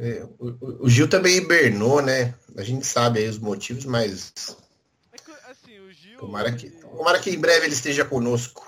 É, 0.00 0.24
o, 0.38 0.84
o, 0.84 0.88
Gil 0.88 1.08
também 1.08 1.36
hibernou, 1.36 2.00
né? 2.00 2.34
A 2.56 2.62
gente 2.62 2.86
sabe 2.86 3.18
aí 3.18 3.28
os 3.28 3.38
motivos, 3.38 3.84
mas. 3.84 4.32
É 5.12 5.16
que, 5.16 5.30
assim, 5.50 5.78
o 5.80 5.92
Gil. 5.92 6.18
Tomara 6.18 6.52
que, 6.52 6.70
tomara 6.70 7.18
que 7.18 7.30
em 7.30 7.38
breve 7.38 7.66
ele 7.66 7.74
esteja 7.74 8.04
conosco. 8.04 8.66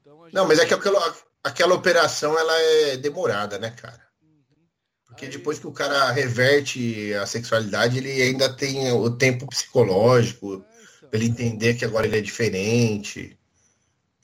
Então, 0.00 0.28
Não, 0.32 0.46
mas 0.46 0.60
é 0.60 0.66
que 0.66 0.74
aquela, 0.74 1.16
aquela 1.42 1.74
operação 1.74 2.38
ela 2.38 2.56
é 2.60 2.96
demorada, 2.96 3.58
né, 3.58 3.70
cara? 3.70 4.00
Uhum. 4.22 4.66
Porque 5.06 5.24
aí... 5.24 5.30
depois 5.30 5.58
que 5.58 5.66
o 5.66 5.72
cara 5.72 6.12
reverte 6.12 7.12
a 7.14 7.26
sexualidade, 7.26 7.98
ele 7.98 8.22
ainda 8.22 8.48
tem 8.52 8.92
o 8.92 9.10
tempo 9.10 9.48
psicológico 9.48 10.52
é, 10.52 10.56
então. 10.56 11.08
para 11.10 11.18
ele 11.18 11.28
entender 11.28 11.74
que 11.74 11.84
agora 11.84 12.06
ele 12.06 12.18
é 12.18 12.22
diferente. 12.22 13.36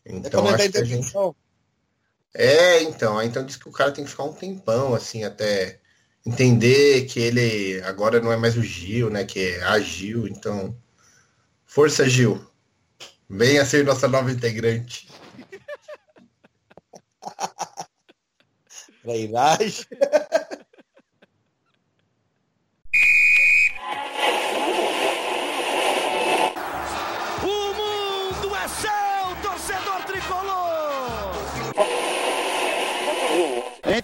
Então, 0.04 0.46
acho 0.46 0.70
que 0.70 0.78
a 0.78 0.84
gente... 0.84 1.12
É, 2.32 2.82
então, 2.82 3.20
então 3.20 3.44
diz 3.44 3.56
que 3.56 3.68
o 3.68 3.72
cara 3.72 3.90
tem 3.90 4.04
que 4.04 4.10
ficar 4.10 4.24
um 4.24 4.32
tempão, 4.32 4.94
assim, 4.94 5.24
até 5.24 5.80
entender 6.26 7.06
que 7.06 7.20
ele 7.20 7.80
agora 7.82 8.20
não 8.20 8.32
é 8.32 8.36
mais 8.36 8.56
o 8.56 8.62
Gil, 8.62 9.08
né? 9.08 9.24
Que 9.24 9.54
é 9.54 9.62
a 9.62 9.78
Gil, 9.78 10.26
então. 10.26 10.76
Força, 11.64 12.08
Gil. 12.08 12.44
Venha 13.28 13.64
ser 13.64 13.84
nossa 13.84 14.08
nova 14.08 14.30
integrante. 14.30 15.08
Trairagem. 19.02 19.86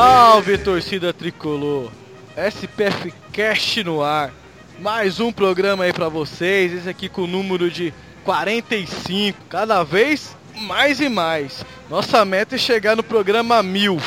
Salve 0.00 0.56
torcida 0.58 1.12
tricolor! 1.12 1.90
SPF 2.36 3.12
Cast 3.32 3.82
no 3.82 4.00
ar. 4.00 4.30
Mais 4.78 5.18
um 5.18 5.32
programa 5.32 5.82
aí 5.82 5.92
para 5.92 6.08
vocês. 6.08 6.72
Esse 6.72 6.88
aqui 6.88 7.08
com 7.08 7.22
o 7.22 7.26
número 7.26 7.68
de 7.68 7.92
45. 8.24 9.36
Cada 9.48 9.82
vez 9.82 10.36
mais 10.54 11.00
e 11.00 11.08
mais. 11.08 11.64
Nossa 11.90 12.24
meta 12.24 12.54
é 12.54 12.58
chegar 12.58 12.94
no 12.94 13.02
programa 13.02 13.60
mil. 13.60 13.98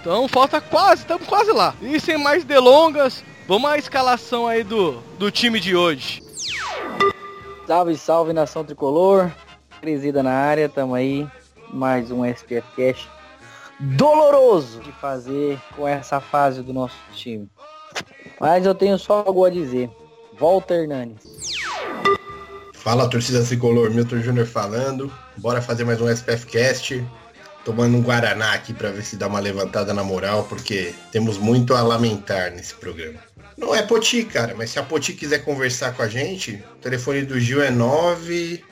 Então 0.00 0.28
falta 0.28 0.60
quase, 0.60 1.02
estamos 1.02 1.26
quase 1.26 1.50
lá. 1.50 1.74
E 1.82 1.98
sem 1.98 2.16
mais 2.16 2.44
delongas, 2.44 3.24
vamos 3.48 3.68
à 3.68 3.76
escalação 3.76 4.46
aí 4.46 4.62
do, 4.62 5.02
do 5.18 5.32
time 5.32 5.58
de 5.58 5.74
hoje. 5.74 6.22
Salve, 7.66 7.96
salve 7.96 8.32
nação 8.32 8.64
tricolor. 8.64 9.28
Presida 9.80 10.22
na 10.22 10.30
área, 10.32 10.68
tamo 10.68 10.94
aí. 10.94 11.26
Mais 11.72 12.12
um 12.12 12.24
SPF 12.24 12.68
Cast 12.76 13.19
doloroso 13.80 14.80
de 14.80 14.92
fazer 14.92 15.58
com 15.74 15.88
essa 15.88 16.20
fase 16.20 16.62
do 16.62 16.72
nosso 16.72 16.96
time. 17.14 17.48
Mas 18.38 18.64
eu 18.66 18.74
tenho 18.74 18.98
só 18.98 19.24
algo 19.26 19.44
a 19.44 19.50
dizer. 19.50 19.90
Volta 20.38 20.74
Hernandes. 20.74 21.24
Fala 22.74 23.08
torcida 23.08 23.44
tricolor, 23.44 23.90
Milton 23.90 24.20
Júnior 24.20 24.46
falando. 24.46 25.12
Bora 25.36 25.60
fazer 25.60 25.84
mais 25.84 26.00
um 26.00 26.08
SPF 26.08 26.46
Cast. 26.46 27.04
Tomando 27.64 27.96
um 27.96 28.02
Guaraná 28.02 28.54
aqui 28.54 28.72
para 28.72 28.90
ver 28.90 29.02
se 29.02 29.16
dá 29.16 29.26
uma 29.26 29.38
levantada 29.38 29.92
na 29.92 30.02
moral, 30.02 30.44
porque 30.44 30.94
temos 31.12 31.36
muito 31.36 31.74
a 31.74 31.82
lamentar 31.82 32.50
nesse 32.52 32.74
programa. 32.74 33.18
Não 33.56 33.74
é 33.74 33.82
Poti, 33.82 34.24
cara, 34.24 34.54
mas 34.56 34.70
se 34.70 34.78
a 34.78 34.82
Poti 34.82 35.12
quiser 35.12 35.40
conversar 35.40 35.94
com 35.94 36.02
a 36.02 36.08
gente, 36.08 36.64
o 36.76 36.78
telefone 36.78 37.22
do 37.22 37.38
Gil 37.38 37.62
é 37.62 37.70
9 37.70 38.64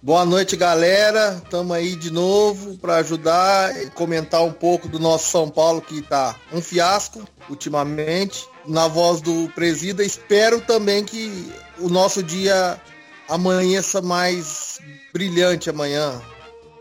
Boa 0.00 0.24
noite, 0.24 0.56
galera. 0.56 1.40
Estamos 1.42 1.76
aí 1.76 1.96
de 1.96 2.12
novo 2.12 2.78
para 2.78 2.96
ajudar 2.96 3.76
e 3.82 3.90
comentar 3.90 4.44
um 4.44 4.52
pouco 4.52 4.86
do 4.88 4.98
nosso 5.00 5.28
São 5.30 5.50
Paulo 5.50 5.82
que 5.82 5.98
está 5.98 6.36
um 6.52 6.60
fiasco 6.60 7.26
ultimamente. 7.48 8.46
Na 8.64 8.86
voz 8.86 9.20
do 9.20 9.48
Presida, 9.54 10.04
espero 10.04 10.60
também 10.60 11.04
que 11.04 11.52
o 11.78 11.88
nosso 11.88 12.22
dia 12.22 12.80
amanheça 13.28 14.00
mais 14.00 14.78
brilhante 15.12 15.68
amanhã, 15.68 16.20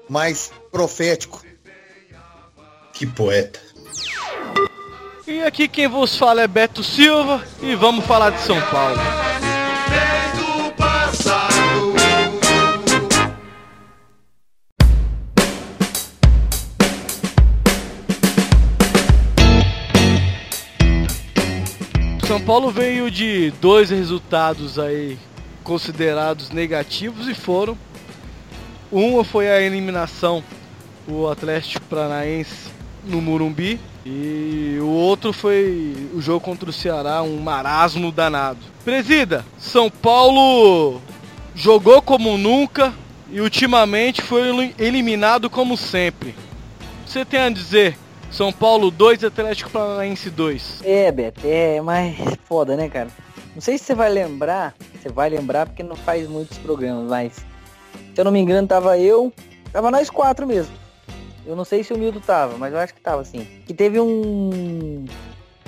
mais 0.07 0.51
profético. 0.71 1.43
Que 2.93 3.07
poeta. 3.07 3.59
E 5.25 5.41
aqui 5.41 5.67
quem 5.67 5.87
vos 5.87 6.15
fala 6.15 6.41
é 6.43 6.47
Beto 6.47 6.83
Silva 6.83 7.43
e 7.61 7.73
vamos 7.75 8.05
falar 8.05 8.29
de 8.29 8.41
São 8.41 8.61
Paulo. 8.69 8.99
São 22.27 22.41
Paulo 22.41 22.69
veio 22.69 23.09
de 23.09 23.51
dois 23.61 23.89
resultados 23.89 24.77
aí 24.77 25.17
considerados 25.63 26.49
negativos 26.49 27.25
e 27.25 27.33
foram. 27.33 27.77
Uma 28.91 29.23
foi 29.23 29.47
a 29.47 29.61
eliminação 29.61 30.43
o 31.07 31.29
Atlético 31.29 31.85
Paranaense 31.85 32.69
no 33.05 33.21
Murumbi 33.21 33.79
e 34.05 34.77
o 34.81 34.87
outro 34.87 35.31
foi 35.31 36.09
o 36.13 36.19
jogo 36.19 36.41
contra 36.41 36.69
o 36.69 36.73
Ceará, 36.73 37.23
um 37.23 37.39
marasmo 37.39 38.11
danado. 38.11 38.59
Presida, 38.83 39.45
São 39.57 39.89
Paulo 39.89 41.01
jogou 41.55 42.01
como 42.01 42.37
nunca 42.37 42.93
e 43.31 43.39
ultimamente 43.39 44.21
foi 44.21 44.75
eliminado 44.77 45.49
como 45.49 45.77
sempre. 45.77 46.35
Você 47.05 47.23
tem 47.23 47.39
a 47.39 47.49
dizer 47.49 47.97
são 48.31 48.51
Paulo 48.51 48.91
2, 48.91 49.23
Atlético 49.23 49.69
Paranaense 49.69 50.29
2. 50.29 50.81
É, 50.83 51.11
Beto, 51.11 51.41
é 51.43 51.81
mais 51.81 52.15
foda, 52.45 52.75
né, 52.75 52.89
cara? 52.89 53.09
Não 53.53 53.61
sei 53.61 53.77
se 53.77 53.85
você 53.85 53.95
vai 53.95 54.09
lembrar, 54.09 54.75
você 54.93 55.09
vai 55.09 55.29
lembrar 55.29 55.65
porque 55.65 55.81
não 55.81 55.95
faz 55.95 56.27
muitos 56.27 56.57
programas, 56.59 57.09
mas 57.09 57.33
se 57.33 58.21
eu 58.21 58.25
não 58.25 58.31
me 58.31 58.39
engano, 58.39 58.67
tava 58.67 58.97
eu, 58.97 59.33
tava 59.71 59.89
nós 59.89 60.09
quatro 60.09 60.45
mesmo. 60.45 60.73
Eu 61.45 61.55
não 61.55 61.65
sei 61.65 61.83
se 61.83 61.93
o 61.93 61.97
Mildo 61.97 62.19
tava, 62.19 62.57
mas 62.57 62.73
eu 62.73 62.79
acho 62.79 62.93
que 62.93 63.01
tava 63.01 63.21
assim. 63.21 63.47
Que 63.65 63.73
teve 63.73 63.99
um 63.99 65.05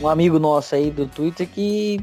um 0.02 0.08
amigo 0.08 0.40
nosso 0.40 0.76
aí 0.76 0.90
do 0.90 1.08
Twitter 1.08 1.48
que 1.48 2.00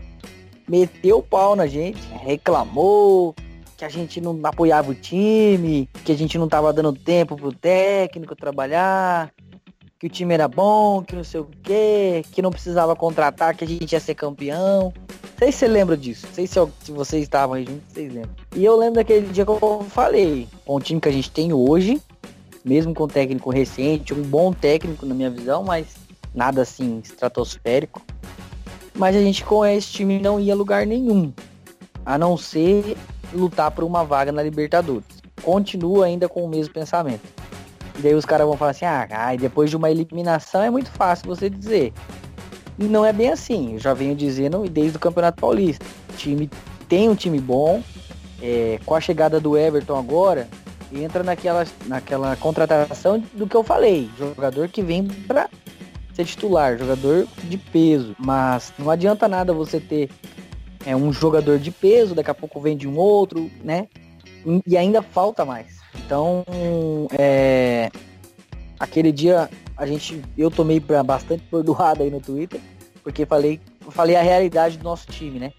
meteu 0.69 1.19
o 1.19 1.23
pau 1.23 1.57
na 1.57 1.67
gente, 1.67 2.01
reclamou 2.23 3.35
que 3.77 3.85
a 3.85 3.89
gente 3.89 4.21
não 4.21 4.39
apoiava 4.45 4.91
o 4.91 4.95
time, 4.95 5.89
que 6.05 6.11
a 6.11 6.17
gente 6.17 6.39
não 6.39 6.49
tava 6.49 6.73
dando 6.73 6.93
tempo 6.95 7.37
pro 7.37 7.53
técnico 7.53 8.35
trabalhar, 8.35 9.31
que 9.99 10.07
o 10.07 10.11
time 10.11 10.35
era 10.35 10.47
bom, 10.47 11.03
que 11.03 11.17
não 11.17 11.25
sei 11.25 11.41
o 11.41 11.49
quê, 11.63 12.23
que 12.31 12.43
não 12.43 12.51
precisava 12.51 12.95
contratar, 12.95 13.57
que 13.57 13.65
a 13.65 13.67
gente 13.67 13.91
ia 13.91 14.01
ser 14.01 14.15
campeão. 14.15 14.93
Não 15.09 15.39
sei 15.39 15.53
se 15.53 15.59
você 15.59 15.69
lembra 15.69 15.97
disso. 15.97 16.27
Não 16.27 16.35
sei 16.35 16.47
se, 16.47 16.59
eu, 16.59 16.71
se 16.81 16.93
vocês 16.93 17.23
estavam 17.23 17.55
aí 17.55 17.65
juntos, 17.65 17.93
vocês 17.93 18.13
lembram. 18.13 18.35
E 18.55 18.65
eu 18.65 18.77
lembro 18.77 18.97
daquele 18.97 19.27
dia 19.29 19.45
que 19.45 19.51
eu 19.51 19.87
falei, 19.89 20.49
com 20.67 20.75
o 20.75 20.81
time 20.81 21.01
que 21.01 21.09
a 21.09 21.13
gente 21.13 21.31
tem 21.31 21.53
hoje, 21.53 22.01
mesmo 22.65 22.93
com 22.93 23.09
técnico 23.09 23.51
recente, 23.51 24.13
um 24.13 24.23
bom 24.23 24.53
técnico 24.53 25.07
na 25.07 25.15
minha 25.15 25.31
visão, 25.31 25.63
mas 25.63 25.97
nada 26.35 26.63
assim 26.63 27.01
estratosférico. 27.03 28.03
Mas 28.95 29.17
a 29.17 29.21
gente 29.21 29.45
com 29.45 29.65
esse 29.65 29.89
time 29.89 30.19
não 30.19 30.39
ia 30.39 30.55
lugar 30.55 30.87
nenhum, 30.87 31.33
a 32.05 32.19
não 32.19 32.37
ser 32.37 32.97
lutar 33.33 33.71
por 33.71 33.85
uma 33.85 34.05
vaga 34.05 34.31
na 34.31 34.43
Libertadores. 34.43 35.07
Continua 35.43 36.07
ainda 36.07 36.29
com 36.29 36.45
o 36.45 36.49
mesmo 36.49 36.73
pensamento. 36.73 37.36
E 37.99 38.03
daí 38.03 38.15
os 38.15 38.25
caras 38.25 38.47
vão 38.47 38.57
falar 38.57 38.73
assim, 38.73 38.85
ah, 38.85 39.09
ai, 39.11 39.37
depois 39.39 39.71
de 39.71 39.77
uma 39.77 39.91
eliminação 39.91 40.63
é 40.63 40.71
muito 40.71 40.91
fácil 40.91 41.27
você 41.27 41.49
dizer. 41.49 41.93
Não 42.79 43.05
é 43.05 43.13
bem 43.13 43.31
assim, 43.31 43.75
eu 43.75 43.79
já 43.79 43.95
venho 43.95 44.15
dizendo 44.15 44.69
desde 44.69 44.99
o 44.99 45.01
Campeonato 45.01 45.41
Paulista. 45.41 45.85
O 46.13 46.17
time 46.17 46.51
tem 46.89 47.09
um 47.09 47.15
time 47.15 47.41
bom, 47.41 47.83
é, 48.43 48.79
com 48.85 48.95
a 48.95 49.01
chegada 49.01 49.41
do 49.41 49.57
Everton 49.57 49.97
agora, 49.99 50.47
entra 50.93 51.23
naquela, 51.23 51.67
naquela 51.87 52.37
contratação 52.37 53.23
do 53.33 53.47
que 53.47 53.57
eu 53.57 53.65
falei, 53.65 54.11
jogador 54.19 54.69
que 54.69 54.83
vem 54.83 55.07
para 55.07 55.49
ser 56.13 56.25
titular, 56.25 56.79
jogador 56.79 57.27
de 57.45 57.59
peso. 57.59 58.15
Mas 58.19 58.73
não 58.79 58.91
adianta 58.91 59.27
nada 59.27 59.53
você 59.53 59.81
ter 59.81 60.11
é, 60.85 60.95
um 60.95 61.13
jogador 61.13 61.59
de 61.59 61.71
peso, 61.71 62.15
daqui 62.15 62.31
a 62.31 62.35
pouco 62.35 62.61
vem 62.61 62.77
de 62.77 62.87
um 62.87 62.97
outro, 62.97 63.51
né? 63.65 63.89
E 64.67 64.77
ainda 64.77 65.03
falta 65.03 65.45
mais. 65.45 65.76
Então, 66.05 66.45
é, 67.19 67.91
aquele 68.79 69.13
dia 69.13 69.49
a 69.77 69.87
gente, 69.87 70.23
eu 70.37 70.51
tomei 70.51 70.81
bastante 70.81 71.43
perdoada 71.51 72.03
aí 72.03 72.11
no 72.11 72.21
Twitter, 72.21 72.61
porque 73.03 73.27
falei, 73.27 73.61
falei 73.91 74.17
a 74.17 74.23
realidade 74.23 74.79
do 74.79 74.85
nosso 74.85 75.07
time, 75.09 75.39
né? 75.39 75.53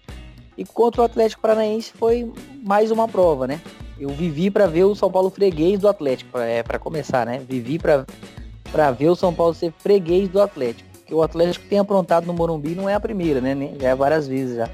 E 0.56 0.64
contra 0.64 1.02
o 1.02 1.04
Atlético 1.04 1.40
Paranaense 1.40 1.92
foi 1.94 2.30
mais 2.64 2.90
uma 2.90 3.06
prova, 3.06 3.46
né? 3.46 3.60
Eu 3.98 4.08
vivi 4.10 4.50
para 4.50 4.66
ver 4.66 4.84
o 4.84 4.94
São 4.94 5.10
Paulo 5.10 5.30
freguês 5.30 5.78
do 5.78 5.88
Atlético, 5.88 6.38
é 6.38 6.62
para 6.62 6.78
começar, 6.78 7.24
né? 7.24 7.40
Vivi 7.48 7.78
para 7.78 8.90
ver 8.90 9.08
o 9.08 9.16
São 9.16 9.32
Paulo 9.32 9.54
ser 9.54 9.72
freguês 9.78 10.28
do 10.28 10.40
Atlético. 10.40 10.88
Que 11.06 11.14
o 11.14 11.22
Atlético 11.22 11.64
tem 11.66 11.78
aprontado 11.78 12.26
no 12.26 12.34
Morumbi 12.34 12.74
não 12.74 12.88
é 12.88 12.94
a 12.94 13.00
primeira, 13.00 13.40
né? 13.40 13.56
Já 13.80 13.88
é 13.88 13.94
várias 13.94 14.28
vezes 14.28 14.56
já. 14.56 14.68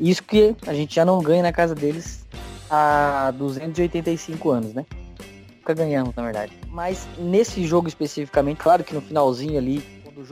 Isso 0.00 0.22
que 0.22 0.56
a 0.66 0.74
gente 0.74 0.94
já 0.94 1.04
não 1.04 1.22
ganha 1.22 1.42
na 1.42 1.52
casa 1.52 1.74
deles 1.74 2.21
há 2.72 3.30
285 3.32 4.50
anos, 4.50 4.72
né? 4.72 4.86
Nunca 5.58 5.74
ganhamos, 5.74 6.14
na 6.16 6.22
verdade. 6.22 6.52
Mas 6.68 7.06
nesse 7.18 7.64
jogo 7.66 7.86
especificamente, 7.86 8.58
claro 8.62 8.82
que 8.82 8.94
no 8.94 9.00
finalzinho 9.02 9.58
ali, 9.58 9.84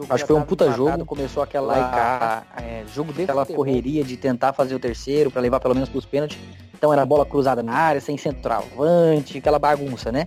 acho 0.08 0.24
que 0.24 0.32
foi 0.32 0.36
um 0.36 0.42
puta 0.42 0.72
jogo, 0.72 1.04
começou 1.04 1.42
aquela 1.42 2.44
é, 2.56 2.84
jogo 2.92 3.12
dele, 3.12 3.24
aquela 3.24 3.44
correria 3.44 4.02
de 4.02 4.16
tentar 4.16 4.54
fazer 4.54 4.74
o 4.74 4.78
terceiro 4.78 5.30
para 5.30 5.42
levar 5.42 5.60
pelo 5.60 5.74
menos 5.74 5.88
pros 5.90 6.06
pênaltis. 6.06 6.38
Então 6.74 6.90
era 6.92 7.04
bola 7.04 7.26
cruzada 7.26 7.62
na 7.62 7.74
área, 7.74 8.00
sem 8.00 8.16
centroavante, 8.16 9.36
aquela 9.36 9.58
bagunça, 9.58 10.10
né? 10.10 10.26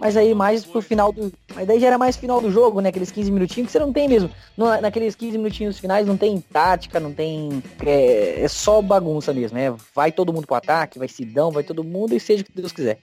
Mas 0.00 0.16
aí 0.16 0.34
mais 0.34 0.64
pro 0.64 0.80
final 0.80 1.12
do. 1.12 1.30
Mas 1.54 1.66
daí 1.66 1.78
já 1.78 1.88
era 1.88 1.98
mais 1.98 2.16
final 2.16 2.40
do 2.40 2.50
jogo, 2.50 2.80
né? 2.80 2.88
Aqueles 2.88 3.10
15 3.10 3.30
minutinhos 3.30 3.66
que 3.66 3.72
você 3.72 3.78
não 3.78 3.92
tem 3.92 4.08
mesmo. 4.08 4.30
No, 4.56 4.80
naqueles 4.80 5.14
15 5.14 5.36
minutinhos 5.36 5.78
finais 5.78 6.06
não 6.06 6.16
tem 6.16 6.40
tática, 6.40 6.98
não 6.98 7.12
tem. 7.12 7.62
É, 7.84 8.42
é 8.42 8.48
só 8.48 8.80
bagunça 8.80 9.34
mesmo, 9.34 9.58
né? 9.58 9.74
Vai 9.94 10.10
todo 10.10 10.32
mundo 10.32 10.46
pro 10.46 10.56
ataque, 10.56 10.98
vai 10.98 11.06
Sidão, 11.06 11.50
vai 11.50 11.62
todo 11.62 11.84
mundo 11.84 12.14
e 12.14 12.20
seja 12.20 12.42
o 12.42 12.46
que 12.46 12.52
Deus 12.52 12.72
quiser. 12.72 12.98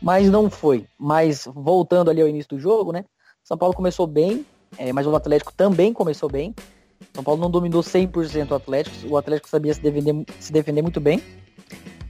Mas 0.00 0.30
não 0.30 0.48
foi. 0.48 0.86
Mas 0.98 1.46
voltando 1.54 2.10
ali 2.10 2.22
ao 2.22 2.28
início 2.28 2.56
do 2.56 2.58
jogo, 2.58 2.90
né? 2.90 3.04
São 3.44 3.58
Paulo 3.58 3.74
começou 3.74 4.06
bem, 4.06 4.46
é, 4.78 4.92
mas 4.94 5.06
o 5.06 5.14
Atlético 5.14 5.52
também 5.52 5.92
começou 5.92 6.30
bem. 6.30 6.54
São 7.12 7.22
Paulo 7.22 7.40
não 7.40 7.50
dominou 7.50 7.82
100% 7.82 8.50
o 8.50 8.54
Atlético. 8.54 9.08
O 9.08 9.16
Atlético 9.18 9.48
sabia 9.48 9.74
se 9.74 9.80
defender, 9.80 10.24
se 10.38 10.50
defender 10.50 10.80
muito 10.80 11.00
bem. 11.00 11.22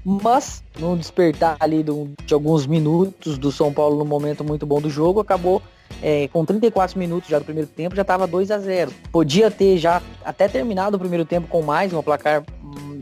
Mas, 0.04 0.62
no 0.78 0.96
despertar 0.96 1.56
ali 1.60 1.82
do, 1.82 2.10
de 2.24 2.32
alguns 2.32 2.66
minutos 2.66 3.36
do 3.36 3.52
São 3.52 3.72
Paulo 3.72 3.98
no 3.98 4.04
momento 4.04 4.42
muito 4.42 4.64
bom 4.64 4.80
do 4.80 4.88
jogo, 4.88 5.20
acabou 5.20 5.62
é, 6.02 6.28
com 6.28 6.44
34 6.44 6.98
minutos 6.98 7.28
já 7.28 7.38
do 7.38 7.44
primeiro 7.44 7.68
tempo, 7.68 7.94
já 7.94 8.02
estava 8.02 8.26
2 8.26 8.50
a 8.50 8.58
0 8.58 8.92
Podia 9.12 9.50
ter 9.50 9.76
já 9.76 10.00
até 10.24 10.48
terminado 10.48 10.96
o 10.96 11.00
primeiro 11.00 11.24
tempo 11.24 11.48
com 11.48 11.60
mais, 11.60 11.92
um 11.92 12.02
placar 12.02 12.42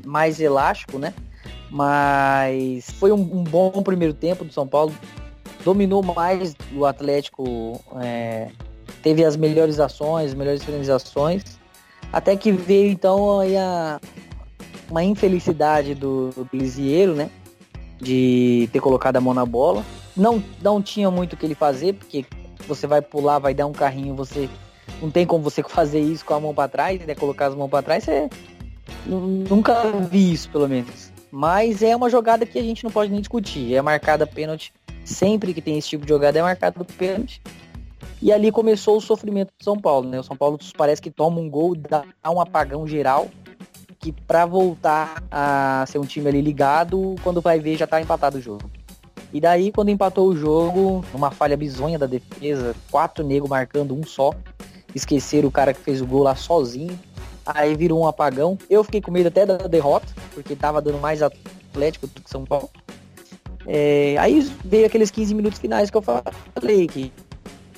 mais 0.05 0.41
elástico, 0.41 0.99
né? 0.99 1.15
Mas 1.71 2.91
foi 2.93 3.13
um, 3.13 3.21
um 3.21 3.45
bom 3.45 3.71
primeiro 3.83 4.15
tempo 4.15 4.45
do 4.45 4.53
São 4.53 4.67
Paulo. 4.67 4.93
Dominou 5.65 6.03
mais 6.03 6.57
o 6.75 6.87
Atlético, 6.87 7.79
é, 8.01 8.49
teve 9.03 9.25
as 9.25 9.37
melhores 9.37 9.79
ações, 9.79 10.35
melhores 10.35 10.65
finalizações. 10.65 11.43
Até 12.11 12.37
que 12.37 12.51
veio 12.51 12.91
então 12.91 13.41
aí 13.41 13.55
a, 13.57 14.01
uma 14.91 15.05
infelicidade 15.05 15.95
do, 15.95 16.31
do 16.31 16.49
Lisieiro, 16.53 17.15
né? 17.15 17.31
De 18.01 18.69
ter 18.73 18.81
colocado 18.81 19.17
a 19.17 19.21
mão 19.21 19.35
na 19.35 19.45
bola. 19.45 19.85
Não, 20.17 20.43
não 20.63 20.83
tinha 20.83 21.11
muito 21.11 21.35
o 21.35 21.37
que 21.37 21.47
ele 21.47 21.55
fazer, 21.55 21.95
porque 21.95 22.25
você 22.67 22.87
vai 22.87 23.01
pular, 23.01 23.39
vai 23.39 23.55
dar 23.55 23.67
um 23.67 23.73
carrinho, 23.73 24.15
você 24.15 24.49
não 25.01 25.11
tem 25.11 25.27
como 25.27 25.43
você 25.43 25.63
fazer 25.69 26.01
isso 26.01 26.25
com 26.25 26.35
a 26.35 26.41
mão 26.41 26.55
para 26.55 26.69
trás, 26.69 27.01
né? 27.05 27.15
Colocar 27.15 27.47
as 27.47 27.55
mãos 27.55 27.69
para 27.69 27.83
trás, 27.83 28.05
você 28.05 28.29
nunca 29.07 29.91
vi 30.11 30.33
isso, 30.33 30.51
pelo 30.51 30.69
menos. 30.69 31.13
Mas 31.31 31.83
é 31.83 31.95
uma 31.95 32.09
jogada 32.09 32.47
que 32.47 32.59
a 32.59 32.63
gente 32.63 32.83
não 32.83 32.91
pode 32.91 33.11
nem 33.11 33.21
discutir. 33.21 33.75
É 33.75 33.83
marcada 33.83 34.27
pênalti. 34.27 34.73
Sempre 35.05 35.55
que 35.55 35.63
tem 35.63 35.79
esse 35.79 35.89
tipo 35.89 36.05
de 36.05 36.11
jogada 36.11 36.39
é 36.39 36.43
marcado 36.43 36.85
pênalti. 36.85 37.41
E 38.21 38.33
ali 38.33 38.51
começou 38.51 38.97
o 38.97 39.01
sofrimento 39.01 39.51
do 39.59 39.63
São 39.63 39.79
Paulo, 39.79 40.09
né? 40.09 40.19
O 40.19 40.23
São 40.23 40.37
Paulo 40.37 40.59
parece 40.77 41.01
que 41.01 41.11
toma 41.11 41.41
um 41.41 41.49
gol, 41.49 41.77
dá 41.77 42.03
um 42.27 42.41
apagão 42.41 42.87
geral 42.87 43.29
que 43.99 44.13
para 44.13 44.47
voltar 44.47 45.23
a 45.31 45.85
ser 45.89 45.99
um 45.99 46.05
time 46.05 46.29
ali 46.29 46.41
ligado, 46.41 47.17
quando 47.23 47.41
vai 47.41 47.59
ver 47.59 47.77
já 47.77 47.87
tá 47.87 48.01
empatado 48.01 48.39
o 48.39 48.41
jogo. 48.41 48.71
E 49.33 49.41
daí, 49.41 49.71
quando 49.71 49.91
empatou 49.91 50.29
o 50.29 50.37
jogo, 50.37 51.05
uma 51.13 51.31
falha 51.31 51.57
bizonha 51.57 51.99
da 51.99 52.07
defesa, 52.07 52.75
quatro 52.91 53.23
negros 53.23 53.51
marcando 53.51 53.95
um 53.95 54.03
só, 54.03 54.33
esqueceram 54.95 55.49
o 55.49 55.53
cara 55.53 55.75
que 55.75 55.81
fez 55.81 56.01
o 56.01 56.07
gol 56.07 56.23
lá 56.23 56.35
sozinho, 56.35 56.99
aí 57.45 57.75
virou 57.77 58.01
um 58.01 58.07
apagão. 58.07 58.57
Eu 58.71 58.83
fiquei 58.83 59.01
com 59.01 59.11
medo 59.11 59.29
até 59.29 59.45
da 59.45 59.57
derrota, 59.57 60.07
porque 60.33 60.57
tava 60.57 60.81
dando 60.81 60.99
mais 60.99 61.23
Atlético 61.23 62.07
do 62.07 62.23
que 62.23 62.31
São 62.31 62.45
Paulo. 62.45 62.71
É, 63.67 64.17
aí 64.19 64.41
veio 64.65 64.87
aqueles 64.87 65.11
15 65.11 65.35
minutos 65.35 65.59
finais 65.59 65.91
que 65.91 65.97
eu 65.97 66.03
falei, 66.03 66.87
que 66.87 67.13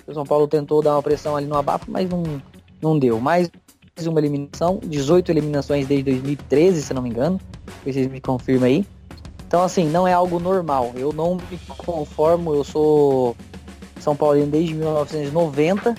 o 0.06 0.14
São 0.14 0.25
Paulo 0.25 0.46
tentou 0.46 0.81
dar 0.82 0.94
uma 0.94 1.02
pressão 1.02 1.37
ali 1.37 1.46
no 1.46 1.56
abafo, 1.56 1.90
mas 1.90 2.08
não, 2.08 2.23
não 2.81 2.96
deu. 2.96 3.20
Mas 3.20 3.50
uma 4.06 4.20
eliminação, 4.20 4.81
18 4.82 5.31
eliminações 5.31 5.87
desde 5.87 6.10
2013, 6.10 6.82
se 6.82 6.94
não 6.94 7.02
me 7.02 7.10
engano. 7.10 7.40
Vocês 7.84 8.06
me 8.06 8.20
confirmam 8.20 8.66
aí. 8.66 8.87
Então, 9.46 9.62
assim, 9.62 9.84
não 9.88 10.06
é 10.06 10.12
algo 10.12 10.38
normal. 10.38 10.92
Eu 10.94 11.12
não 11.12 11.34
me 11.34 11.58
conformo, 11.76 12.54
eu 12.54 12.62
sou 12.62 13.37
São 13.98 14.14
Paulino 14.14 14.46
desde 14.46 14.75
1990 14.75 15.94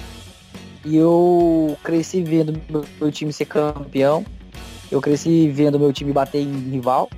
e 0.86 0.96
eu 0.96 1.78
cresci 1.84 2.24
vendo 2.24 2.60
meu 3.00 3.12
time 3.12 3.32
ser 3.32 3.46
campeão. 3.46 4.26
Eu 4.90 5.02
cresci 5.02 5.50
vendo 5.50 5.80
meu 5.80 5.94
time 5.94 6.12
bater 6.12 6.42
em 6.42 6.70
rival. 6.70 7.10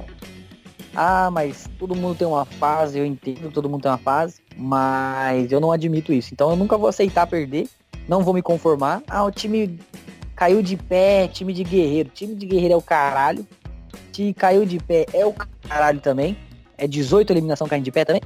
Ah, 0.96 1.32
mas 1.32 1.68
todo 1.80 1.96
mundo 1.96 2.16
tem 2.16 2.28
uma 2.28 2.46
fase, 2.46 3.00
eu 3.00 3.06
entendo, 3.06 3.52
todo 3.52 3.68
mundo 3.68 3.82
tem 3.82 3.92
uma 3.92 3.98
fase, 3.98 4.42
mas 4.56 5.52
eu 5.52 5.60
não 5.60 5.72
admito 5.72 6.14
isso. 6.14 6.34
Então 6.34 6.52
eu 6.52 6.56
nunca 6.56 6.78
vou 6.78 6.88
aceitar 6.88 7.26
perder, 7.26 7.68
não 8.08 8.24
vou 8.24 8.34
me 8.34 8.44
conformar. 8.44 9.02
Ah, 9.08 9.24
o 9.24 9.32
time 9.32 9.80
Caiu 10.36 10.62
de 10.62 10.76
pé, 10.76 11.28
time 11.28 11.54
de 11.54 11.64
guerreiro. 11.64 12.10
Time 12.10 12.36
de 12.36 12.46
guerreiro 12.46 12.74
é 12.74 12.78
o 12.78 12.82
caralho. 12.82 13.46
Se 14.12 14.34
caiu 14.34 14.66
de 14.66 14.80
pé 14.80 15.06
é 15.14 15.26
o 15.26 15.34
caralho 15.68 16.00
também. 16.00 16.38
É 16.78 16.88
18 16.88 17.32
eliminação 17.32 17.68
caindo 17.68 17.84
de 17.84 17.92
pé 17.92 18.06
também. 18.06 18.22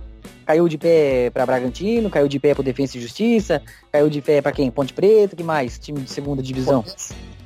Caiu 0.46 0.68
de 0.70 0.78
pé 0.78 1.30
para 1.30 1.46
Bragantino, 1.46 2.10
caiu 2.10 2.28
de 2.28 2.40
pé 2.40 2.54
pro 2.54 2.64
Defesa 2.64 2.98
e 2.98 3.02
Justiça, 3.02 3.62
caiu 3.92 4.10
de 4.10 4.22
pé 4.22 4.42
para 4.42 4.54
quem? 4.54 4.72
Ponte 4.72 4.94
Preta, 4.94 5.36
que 5.36 5.44
mais? 5.44 5.78
Time 5.78 6.00
de 6.00 6.10
segunda 6.10 6.42
divisão. 6.42 6.86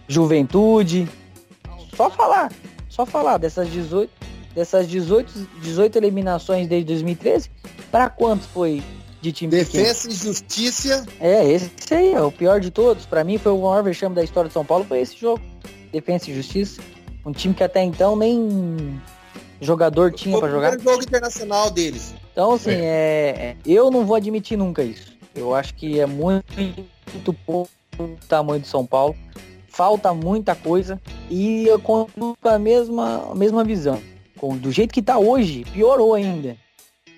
Juventude. 0.08 1.08
Só 1.96 2.10
falar, 2.10 2.52
só 2.88 3.06
falar 3.06 3.38
dessas 3.38 3.70
18, 3.70 4.12
dessas 4.54 4.88
18, 4.88 5.48
18 5.62 5.98
eliminações 5.98 6.68
desde 6.68 6.88
2013, 6.88 7.50
para 7.92 8.10
quantos 8.10 8.46
foi 8.48 8.84
de 9.22 9.32
time 9.32 9.52
Defesa 9.52 10.08
pequeno. 10.08 10.14
e 10.14 10.26
Justiça. 10.26 11.06
É, 11.20 11.48
esse 11.48 11.94
aí 11.94 12.14
é 12.14 12.22
o 12.22 12.32
pior 12.32 12.60
de 12.60 12.72
todos. 12.72 13.06
Para 13.06 13.24
mim 13.24 13.38
foi 13.38 13.52
o 13.52 13.58
maior 13.60 13.84
vexame 13.84 14.16
da 14.16 14.24
história 14.24 14.48
de 14.48 14.54
São 14.54 14.66
Paulo, 14.66 14.84
foi 14.84 15.00
esse 15.00 15.18
jogo. 15.18 15.42
Defesa 15.92 16.30
e 16.30 16.36
Justiça. 16.36 16.82
Um 17.26 17.32
time 17.32 17.54
que 17.54 17.64
até 17.64 17.84
então 17.84 18.16
nem 18.16 19.00
jogador 19.62 20.12
tinha 20.12 20.38
para 20.40 20.50
jogar. 20.50 20.70
Foi 20.72 20.80
o 20.80 20.84
jogo 20.84 21.04
internacional 21.04 21.70
deles. 21.70 22.16
Então, 22.32 22.54
assim, 22.54 22.72
é. 22.72 23.56
é. 23.56 23.56
eu 23.66 23.92
não 23.92 24.06
vou 24.06 24.16
admitir 24.16 24.58
nunca 24.58 24.84
isso. 24.84 25.16
Eu 25.36 25.54
acho 25.54 25.76
que 25.76 26.00
é 26.00 26.06
muito, 26.06 26.54
muito 27.14 27.34
pouco 27.46 27.70
o 28.00 28.18
tamanho 28.28 28.62
de 28.62 28.68
São 28.68 28.86
Paulo. 28.86 29.16
Falta 29.68 30.14
muita 30.14 30.56
coisa 30.56 31.00
e 31.30 31.66
eu 31.66 31.80
conto 31.80 32.36
a 32.44 32.60
mesma, 32.60 33.30
a 33.32 33.36
mesma 33.36 33.64
visão. 33.64 34.02
Do 34.60 34.72
jeito 34.72 34.94
que 34.94 35.04
tá 35.04 35.20
hoje, 35.20 35.64
piorou 35.72 36.16
ainda. 36.16 36.58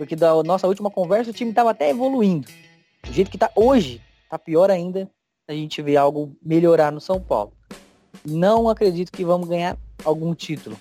Porque 0.03 0.17
da 0.17 0.43
nossa 0.43 0.67
última 0.67 0.91
conversa 0.91 1.31
o 1.31 1.33
time 1.33 1.51
estava 1.51 1.71
até 1.71 1.89
evoluindo. 1.89 2.45
Do 3.05 3.13
jeito 3.13 3.31
que 3.31 3.37
está 3.37 3.49
hoje, 3.55 4.01
tá 4.29 4.37
pior 4.37 4.69
ainda 4.69 5.09
a 5.47 5.53
gente 5.53 5.81
vê 5.81 5.95
algo 5.95 6.35
melhorar 6.43 6.91
no 6.91 6.99
São 6.99 7.21
Paulo. 7.21 7.53
Não 8.25 8.67
acredito 8.67 9.13
que 9.13 9.23
vamos 9.23 9.47
ganhar 9.47 9.77
algum 10.03 10.35
título. 10.35 10.77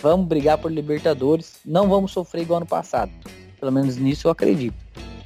Vamos 0.00 0.26
brigar 0.26 0.56
por 0.56 0.72
Libertadores. 0.72 1.60
Não 1.66 1.86
vamos 1.86 2.12
sofrer 2.12 2.42
igual 2.42 2.58
ano 2.58 2.66
passado. 2.66 3.12
Pelo 3.60 3.70
menos 3.70 3.98
nisso 3.98 4.26
eu 4.26 4.32
acredito. 4.32 4.76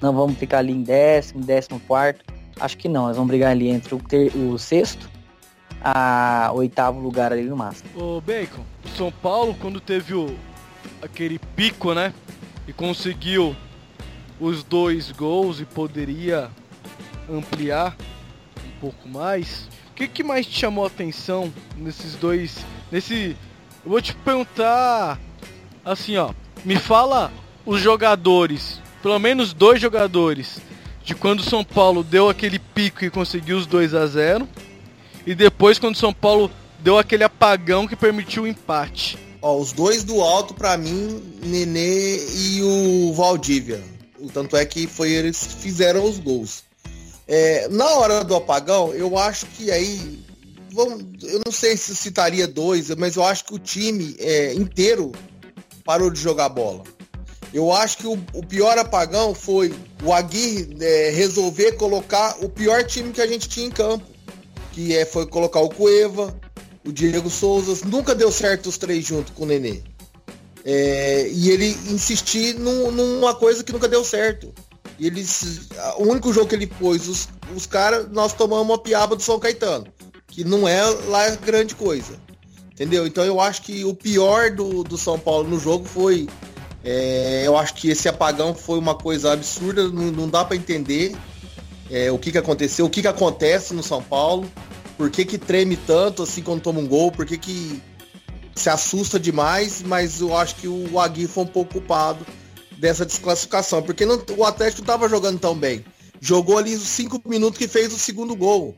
Não 0.02 0.12
vamos 0.12 0.36
ficar 0.38 0.58
ali 0.58 0.72
em 0.72 0.82
décimo, 0.82 1.44
décimo 1.44 1.78
quarto. 1.86 2.24
Acho 2.58 2.76
que 2.76 2.88
não. 2.88 3.06
Nós 3.06 3.16
vamos 3.16 3.28
brigar 3.28 3.52
ali 3.52 3.68
entre 3.68 3.94
o, 3.94 3.98
ter, 3.98 4.34
o 4.36 4.58
sexto 4.58 5.08
a 5.80 6.50
oitavo 6.52 6.98
lugar 6.98 7.32
ali 7.32 7.44
no 7.44 7.56
máximo. 7.56 7.88
O 7.94 8.20
Bacon, 8.20 8.64
São 8.96 9.12
Paulo, 9.12 9.54
quando 9.60 9.80
teve 9.80 10.14
o, 10.14 10.36
aquele 11.00 11.38
pico, 11.54 11.94
né? 11.94 12.12
E 12.66 12.72
conseguiu 12.72 13.56
os 14.40 14.62
dois 14.62 15.10
gols 15.10 15.60
e 15.60 15.64
poderia 15.64 16.50
ampliar 17.30 17.96
um 18.66 18.80
pouco 18.80 19.08
mais. 19.08 19.68
O 19.90 19.94
que, 19.94 20.08
que 20.08 20.22
mais 20.22 20.46
te 20.46 20.58
chamou 20.58 20.84
a 20.84 20.88
atenção 20.88 21.52
nesses 21.76 22.14
dois? 22.16 22.64
Nesse. 22.90 23.36
Eu 23.84 23.90
vou 23.90 24.02
te 24.02 24.14
perguntar 24.14 25.18
assim, 25.84 26.16
ó. 26.16 26.32
Me 26.64 26.76
fala 26.76 27.32
os 27.64 27.80
jogadores, 27.80 28.80
pelo 29.02 29.18
menos 29.18 29.52
dois 29.52 29.80
jogadores, 29.80 30.60
de 31.04 31.14
quando 31.14 31.40
o 31.40 31.44
São 31.44 31.64
Paulo 31.64 32.02
deu 32.02 32.28
aquele 32.28 32.58
pico 32.58 33.04
e 33.04 33.10
conseguiu 33.10 33.56
os 33.56 33.66
2 33.66 33.94
a 33.94 34.06
0 34.06 34.48
e 35.26 35.34
depois 35.34 35.78
quando 35.78 35.94
o 35.94 35.98
São 35.98 36.12
Paulo 36.12 36.50
deu 36.80 36.98
aquele 36.98 37.24
apagão 37.24 37.86
que 37.86 37.96
permitiu 37.96 38.44
o 38.44 38.46
empate. 38.46 39.18
Ó, 39.46 39.60
os 39.60 39.70
dois 39.70 40.02
do 40.02 40.20
alto, 40.20 40.54
para 40.54 40.76
mim, 40.76 41.22
Nenê 41.40 42.18
e 42.34 42.62
o 42.62 43.12
Valdívia. 43.14 43.80
O 44.18 44.28
tanto 44.28 44.56
é 44.56 44.66
que 44.66 44.88
foi 44.88 45.12
eles 45.12 45.38
que 45.38 45.54
fizeram 45.54 46.04
os 46.04 46.18
gols. 46.18 46.64
É, 47.28 47.68
na 47.68 47.88
hora 47.90 48.24
do 48.24 48.34
apagão, 48.34 48.92
eu 48.92 49.16
acho 49.16 49.46
que 49.46 49.70
aí. 49.70 50.18
Vamos, 50.72 51.04
eu 51.22 51.40
não 51.46 51.52
sei 51.52 51.76
se 51.76 51.94
citaria 51.94 52.48
dois, 52.48 52.90
mas 52.96 53.14
eu 53.14 53.22
acho 53.22 53.44
que 53.44 53.54
o 53.54 53.58
time 53.58 54.16
é, 54.18 54.52
inteiro 54.52 55.12
parou 55.84 56.10
de 56.10 56.20
jogar 56.20 56.48
bola. 56.48 56.82
Eu 57.54 57.72
acho 57.72 57.98
que 57.98 58.06
o, 58.08 58.18
o 58.34 58.44
pior 58.44 58.76
apagão 58.76 59.32
foi 59.32 59.72
o 60.02 60.12
Aguirre 60.12 60.76
é, 60.80 61.10
resolver 61.10 61.72
colocar 61.76 62.36
o 62.40 62.48
pior 62.48 62.82
time 62.82 63.12
que 63.12 63.20
a 63.20 63.26
gente 63.28 63.48
tinha 63.48 63.66
em 63.66 63.70
campo. 63.70 64.04
Que 64.72 64.96
é, 64.96 65.04
foi 65.04 65.24
colocar 65.24 65.60
o 65.60 65.70
Cueva, 65.70 66.34
o 66.86 66.92
Diego 66.92 67.28
Souza. 67.28 67.84
Nunca 67.86 68.14
deu 68.14 68.30
certo 68.30 68.68
os 68.68 68.78
três 68.78 69.04
juntos 69.04 69.32
com 69.34 69.42
o 69.42 69.46
Nenê. 69.46 69.82
É, 70.64 71.28
e 71.28 71.50
ele 71.50 71.76
insistir 71.88 72.54
num, 72.54 72.90
numa 72.90 73.34
coisa 73.34 73.62
que 73.62 73.72
nunca 73.72 73.88
deu 73.88 74.04
certo. 74.04 74.52
E 74.98 75.06
eles, 75.06 75.68
o 75.98 76.04
único 76.04 76.32
jogo 76.32 76.48
que 76.48 76.54
ele 76.54 76.66
pôs 76.66 77.06
os, 77.06 77.28
os 77.54 77.66
caras, 77.66 78.10
nós 78.10 78.32
tomamos 78.32 78.64
uma 78.64 78.78
piaba 78.78 79.14
do 79.14 79.22
São 79.22 79.38
Caetano, 79.38 79.86
que 80.26 80.42
não 80.42 80.66
é 80.66 80.82
lá 81.08 81.30
grande 81.36 81.74
coisa. 81.74 82.18
Entendeu? 82.72 83.06
Então 83.06 83.24
eu 83.24 83.40
acho 83.40 83.62
que 83.62 83.84
o 83.84 83.94
pior 83.94 84.50
do, 84.50 84.82
do 84.82 84.98
São 84.98 85.18
Paulo 85.18 85.48
no 85.48 85.58
jogo 85.58 85.84
foi. 85.84 86.28
É, 86.84 87.42
eu 87.44 87.56
acho 87.56 87.74
que 87.74 87.88
esse 87.88 88.08
apagão 88.08 88.54
foi 88.54 88.78
uma 88.78 88.94
coisa 88.94 89.32
absurda, 89.32 89.88
não, 89.88 90.04
não 90.12 90.28
dá 90.28 90.44
para 90.44 90.56
entender 90.56 91.16
é, 91.90 92.12
o 92.12 92.18
que, 92.18 92.30
que 92.30 92.38
aconteceu, 92.38 92.86
o 92.86 92.90
que, 92.90 93.02
que 93.02 93.08
acontece 93.08 93.74
no 93.74 93.82
São 93.82 94.02
Paulo, 94.02 94.48
por 94.96 95.10
que, 95.10 95.24
que 95.24 95.38
treme 95.38 95.76
tanto 95.76 96.22
assim 96.22 96.42
quando 96.42 96.62
toma 96.62 96.80
um 96.80 96.86
gol, 96.86 97.12
por 97.12 97.26
que, 97.26 97.36
que 97.36 97.80
se 98.54 98.70
assusta 98.70 99.20
demais, 99.20 99.82
mas 99.82 100.20
eu 100.20 100.36
acho 100.36 100.56
que 100.56 100.66
o 100.66 100.98
Agui 100.98 101.26
foi 101.26 101.44
um 101.44 101.48
pouco 101.48 101.72
culpado 101.72 102.26
dessa 102.78 103.04
desclassificação, 103.04 103.82
porque 103.82 104.06
não, 104.06 104.22
o 104.36 104.44
Atlético 104.44 104.80
estava 104.80 105.08
jogando 105.08 105.38
tão 105.38 105.54
bem. 105.54 105.84
Jogou 106.20 106.56
ali 106.58 106.74
os 106.74 106.88
cinco 106.88 107.20
minutos 107.26 107.58
que 107.58 107.68
fez 107.68 107.92
o 107.92 107.98
segundo 107.98 108.34
gol. 108.34 108.74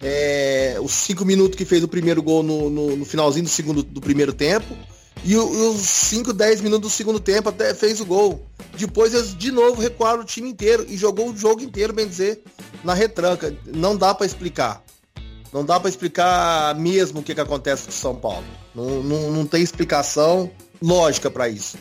É, 0.00 0.76
os 0.80 0.92
cinco 0.92 1.24
minutos 1.24 1.56
que 1.56 1.64
fez 1.64 1.82
o 1.82 1.88
primeiro 1.88 2.22
gol 2.22 2.42
no, 2.42 2.68
no, 2.68 2.96
no 2.96 3.04
finalzinho 3.06 3.44
do 3.44 3.50
segundo 3.50 3.82
do 3.82 4.00
primeiro 4.00 4.34
tempo. 4.34 4.76
E, 5.24 5.32
e 5.32 5.36
os 5.36 5.80
5, 5.80 6.32
10 6.32 6.60
minutos 6.60 6.92
do 6.92 6.94
segundo 6.94 7.18
tempo 7.18 7.48
até 7.48 7.74
fez 7.74 8.00
o 8.00 8.06
gol. 8.06 8.46
Depois 8.76 9.14
eles 9.14 9.36
de 9.36 9.50
novo 9.50 9.80
recuaram 9.80 10.20
o 10.20 10.24
time 10.24 10.48
inteiro 10.50 10.86
e 10.88 10.96
jogou 10.96 11.30
o 11.30 11.36
jogo 11.36 11.62
inteiro, 11.62 11.92
bem 11.92 12.06
dizer, 12.06 12.42
na 12.84 12.94
retranca. 12.94 13.56
Não 13.66 13.96
dá 13.96 14.14
para 14.14 14.26
explicar. 14.26 14.84
Não 15.56 15.64
dá 15.64 15.80
para 15.80 15.88
explicar 15.88 16.74
mesmo 16.74 17.20
o 17.20 17.22
que, 17.22 17.34
que 17.34 17.40
acontece 17.40 17.86
com 17.86 17.90
São 17.90 18.14
Paulo. 18.14 18.44
Não, 18.74 19.02
não, 19.02 19.30
não 19.30 19.46
tem 19.46 19.62
explicação 19.62 20.50
lógica 20.82 21.30
para 21.30 21.48
isso. 21.48 21.78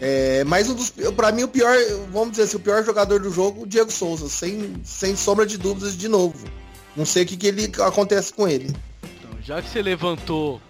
É, 0.00 0.42
mas 0.42 0.68
um 0.68 1.12
para 1.12 1.30
mim 1.30 1.44
o 1.44 1.48
pior, 1.48 1.76
vamos 2.10 2.32
dizer 2.32 2.42
assim, 2.42 2.56
o 2.56 2.60
pior 2.60 2.84
jogador 2.84 3.20
do 3.20 3.30
jogo, 3.30 3.62
o 3.62 3.66
Diego 3.68 3.92
Souza, 3.92 4.28
sem, 4.28 4.74
sem 4.82 5.14
sombra 5.14 5.46
de 5.46 5.56
dúvidas 5.56 5.96
de 5.96 6.08
novo. 6.08 6.44
Não 6.96 7.06
sei 7.06 7.22
o 7.22 7.26
que, 7.26 7.36
que 7.36 7.46
ele 7.46 7.70
acontece 7.86 8.32
com 8.32 8.48
ele. 8.48 8.74
Então, 9.04 9.40
já 9.40 9.62
que 9.62 9.68
você 9.68 9.80
levantou 9.80 10.60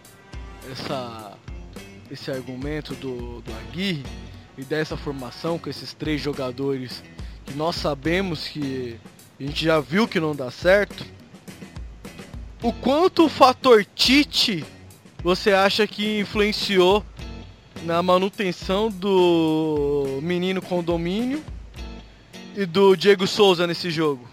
essa, 0.71 1.39
esse 2.11 2.31
argumento 2.31 2.95
do, 2.97 3.41
do 3.41 3.53
Aguirre 3.55 4.05
e 4.59 4.63
dessa 4.63 4.99
formação 4.99 5.59
com 5.59 5.71
esses 5.71 5.95
três 5.95 6.21
jogadores 6.21 7.03
que 7.47 7.55
nós 7.55 7.77
sabemos 7.77 8.47
que 8.47 9.01
a 9.41 9.43
gente 9.43 9.65
já 9.65 9.81
viu 9.81 10.07
que 10.07 10.21
não 10.21 10.37
dá 10.37 10.51
certo, 10.51 11.07
o 12.65 12.73
quanto 12.73 13.27
o 13.27 13.29
fator 13.29 13.85
Tite 13.95 14.65
você 15.23 15.53
acha 15.53 15.87
que 15.87 16.21
influenciou 16.21 17.05
na 17.83 18.03
manutenção 18.03 18.91
do 18.91 20.19
menino 20.23 20.63
condomínio 20.63 21.45
e 22.57 22.65
do 22.65 22.97
Diego 22.97 23.27
Souza 23.27 23.67
nesse 23.67 23.91
jogo? 23.91 24.27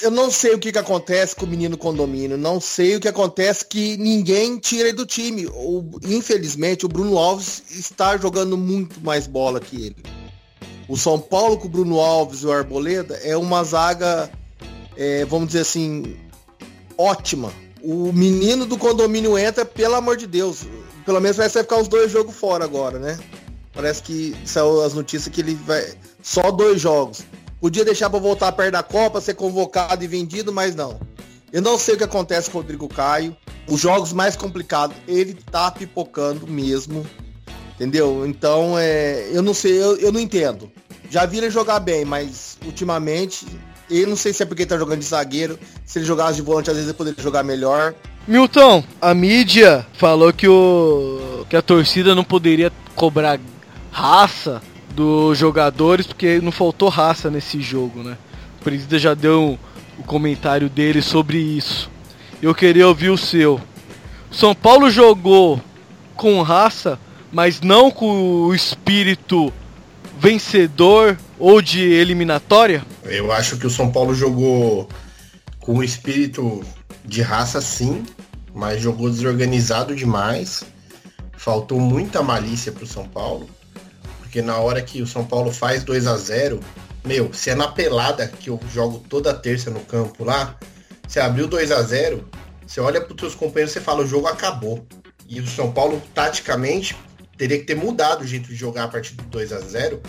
Eu 0.00 0.10
não 0.10 0.30
sei 0.30 0.54
o 0.54 0.58
que, 0.58 0.72
que 0.72 0.78
acontece 0.78 1.36
com 1.36 1.44
o 1.44 1.48
menino 1.48 1.76
condomínio, 1.76 2.38
não 2.38 2.58
sei 2.58 2.96
o 2.96 3.00
que 3.00 3.08
acontece 3.08 3.66
que 3.66 3.98
ninguém 3.98 4.58
tira 4.58 4.90
do 4.94 5.04
time. 5.04 5.46
O, 5.46 5.84
infelizmente, 6.04 6.86
o 6.86 6.88
Bruno 6.88 7.18
Alves 7.18 7.64
está 7.70 8.16
jogando 8.16 8.56
muito 8.56 8.98
mais 9.02 9.26
bola 9.26 9.60
que 9.60 9.76
ele. 9.76 9.96
O 10.88 10.96
São 10.96 11.18
Paulo 11.18 11.58
com 11.58 11.66
o 11.66 11.70
Bruno 11.70 12.00
Alves 12.00 12.42
e 12.42 12.46
o 12.46 12.52
Arboleda 12.52 13.16
é 13.16 13.36
uma 13.36 13.62
zaga, 13.62 14.30
é, 14.96 15.26
vamos 15.26 15.48
dizer 15.48 15.60
assim, 15.60 16.16
ótima. 16.98 17.52
O 17.80 18.12
menino 18.12 18.66
do 18.66 18.76
condomínio 18.76 19.38
entra, 19.38 19.64
pelo 19.64 19.94
amor 19.94 20.16
de 20.16 20.26
Deus 20.26 20.66
pelo 21.08 21.22
menos 21.22 21.38
vai 21.38 21.48
ficar 21.48 21.80
os 21.80 21.88
dois 21.88 22.12
jogos 22.12 22.36
fora 22.36 22.66
agora, 22.66 22.98
né? 22.98 23.18
Parece 23.72 24.02
que 24.02 24.36
saiu 24.44 24.84
as 24.84 24.92
notícias 24.92 25.34
que 25.34 25.40
ele 25.40 25.54
vai. 25.54 25.94
Só 26.22 26.50
dois 26.50 26.82
jogos. 26.82 27.24
Podia 27.62 27.82
deixar 27.82 28.10
para 28.10 28.18
voltar 28.18 28.52
perto 28.52 28.72
da 28.72 28.82
Copa, 28.82 29.18
ser 29.18 29.32
convocado 29.32 30.04
e 30.04 30.06
vendido, 30.06 30.52
mas 30.52 30.74
não. 30.74 31.00
Eu 31.50 31.62
não 31.62 31.78
sei 31.78 31.94
o 31.94 31.96
que 31.96 32.04
acontece 32.04 32.50
com 32.50 32.58
o 32.58 32.60
Rodrigo 32.60 32.86
Caio. 32.88 33.34
Os 33.66 33.80
jogos 33.80 34.12
mais 34.12 34.36
complicados, 34.36 34.94
ele 35.08 35.32
tá 35.32 35.70
pipocando 35.70 36.46
mesmo. 36.46 37.06
Entendeu? 37.76 38.26
Então, 38.26 38.78
é, 38.78 39.30
eu 39.32 39.40
não 39.40 39.54
sei, 39.54 39.82
eu, 39.82 39.96
eu 39.96 40.12
não 40.12 40.20
entendo. 40.20 40.70
Já 41.08 41.24
vi 41.24 41.38
ele 41.38 41.48
jogar 41.48 41.80
bem, 41.80 42.04
mas 42.04 42.58
ultimamente, 42.66 43.46
eu 43.90 44.06
não 44.06 44.16
sei 44.16 44.32
se 44.32 44.42
é 44.42 44.46
porque 44.46 44.62
ele 44.62 44.70
tá 44.70 44.78
jogando 44.78 45.00
de 45.00 45.04
zagueiro, 45.04 45.58
se 45.84 45.98
ele 45.98 46.06
jogasse 46.06 46.36
de 46.36 46.42
volante, 46.42 46.70
às 46.70 46.76
vezes 46.76 46.90
ele 46.90 46.96
poderia 46.96 47.22
jogar 47.22 47.42
melhor. 47.42 47.94
Milton, 48.26 48.84
a 49.00 49.14
mídia 49.14 49.86
falou 49.94 50.32
que, 50.32 50.46
o, 50.46 51.46
que 51.48 51.56
a 51.56 51.62
torcida 51.62 52.14
não 52.14 52.24
poderia 52.24 52.70
cobrar 52.94 53.40
raça 53.90 54.60
dos 54.90 55.38
jogadores 55.38 56.06
porque 56.06 56.40
não 56.40 56.52
faltou 56.52 56.88
raça 56.88 57.30
nesse 57.30 57.60
jogo, 57.60 58.02
né? 58.02 58.18
O 58.60 58.64
presidente 58.64 59.02
já 59.02 59.14
deu 59.14 59.58
o 59.98 60.02
comentário 60.02 60.68
dele 60.68 61.00
sobre 61.00 61.38
isso. 61.38 61.90
Eu 62.42 62.54
queria 62.54 62.86
ouvir 62.86 63.10
o 63.10 63.16
seu. 63.16 63.60
São 64.30 64.54
Paulo 64.54 64.90
jogou 64.90 65.60
com 66.14 66.42
raça, 66.42 66.98
mas 67.32 67.60
não 67.60 67.90
com 67.90 68.42
o 68.44 68.54
espírito 68.54 69.52
vencedor 70.18 71.16
ou 71.38 71.62
de 71.62 71.80
eliminatória? 71.80 72.84
Eu 73.04 73.32
acho 73.32 73.56
que 73.56 73.66
o 73.66 73.70
São 73.70 73.90
Paulo 73.90 74.14
jogou 74.14 74.88
com 75.60 75.78
o 75.78 75.84
espírito 75.84 76.64
de 77.04 77.22
raça 77.22 77.60
sim, 77.60 78.04
mas 78.54 78.80
jogou 78.80 79.10
desorganizado 79.10 79.94
demais. 79.94 80.64
Faltou 81.36 81.78
muita 81.80 82.22
malícia 82.22 82.72
pro 82.72 82.86
São 82.86 83.06
Paulo. 83.08 83.48
Porque 84.18 84.42
na 84.42 84.56
hora 84.56 84.82
que 84.82 85.00
o 85.00 85.06
São 85.06 85.24
Paulo 85.24 85.52
faz 85.52 85.82
2 85.84 86.06
a 86.06 86.16
0 86.16 86.60
meu, 87.04 87.32
se 87.32 87.48
é 87.48 87.54
na 87.54 87.68
pelada 87.68 88.26
que 88.26 88.50
eu 88.50 88.60
jogo 88.72 89.02
toda 89.08 89.32
terça 89.32 89.70
no 89.70 89.80
campo 89.80 90.24
lá, 90.24 90.56
você 91.06 91.20
abriu 91.20 91.46
2 91.46 91.72
a 91.72 91.82
0 91.82 92.28
você 92.66 92.80
olha 92.80 93.00
para 93.00 93.14
os 93.14 93.18
seus 93.18 93.34
companheiros 93.34 93.74
e 93.74 93.80
fala, 93.80 94.02
o 94.02 94.06
jogo 94.06 94.26
acabou. 94.26 94.86
E 95.26 95.40
o 95.40 95.46
São 95.46 95.72
Paulo, 95.72 96.02
taticamente, 96.14 96.94
teria 97.38 97.58
que 97.58 97.64
ter 97.64 97.74
mudado 97.74 98.22
o 98.22 98.26
jeito 98.26 98.48
de 98.48 98.54
jogar 98.54 98.84
a 98.84 98.88
partir 98.88 99.14
do 99.14 99.22
2 99.24 99.54
a 99.54 99.60
0 99.60 100.02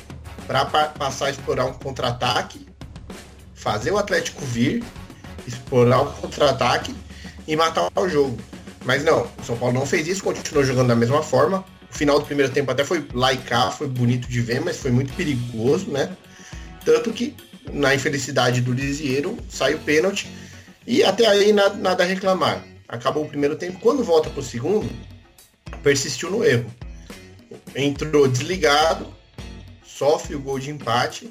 para 0.50 0.66
passar 0.66 1.28
a 1.28 1.30
explorar 1.30 1.66
um 1.66 1.74
contra-ataque, 1.74 2.66
fazer 3.54 3.92
o 3.92 4.00
Atlético 4.00 4.44
vir 4.44 4.84
explorar 5.46 6.02
o 6.02 6.12
contra-ataque 6.14 6.96
e 7.48 7.56
matar 7.56 7.88
o 7.96 8.10
jogo. 8.10 8.36
Mas 8.84 9.04
não, 9.04 9.30
o 9.40 9.44
São 9.44 9.56
Paulo 9.56 9.76
não 9.76 9.86
fez 9.86 10.08
isso, 10.08 10.24
continuou 10.24 10.66
jogando 10.66 10.88
da 10.88 10.96
mesma 10.96 11.22
forma. 11.22 11.64
O 11.92 11.96
final 11.96 12.20
do 12.20 12.26
primeiro 12.26 12.52
tempo 12.52 12.72
até 12.72 12.84
foi 12.84 13.08
cá, 13.46 13.70
foi 13.70 13.88
bonito 13.88 14.28
de 14.28 14.42
ver, 14.42 14.60
mas 14.60 14.78
foi 14.78 14.90
muito 14.90 15.14
perigoso, 15.14 15.92
né? 15.92 16.18
Tanto 16.84 17.14
que, 17.14 17.36
na 17.72 17.94
infelicidade 17.94 18.60
do 18.60 18.74
Lisieiro, 18.74 19.38
sai 19.48 19.76
o 19.76 19.80
pênalti 19.80 20.28
e 20.88 21.04
até 21.04 21.28
aí 21.28 21.54
nada, 21.54 21.76
nada 21.76 22.04
a 22.04 22.08
reclamar. 22.08 22.64
Acabou 22.88 23.24
o 23.24 23.30
primeiro 23.30 23.56
tempo. 23.56 23.80
Quando 23.80 24.04
volta 24.04 24.32
para 24.32 24.40
o 24.40 24.44
segundo, 24.44 24.90
persistiu 25.84 26.32
no 26.32 26.44
erro. 26.44 26.74
Entrou 27.76 28.28
desligado, 28.28 29.19
sofre 30.00 30.34
o 30.34 30.40
gol 30.40 30.58
de 30.58 30.72
empate 30.72 31.30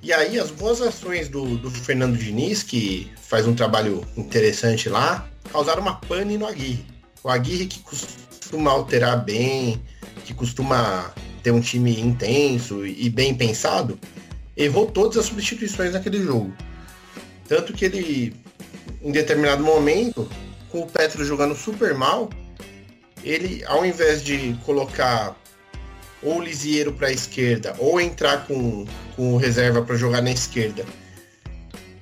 e 0.00 0.12
aí 0.12 0.38
as 0.38 0.52
boas 0.52 0.80
ações 0.80 1.28
do, 1.28 1.58
do 1.58 1.68
Fernando 1.68 2.16
Diniz, 2.16 2.62
que 2.62 3.10
faz 3.20 3.48
um 3.48 3.54
trabalho 3.56 4.06
interessante 4.16 4.88
lá, 4.88 5.28
causaram 5.50 5.82
uma 5.82 5.96
pane 5.96 6.38
no 6.38 6.46
Aguirre. 6.46 6.86
O 7.24 7.28
Aguirre 7.28 7.66
que 7.66 7.80
costuma 7.80 8.70
alterar 8.70 9.24
bem, 9.24 9.82
que 10.24 10.32
costuma 10.32 11.12
ter 11.42 11.50
um 11.50 11.60
time 11.60 12.00
intenso 12.00 12.86
e 12.86 13.10
bem 13.10 13.34
pensado, 13.34 13.98
errou 14.56 14.86
todas 14.86 15.16
as 15.16 15.26
substituições 15.26 15.92
naquele 15.92 16.22
jogo. 16.22 16.54
Tanto 17.48 17.72
que 17.72 17.86
ele, 17.86 18.36
em 19.02 19.10
determinado 19.10 19.64
momento, 19.64 20.28
com 20.70 20.82
o 20.82 20.86
Petro 20.86 21.24
jogando 21.24 21.56
super 21.56 21.92
mal, 21.94 22.30
ele, 23.24 23.64
ao 23.64 23.84
invés 23.84 24.22
de 24.22 24.56
colocar 24.64 25.36
ou 26.26 26.38
o 26.38 26.42
Lisieiro 26.42 26.92
para 26.92 27.06
a 27.06 27.12
esquerda, 27.12 27.76
ou 27.78 28.00
entrar 28.00 28.46
com, 28.48 28.84
com 29.14 29.36
reserva 29.36 29.80
para 29.82 29.94
jogar 29.94 30.20
na 30.20 30.32
esquerda, 30.32 30.84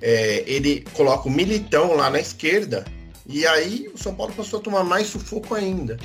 é, 0.00 0.42
ele 0.46 0.82
coloca 0.94 1.28
o 1.28 1.30
Militão 1.30 1.94
lá 1.94 2.08
na 2.08 2.18
esquerda, 2.18 2.86
e 3.26 3.46
aí 3.46 3.90
o 3.94 3.98
São 3.98 4.14
Paulo 4.14 4.32
passou 4.32 4.60
a 4.60 4.62
tomar 4.62 4.82
mais 4.82 5.08
sufoco 5.08 5.54
ainda. 5.54 5.98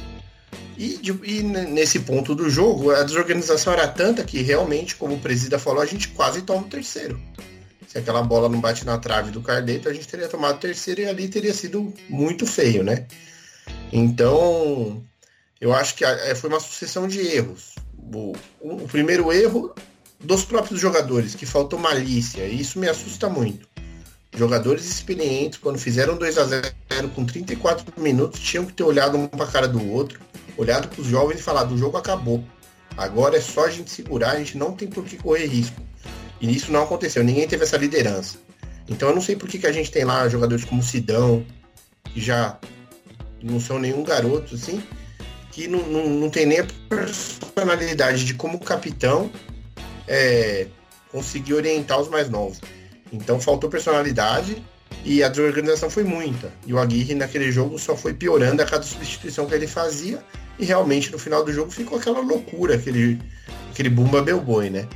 E, 0.77 0.97
de, 0.97 1.11
e, 1.23 1.43
nesse 1.43 1.99
ponto 1.99 2.35
do 2.35 2.49
jogo, 2.49 2.91
a 2.91 3.03
desorganização 3.03 3.71
era 3.71 3.87
tanta 3.87 4.23
que 4.23 4.41
realmente, 4.41 4.95
como 4.95 5.15
o 5.15 5.19
presida 5.19 5.57
falou, 5.57 5.81
a 5.81 5.85
gente 5.85 6.09
quase 6.09 6.41
toma 6.41 6.61
o 6.61 6.69
terceiro. 6.69 7.19
Se 7.87 7.97
aquela 7.97 8.21
bola 8.21 8.49
não 8.49 8.59
bate 8.59 8.85
na 8.85 8.97
trave 8.97 9.31
do 9.31 9.41
Carleto, 9.41 9.89
a 9.89 9.93
gente 9.93 10.07
teria 10.07 10.27
tomado 10.27 10.57
o 10.57 10.59
terceiro 10.59 11.01
e 11.01 11.05
ali 11.05 11.27
teria 11.27 11.53
sido 11.53 11.93
muito 12.09 12.45
feio, 12.45 12.83
né? 12.83 13.07
Então, 13.91 15.03
eu 15.59 15.73
acho 15.73 15.95
que 15.95 16.03
é, 16.03 16.35
foi 16.35 16.49
uma 16.49 16.59
sucessão 16.59 17.07
de 17.07 17.19
erros. 17.19 17.75
O, 18.13 18.33
o 18.59 18.87
primeiro 18.87 19.31
erro 19.31 19.73
dos 20.19 20.43
próprios 20.43 20.79
jogadores, 20.79 21.35
que 21.35 21.45
faltou 21.45 21.79
malícia, 21.79 22.43
e 22.43 22.59
isso 22.59 22.79
me 22.79 22.87
assusta 22.87 23.29
muito. 23.29 23.67
Jogadores 24.35 24.85
experientes, 24.85 25.59
quando 25.59 25.79
fizeram 25.79 26.17
2 26.17 26.37
a 26.37 26.45
0 26.45 27.09
com 27.15 27.25
34 27.25 27.85
minutos, 28.01 28.39
tinham 28.39 28.65
que 28.65 28.73
ter 28.73 28.83
olhado 28.83 29.17
um 29.17 29.27
para 29.27 29.45
a 29.45 29.51
cara 29.51 29.67
do 29.67 29.89
outro, 29.91 30.19
olhado 30.57 30.87
para 30.87 31.01
os 31.01 31.07
jovens 31.07 31.39
e 31.39 31.43
falado: 31.43 31.73
o 31.73 31.77
jogo 31.77 31.97
acabou. 31.97 32.43
Agora 32.95 33.37
é 33.37 33.41
só 33.41 33.65
a 33.65 33.69
gente 33.69 33.89
segurar, 33.89 34.31
a 34.31 34.37
gente 34.37 34.57
não 34.57 34.73
tem 34.73 34.87
por 34.87 35.03
que 35.05 35.17
correr 35.17 35.45
risco. 35.45 35.81
E 36.41 36.53
isso 36.53 36.71
não 36.71 36.83
aconteceu, 36.83 37.23
ninguém 37.23 37.47
teve 37.47 37.63
essa 37.63 37.77
liderança. 37.77 38.37
Então 38.87 39.09
eu 39.09 39.15
não 39.15 39.21
sei 39.21 39.35
por 39.35 39.47
que, 39.47 39.59
que 39.59 39.67
a 39.67 39.71
gente 39.71 39.91
tem 39.91 40.03
lá 40.03 40.27
jogadores 40.27 40.65
como 40.65 40.83
Sidão, 40.83 41.45
que 42.05 42.19
já 42.19 42.59
não 43.41 43.59
são 43.59 43.79
nenhum 43.79 44.03
garoto, 44.03 44.55
assim, 44.55 44.81
que 45.51 45.67
não, 45.67 45.81
não, 45.83 46.09
não 46.09 46.29
tem 46.29 46.45
nem 46.45 46.59
a 46.59 46.67
personalidade 46.87 48.25
de 48.25 48.33
como 48.33 48.59
capitão 48.59 49.31
é, 50.07 50.67
conseguir 51.11 51.53
orientar 51.53 51.99
os 51.99 52.07
mais 52.07 52.29
novos. 52.29 52.59
Então 53.11 53.39
faltou 53.39 53.69
personalidade 53.69 54.63
e 55.03 55.23
a 55.23 55.29
desorganização 55.29 55.89
foi 55.89 56.03
muita. 56.03 56.51
E 56.65 56.73
o 56.73 56.79
Aguirre 56.79 57.15
naquele 57.15 57.51
jogo 57.51 57.79
só 57.79 57.95
foi 57.95 58.13
piorando 58.13 58.61
a 58.61 58.65
cada 58.65 58.83
substituição 58.83 59.45
que 59.45 59.53
ele 59.53 59.67
fazia. 59.67 60.23
E 60.57 60.65
realmente 60.65 61.11
no 61.11 61.17
final 61.17 61.43
do 61.43 61.53
jogo 61.53 61.71
ficou 61.71 61.97
aquela 61.97 62.19
loucura, 62.19 62.75
aquele, 62.75 63.19
aquele 63.71 63.89
Bumba 63.89 64.21
Belboi, 64.21 64.69
né? 64.69 64.87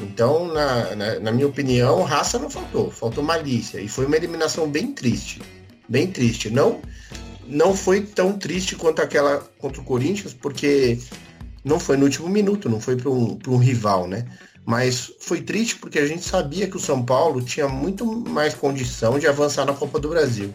Então, 0.00 0.46
na, 0.46 0.94
na, 0.94 1.20
na, 1.20 1.32
minha 1.32 1.46
opinião, 1.46 2.02
raça 2.02 2.38
não 2.38 2.48
faltou, 2.48 2.90
faltou 2.90 3.24
malícia. 3.24 3.80
E 3.80 3.88
foi 3.88 4.06
uma 4.06 4.16
eliminação 4.16 4.68
bem 4.68 4.92
triste. 4.92 5.42
Bem 5.88 6.06
triste. 6.06 6.50
Não, 6.50 6.80
não 7.48 7.74
foi 7.74 8.02
tão 8.02 8.38
triste 8.38 8.76
quanto 8.76 9.00
aquela 9.00 9.38
contra 9.58 9.80
o 9.80 9.84
Corinthians, 9.84 10.34
porque 10.34 10.98
não 11.64 11.80
foi 11.80 11.96
no 11.96 12.04
último 12.04 12.28
minuto, 12.28 12.68
não 12.68 12.80
foi 12.80 12.96
para 12.96 13.10
um, 13.10 13.38
um 13.48 13.56
rival, 13.56 14.06
né? 14.06 14.26
Mas 14.64 15.10
foi 15.20 15.40
triste 15.40 15.76
porque 15.76 15.98
a 15.98 16.06
gente 16.06 16.22
sabia 16.22 16.68
que 16.68 16.76
o 16.76 16.80
São 16.80 17.02
Paulo 17.02 17.40
tinha 17.40 17.66
muito 17.66 18.04
mais 18.04 18.54
condição 18.54 19.18
de 19.18 19.26
avançar 19.26 19.64
na 19.64 19.72
Copa 19.72 19.98
do 19.98 20.10
Brasil. 20.10 20.52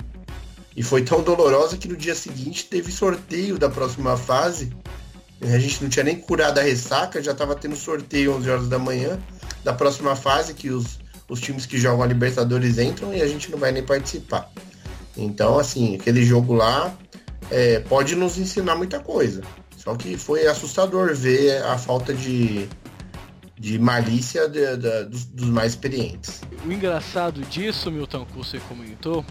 E 0.75 0.83
foi 0.83 1.03
tão 1.03 1.21
dolorosa 1.21 1.77
que 1.77 1.87
no 1.87 1.97
dia 1.97 2.13
seguinte 2.13 2.65
teve 2.65 2.91
sorteio 2.91 3.57
da 3.57 3.69
próxima 3.69 4.15
fase. 4.15 4.71
A 5.41 5.59
gente 5.59 5.81
não 5.81 5.89
tinha 5.89 6.05
nem 6.05 6.15
curado 6.15 6.59
a 6.59 6.63
ressaca, 6.63 7.21
já 7.21 7.31
estava 7.31 7.55
tendo 7.55 7.75
sorteio 7.75 8.35
11 8.35 8.49
horas 8.49 8.67
da 8.69 8.79
manhã 8.79 9.19
da 9.63 9.73
próxima 9.73 10.15
fase, 10.15 10.53
que 10.53 10.69
os, 10.69 10.99
os 11.27 11.41
times 11.41 11.65
que 11.65 11.77
jogam 11.77 12.03
a 12.03 12.07
Libertadores 12.07 12.77
entram 12.77 13.13
e 13.13 13.21
a 13.21 13.27
gente 13.27 13.51
não 13.51 13.57
vai 13.57 13.71
nem 13.71 13.83
participar. 13.83 14.51
Então, 15.17 15.59
assim, 15.59 15.95
aquele 15.95 16.23
jogo 16.23 16.53
lá 16.53 16.93
é, 17.51 17.79
pode 17.79 18.15
nos 18.15 18.37
ensinar 18.37 18.75
muita 18.75 18.99
coisa. 18.99 19.41
Só 19.77 19.95
que 19.95 20.17
foi 20.17 20.47
assustador 20.47 21.13
ver 21.13 21.61
a 21.63 21.77
falta 21.77 22.13
de, 22.13 22.67
de 23.59 23.77
malícia 23.77 24.47
de, 24.47 24.77
de, 24.77 25.03
dos, 25.05 25.25
dos, 25.25 25.49
mais 25.49 25.73
experientes. 25.73 26.41
O 26.65 26.71
engraçado 26.71 27.41
disso, 27.41 27.91
Milton, 27.91 28.25
que 28.25 28.37
você 28.37 28.59
comentou, 28.69 29.25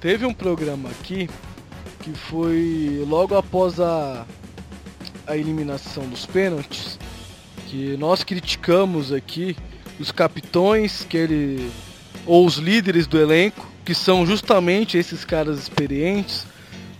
teve 0.00 0.24
um 0.24 0.32
programa 0.32 0.88
aqui 0.88 1.28
que 2.00 2.12
foi 2.12 3.04
logo 3.08 3.36
após 3.36 3.80
a, 3.80 4.24
a 5.26 5.36
eliminação 5.36 6.08
dos 6.08 6.24
pênaltis, 6.24 6.98
que 7.66 7.96
nós 7.96 8.22
criticamos 8.22 9.12
aqui 9.12 9.56
os 9.98 10.12
capitões 10.12 11.04
que 11.04 11.16
ele 11.16 11.70
ou 12.24 12.46
os 12.46 12.56
líderes 12.56 13.06
do 13.06 13.18
elenco, 13.18 13.66
que 13.88 13.94
são 13.94 14.26
justamente 14.26 14.98
esses 14.98 15.24
caras 15.24 15.58
experientes, 15.58 16.46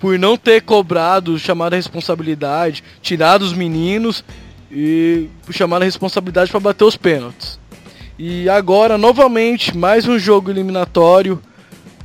por 0.00 0.18
não 0.18 0.38
ter 0.38 0.62
cobrado, 0.62 1.38
chamado 1.38 1.74
a 1.74 1.76
responsabilidade, 1.76 2.82
tirado 3.02 3.42
os 3.42 3.52
meninos 3.52 4.24
e 4.72 5.28
chamar 5.50 5.82
a 5.82 5.84
responsabilidade 5.84 6.50
para 6.50 6.60
bater 6.60 6.84
os 6.84 6.96
pênaltis. 6.96 7.60
E 8.18 8.48
agora, 8.48 8.96
novamente, 8.96 9.76
mais 9.76 10.08
um 10.08 10.18
jogo 10.18 10.50
eliminatório, 10.50 11.42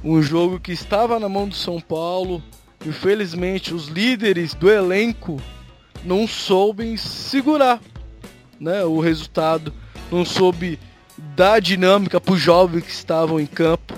um 0.04 0.22
jogo 0.22 0.60
que 0.60 0.74
estava 0.74 1.18
na 1.18 1.30
mão 1.30 1.48
do 1.48 1.56
São 1.56 1.80
Paulo. 1.80 2.44
Infelizmente, 2.86 3.74
os 3.74 3.88
líderes 3.88 4.54
do 4.54 4.70
elenco 4.70 5.42
não 6.04 6.28
soubem 6.28 6.98
segurar 6.98 7.80
né, 8.60 8.84
o 8.84 9.00
resultado, 9.00 9.74
não 10.12 10.26
soube 10.26 10.78
dar 11.18 11.62
dinâmica 11.62 12.20
para 12.20 12.34
os 12.34 12.42
jovens 12.42 12.84
que 12.84 12.92
estavam 12.92 13.40
em 13.40 13.46
campo. 13.46 13.94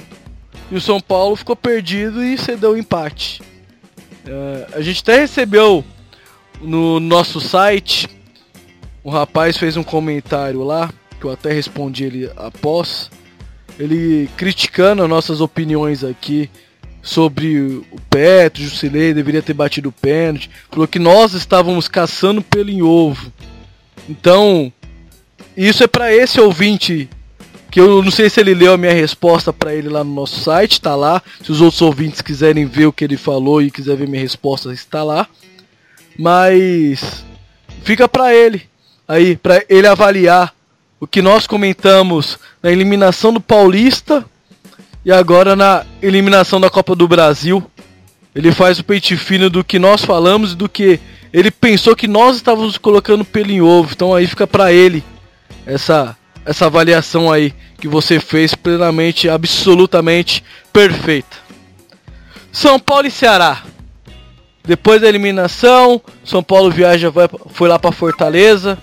E 0.71 0.75
o 0.75 0.81
São 0.81 0.99
Paulo 0.99 1.35
ficou 1.35 1.55
perdido 1.55 2.23
e 2.23 2.37
cedeu 2.37 2.71
o 2.71 2.77
empate. 2.77 3.41
Uh, 4.25 4.77
a 4.77 4.81
gente 4.81 5.01
até 5.01 5.19
recebeu 5.19 5.83
no 6.61 6.99
nosso 6.99 7.39
site, 7.39 8.07
um 9.03 9.09
rapaz 9.09 9.57
fez 9.57 9.77
um 9.77 9.83
comentário 9.83 10.63
lá, 10.63 10.91
que 11.19 11.25
eu 11.25 11.31
até 11.31 11.51
respondi 11.51 12.05
ele 12.05 12.31
após, 12.35 13.11
ele 13.79 14.29
criticando 14.35 15.03
as 15.03 15.09
nossas 15.09 15.41
opiniões 15.41 16.03
aqui 16.03 16.49
sobre 17.01 17.59
o 17.91 18.01
Petro, 18.09 18.63
o 18.63 18.65
Jusilei 18.65 19.13
deveria 19.13 19.43
ter 19.43 19.53
batido 19.53 19.89
o 19.89 19.91
pênalti, 19.91 20.49
falou 20.71 20.87
que 20.87 20.97
nós 20.97 21.33
estávamos 21.33 21.87
caçando 21.87 22.41
pelo 22.41 22.71
em 22.71 22.81
ovo. 22.81 23.31
Então, 24.09 24.73
isso 25.55 25.83
é 25.83 25.87
para 25.87 26.11
esse 26.13 26.41
ouvinte 26.41 27.07
que 27.75 27.81
eu 27.81 28.01
não 28.01 28.09
sei 28.09 28.29
se 28.29 28.39
ele 28.39 28.53
leu 28.53 28.73
a 28.73 28.77
minha 28.77 28.93
resposta 28.93 29.51
para 29.51 29.75
ele 29.75 29.89
lá 29.89 30.01
no 30.01 30.13
nosso 30.13 30.39
site, 30.39 30.79
tá 30.79 30.95
lá. 30.95 31.21
Se 31.43 31.51
os 31.51 31.59
outros 31.59 31.81
ouvintes 31.81 32.21
quiserem 32.21 32.65
ver 32.65 32.85
o 32.85 32.93
que 32.93 33.03
ele 33.03 33.17
falou 33.17 33.61
e 33.61 33.69
quiser 33.69 33.97
ver 33.97 34.07
minha 34.07 34.21
resposta, 34.21 34.71
está 34.71 35.03
lá. 35.03 35.27
Mas 36.17 37.25
fica 37.83 38.07
para 38.07 38.33
ele 38.33 38.63
aí, 39.05 39.35
para 39.35 39.61
ele 39.67 39.85
avaliar 39.87 40.55
o 41.01 41.05
que 41.05 41.21
nós 41.21 41.47
comentamos 41.47 42.39
na 42.63 42.71
eliminação 42.71 43.33
do 43.33 43.41
Paulista 43.41 44.23
e 45.03 45.11
agora 45.11 45.53
na 45.53 45.85
eliminação 46.01 46.61
da 46.61 46.69
Copa 46.69 46.95
do 46.95 47.09
Brasil. 47.09 47.61
Ele 48.33 48.53
faz 48.53 48.79
o 48.79 48.85
peito 48.85 49.17
fino 49.17 49.49
do 49.49 49.65
que 49.65 49.77
nós 49.77 50.01
falamos 50.05 50.53
e 50.53 50.55
do 50.55 50.69
que 50.69 50.97
ele 51.33 51.51
pensou 51.51 51.93
que 51.93 52.07
nós 52.07 52.37
estávamos 52.37 52.77
colocando 52.77 53.25
pelo 53.25 53.51
em 53.51 53.61
ovo. 53.61 53.91
Então 53.93 54.15
aí 54.15 54.25
fica 54.27 54.47
para 54.47 54.71
ele 54.71 55.03
essa 55.65 56.15
essa 56.45 56.67
avaliação 56.67 57.31
aí 57.31 57.53
que 57.77 57.87
você 57.87 58.19
fez 58.19 58.53
plenamente, 58.53 59.27
absolutamente 59.27 60.43
perfeita. 60.71 61.37
São 62.51 62.79
Paulo 62.79 63.07
e 63.07 63.11
Ceará. 63.11 63.63
Depois 64.63 65.01
da 65.01 65.07
eliminação, 65.07 66.01
São 66.23 66.41
Paulo 66.41 66.71
viaja, 66.71 67.09
vai, 67.09 67.27
foi 67.49 67.67
lá 67.67 67.77
para 67.77 67.91
Fortaleza. 67.91 68.77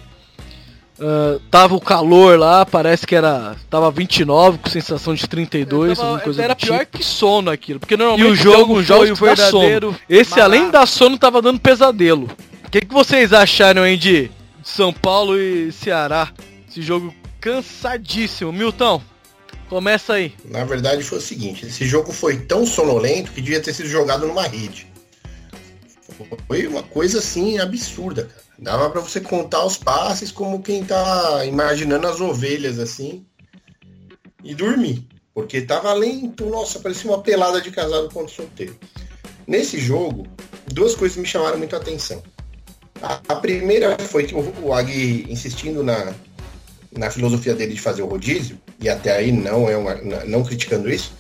Uh, 0.98 1.40
tava 1.50 1.74
o 1.74 1.80
calor 1.80 2.38
lá, 2.38 2.64
parece 2.64 3.04
que 3.06 3.16
era. 3.16 3.56
Tava 3.68 3.90
29 3.90 4.58
com 4.58 4.70
sensação 4.70 5.14
de 5.14 5.26
32, 5.26 5.98
tava, 5.98 6.08
alguma 6.08 6.22
coisa 6.22 6.42
Era 6.42 6.54
pior 6.54 6.80
tipo. 6.80 6.98
que 6.98 7.04
sono 7.04 7.50
aquilo, 7.50 7.80
porque 7.80 7.96
normalmente 7.96 8.28
e 8.28 8.30
o 8.30 8.36
jogo, 8.36 8.74
o 8.74 8.82
jogo 8.84 9.16
foi 9.16 9.34
verdadeiro. 9.34 9.96
Esse, 10.08 10.40
além 10.40 10.70
da 10.70 10.86
sono, 10.86 11.18
tava 11.18 11.42
dando 11.42 11.58
pesadelo. 11.58 12.30
O 12.64 12.70
que, 12.70 12.82
que 12.82 12.94
vocês 12.94 13.32
acharam 13.32 13.82
aí 13.82 13.96
de 13.96 14.30
São 14.62 14.92
Paulo 14.92 15.36
e 15.36 15.72
Ceará? 15.72 16.28
Esse 16.68 16.80
jogo 16.80 17.12
cansadíssimo. 17.42 18.52
Milton, 18.52 19.02
começa 19.68 20.14
aí. 20.14 20.32
Na 20.44 20.64
verdade 20.64 21.02
foi 21.02 21.18
o 21.18 21.20
seguinte, 21.20 21.66
esse 21.66 21.84
jogo 21.84 22.12
foi 22.12 22.38
tão 22.38 22.64
sonolento 22.64 23.32
que 23.32 23.42
devia 23.42 23.60
ter 23.60 23.74
sido 23.74 23.88
jogado 23.88 24.26
numa 24.26 24.46
rede. 24.46 24.86
Foi 26.46 26.66
uma 26.66 26.82
coisa 26.82 27.18
assim 27.18 27.58
absurda, 27.58 28.24
cara. 28.24 28.42
Dava 28.58 28.90
para 28.90 29.00
você 29.00 29.20
contar 29.20 29.64
os 29.64 29.76
passes 29.76 30.30
como 30.30 30.62
quem 30.62 30.84
tá 30.84 31.44
imaginando 31.44 32.06
as 32.06 32.20
ovelhas 32.20 32.78
assim 32.78 33.26
e 34.44 34.54
dormir. 34.54 35.04
Porque 35.34 35.62
tava 35.62 35.92
lento, 35.94 36.46
nossa, 36.46 36.78
parecia 36.78 37.10
uma 37.10 37.20
pelada 37.20 37.60
de 37.60 37.72
casado 37.72 38.08
contra 38.10 38.32
solteiro. 38.32 38.78
Nesse 39.48 39.80
jogo, 39.80 40.28
duas 40.66 40.94
coisas 40.94 41.18
me 41.18 41.26
chamaram 41.26 41.58
muito 41.58 41.74
a 41.74 41.78
atenção. 41.78 42.22
A, 43.02 43.34
primeira 43.34 43.98
foi 43.98 44.24
que 44.24 44.34
o, 44.34 44.54
o 44.62 44.72
Agui 44.72 45.26
insistindo 45.28 45.82
na, 45.82 46.14
na 46.96 47.10
filosofia 47.10 47.54
dele 47.54 47.74
de 47.74 47.80
fazer 47.80 48.02
o 48.02 48.06
rodízio, 48.06 48.58
e 48.80 48.88
até 48.88 49.16
aí 49.16 49.32
não 49.32 49.68
é 49.68 49.76
uma, 49.76 49.94
não 50.26 50.44
criticando 50.44 50.90
isso, 50.90 51.14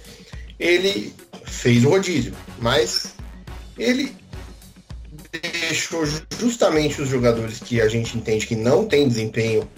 ele 0.58 1.12
fez 1.44 1.84
o 1.84 1.90
rodízio, 1.90 2.34
mas 2.58 3.14
ele 3.78 4.14
deixou 5.40 6.04
justamente 6.38 7.00
os 7.00 7.08
jogadores 7.08 7.58
que 7.58 7.80
a 7.80 7.88
gente 7.88 8.16
entende 8.16 8.46
que 8.46 8.54
não 8.54 8.86
tem 8.86 9.08
desempenho 9.08 9.68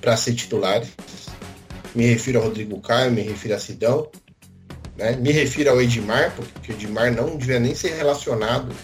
para 0.00 0.16
ser 0.16 0.34
titulares. 0.34 0.88
Me 1.94 2.06
refiro 2.06 2.40
a 2.40 2.42
Rodrigo 2.42 2.80
Caio, 2.80 3.12
me 3.12 3.20
refiro 3.20 3.54
a 3.54 3.58
Sidão, 3.58 4.08
né? 4.96 5.12
me 5.16 5.30
refiro 5.30 5.70
ao 5.70 5.82
Edmar, 5.82 6.34
porque 6.34 6.72
o 6.72 6.74
Edmar 6.74 7.12
não 7.12 7.36
devia 7.36 7.60
nem 7.60 7.74
ser 7.74 7.94
relacionado, 7.94 8.74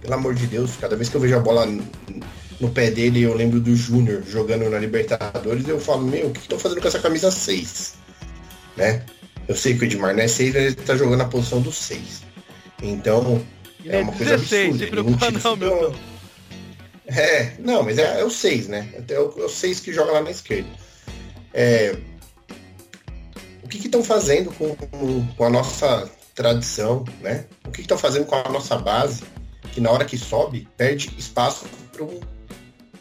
pelo 0.00 0.14
amor 0.14 0.34
de 0.34 0.46
Deus, 0.46 0.76
cada 0.76 0.96
vez 0.96 1.08
que 1.08 1.16
eu 1.16 1.20
vejo 1.20 1.36
a 1.36 1.40
bola 1.40 1.66
no 2.60 2.70
pé 2.70 2.90
dele, 2.90 3.22
eu 3.22 3.34
lembro 3.34 3.60
do 3.60 3.74
Júnior 3.74 4.22
jogando 4.26 4.68
na 4.68 4.78
Libertadores, 4.78 5.66
eu 5.68 5.78
falo, 5.78 6.04
meu, 6.04 6.28
o 6.28 6.32
que 6.32 6.40
estou 6.40 6.58
fazendo 6.58 6.80
com 6.80 6.88
essa 6.88 6.98
camisa 6.98 7.30
6? 7.30 7.94
Né? 8.76 9.04
Eu 9.46 9.54
sei 9.54 9.76
que 9.76 9.82
o 9.82 9.84
Edmar 9.84 10.14
não 10.14 10.22
é 10.22 10.28
6, 10.28 10.54
mas 10.54 10.64
ele 10.64 10.74
tá 10.74 10.96
jogando 10.96 11.20
a 11.20 11.26
posição 11.26 11.60
do 11.60 11.72
6. 11.72 12.22
Então, 12.82 13.44
ele 13.84 13.96
é, 13.96 14.00
é 14.00 14.02
uma 14.02 14.12
16, 14.12 14.18
coisa 14.18 14.34
absurda. 14.34 14.84
Se 14.84 14.90
preocupa 14.90 15.30
não, 15.30 15.40
não, 15.40 15.56
meu 15.56 15.82
não. 15.82 16.18
É, 17.06 17.52
não, 17.58 17.82
mas 17.82 17.96
é, 17.98 18.20
é 18.20 18.24
o 18.24 18.30
6, 18.30 18.68
né? 18.68 18.88
É 19.08 19.18
o, 19.18 19.34
é 19.38 19.44
o 19.44 19.48
6 19.48 19.80
que 19.80 19.92
joga 19.92 20.12
lá 20.12 20.20
na 20.20 20.30
esquerda. 20.30 20.68
É, 21.54 21.96
o 23.62 23.68
que 23.68 23.78
estão 23.78 24.04
fazendo 24.04 24.52
com, 24.52 24.74
com, 24.74 25.44
a 25.44 25.48
nossa 25.48 26.10
tradição, 26.34 27.04
né? 27.20 27.46
O 27.66 27.70
que 27.70 27.80
estão 27.80 27.96
fazendo 27.96 28.26
com 28.26 28.34
a 28.34 28.48
nossa 28.50 28.76
base, 28.76 29.22
que 29.72 29.80
na 29.80 29.90
hora 29.90 30.04
que 30.04 30.18
sobe, 30.18 30.68
perde 30.76 31.10
espaço 31.16 31.64
para 31.92 32.04
um 32.04 32.20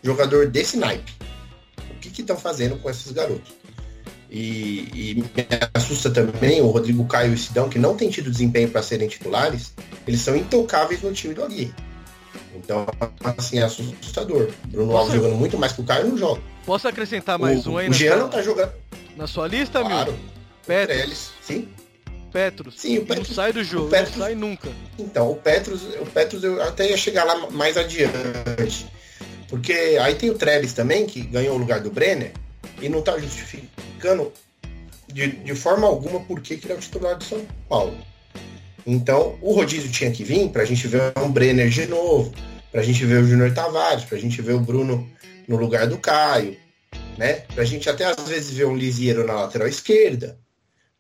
jogador 0.03 0.47
desse 0.47 0.77
naipe? 0.77 1.13
O 1.91 1.99
que 1.99 2.21
estão 2.21 2.38
fazendo 2.38 2.77
com 2.77 2.89
esses 2.89 3.12
garotos? 3.12 3.53
E, 4.29 4.89
e, 4.93 5.15
me 5.15 5.47
assusta 5.73 6.10
também 6.10 6.62
o 6.62 6.67
Rodrigo 6.67 7.05
Caio 7.05 7.31
e 7.31 7.36
o 7.36 7.38
Sidão, 7.38 7.69
que 7.69 7.79
não 7.79 7.95
tem 7.95 8.10
tido 8.10 8.29
desempenho 8.29 8.69
para 8.69 8.81
serem 8.81 9.07
titulares, 9.07 9.73
eles 10.05 10.19
são 10.19 10.36
intocáveis 10.36 11.01
no 11.01 11.13
time 11.13 11.33
do 11.33 11.43
Aguirre. 11.43 11.73
Então, 12.53 12.86
assim, 13.38 13.60
é 13.60 13.63
assustador. 13.63 14.49
Bruno 14.67 14.91
Posso... 14.91 14.97
Alves 14.97 15.15
jogando 15.15 15.36
muito 15.36 15.57
mais 15.57 15.71
que 15.71 15.81
o 15.81 15.83
Caio 15.83 16.07
não 16.07 16.17
joga. 16.17 16.41
Posso 16.65 16.88
acrescentar 16.88 17.39
mais 17.39 17.65
o, 17.65 17.71
um 17.71 17.77
aí? 17.77 17.89
O 17.89 17.93
Jean 17.93 18.17
não 18.17 18.29
tá 18.29 18.41
jogando. 18.41 18.73
Na 19.15 19.27
sua 19.27 19.47
lista, 19.47 19.79
claro. 19.79 20.12
meu? 20.12 20.21
Petros. 20.65 21.31
Sim. 21.41 21.69
Petros. 22.31 22.75
Sim, 22.77 22.97
o 22.97 23.05
Petros. 23.05 23.29
Não 23.29 23.36
sai 23.36 23.53
do 23.53 23.63
jogo, 23.63 23.89
Petros, 23.89 24.17
não 24.17 24.25
sai 24.25 24.36
nunca. 24.36 24.69
Então, 24.99 25.31
o 25.31 25.36
Petros, 25.36 25.83
o 25.83 26.05
Petros 26.05 26.43
eu 26.43 26.62
até 26.62 26.89
ia 26.89 26.97
chegar 26.97 27.23
lá 27.23 27.49
mais 27.49 27.77
adiante. 27.77 28.86
Porque 29.47 29.97
aí 30.01 30.15
tem 30.15 30.29
o 30.29 30.38
Treves 30.38 30.73
também, 30.73 31.05
que 31.05 31.21
ganhou 31.21 31.55
o 31.55 31.57
lugar 31.57 31.79
do 31.79 31.91
Brenner, 31.91 32.31
e 32.81 32.89
não 32.89 33.01
tá 33.01 33.17
justificando 33.17 34.31
de, 35.07 35.27
de 35.27 35.55
forma 35.55 35.88
alguma 35.88 36.19
por 36.19 36.41
que 36.41 36.55
ele 36.55 36.71
é 36.71 36.75
o 36.75 36.79
titular 36.79 37.17
do 37.17 37.23
São 37.23 37.45
Paulo. 37.69 37.97
Então, 38.86 39.38
o 39.41 39.53
rodízio 39.53 39.91
tinha 39.91 40.12
que 40.12 40.23
vir 40.23 40.49
para 40.49 40.62
a 40.62 40.65
gente 40.65 40.88
ver 40.88 41.13
um 41.17 41.31
Brenner 41.31 41.69
de 41.69 41.88
novo, 41.88 42.33
para 42.71 42.81
a 42.81 42.83
gente 42.83 43.05
ver 43.05 43.21
o 43.21 43.27
Júnior 43.27 43.53
Tavares, 43.53 44.05
para 44.05 44.17
a 44.17 44.21
gente 44.21 44.41
ver 44.41 44.53
o 44.53 44.60
Bruno 44.60 45.10
no 45.47 45.57
lugar 45.57 45.88
do 45.88 45.97
Caio, 45.97 46.55
né? 47.17 47.43
Para 47.53 47.63
a 47.63 47.65
gente 47.65 47.89
até 47.89 48.05
às 48.05 48.27
vezes 48.27 48.51
ver 48.51 48.65
um 48.65 48.75
Lisieiro 48.75 49.25
na 49.25 49.33
lateral 49.33 49.67
esquerda, 49.67 50.38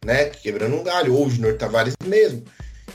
né? 0.03 0.25
Quebrando 0.25 0.75
um 0.75 0.83
galho, 0.83 1.13
ou 1.13 1.27
o 1.27 1.29
Júnior 1.29 1.57
Tavares 1.57 1.95
mesmo. 2.05 2.43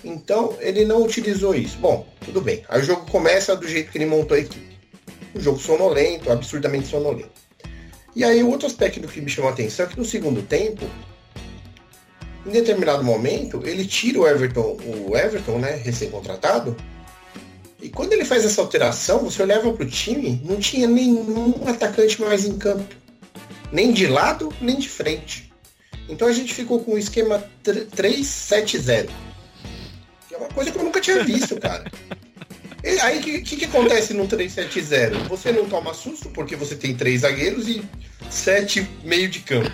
Então, 0.05 0.57
ele 0.61 0.85
não 0.85 1.03
utilizou 1.03 1.55
isso. 1.55 1.79
Bom, 1.79 2.07
tudo 2.25 2.41
bem. 2.41 2.65
Aí 2.69 2.81
o 2.81 2.85
jogo 2.85 3.11
começa 3.11 3.55
do 3.55 3.69
jeito 3.69 3.91
que 3.91 3.99
ele 3.99 4.07
montou 4.07 4.37
a 4.37 4.41
equipe. 4.41 4.72
Um 5.35 5.41
jogo 5.41 5.59
sonolento, 5.59 6.31
absurdamente 6.31 6.89
sonolento. 6.89 7.31
E 8.15 8.25
aí, 8.25 8.43
outro 8.43 8.67
aspecto 8.67 9.07
que 9.09 9.21
me 9.21 9.31
chamou 9.31 9.51
a 9.51 9.53
atenção 9.55 9.87
é 9.87 9.89
que 9.89 9.99
no 9.99 10.05
segundo 10.05 10.43
tempo, 10.43 10.85
em 12.47 12.51
determinado 12.51 13.03
momento, 13.03 13.63
ele 13.65 13.87
tira 13.87 14.21
o 14.21 14.29
Everton, 14.29 14.77
o 14.85 15.17
Everton, 15.17 15.59
né, 15.59 15.77
recém-contratado, 15.77 16.77
e 17.83 17.89
quando 17.89 18.13
ele 18.13 18.25
faz 18.25 18.45
essa 18.45 18.61
alteração, 18.61 19.19
você 19.19 19.43
olhava 19.43 19.73
para 19.73 19.85
o 19.85 19.89
time, 19.89 20.41
não 20.45 20.61
tinha 20.61 20.87
nenhum 20.87 21.67
atacante 21.67 22.21
mais 22.21 22.45
em 22.45 22.57
campo. 22.57 22.95
Nem 23.73 23.93
de 23.93 24.07
lado, 24.07 24.55
nem 24.61 24.77
de 24.79 24.89
frente. 24.89 25.53
Então 26.09 26.29
a 26.29 26.33
gente 26.33 26.55
ficou 26.55 26.79
com 26.85 26.93
o 26.93 26.99
esquema 26.99 27.43
3-7-0. 27.65 29.11
Que 30.29 30.35
é 30.35 30.39
uma 30.39 30.49
coisa 30.49 30.71
que 30.71 30.79
eu 30.79 30.85
nunca 30.85 31.01
tinha 31.01 31.25
visto, 31.25 31.59
cara. 31.59 31.91
Aí 33.03 33.19
o 33.19 33.23
que, 33.23 33.43
que, 33.43 33.57
que, 33.59 33.65
acontece 33.65 34.13
no 34.13 34.27
3-7-0? 34.27 35.29
Você 35.29 35.53
não 35.53 35.69
toma 35.69 35.95
susto 35.95 36.29
porque 36.31 36.57
você 36.57 36.75
tem 36.75 36.97
três 36.97 37.21
zagueiros 37.21 37.69
e 37.69 37.83
sete 38.29 38.89
meio 39.05 39.29
de 39.29 39.41
campo. 39.41 39.71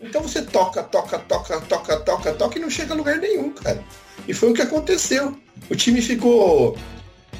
Então 0.00 0.22
você 0.22 0.42
toca, 0.42 0.82
toca, 0.82 1.18
toca, 1.18 1.60
toca, 1.60 1.96
toca, 2.00 2.32
toca 2.32 2.58
e 2.58 2.60
não 2.60 2.70
chega 2.70 2.92
a 2.92 2.96
lugar 2.96 3.18
nenhum, 3.18 3.50
cara. 3.50 3.82
E 4.26 4.34
foi 4.34 4.50
o 4.50 4.54
que 4.54 4.62
aconteceu. 4.62 5.36
O 5.70 5.74
time 5.74 6.02
ficou, 6.02 6.76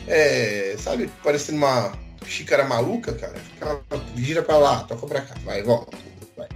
é, 0.06 0.74
sabe, 0.78 1.10
parecendo 1.22 1.58
uma 1.58 1.92
xícara 2.26 2.64
maluca, 2.64 3.12
cara. 3.12 3.34
Fica, 3.34 3.80
gira 4.16 4.42
pra 4.42 4.58
lá, 4.58 4.84
toca 4.84 5.06
pra 5.06 5.20
cá, 5.20 5.34
vai, 5.44 5.62
volta, 5.62 5.96
vai. 6.36 6.48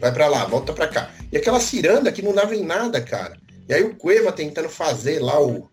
Vai 0.00 0.12
pra 0.12 0.28
lá, 0.28 0.44
volta 0.44 0.72
pra 0.72 0.88
cá. 0.88 1.10
E 1.30 1.36
aquela 1.36 1.60
ciranda 1.60 2.10
que 2.10 2.22
não 2.22 2.34
dava 2.34 2.54
em 2.54 2.64
nada, 2.64 3.00
cara. 3.00 3.38
E 3.68 3.74
aí 3.74 3.82
o 3.82 3.94
Cueva 3.94 4.32
tentando 4.32 4.68
fazer 4.68 5.20
lá 5.20 5.40
o, 5.40 5.70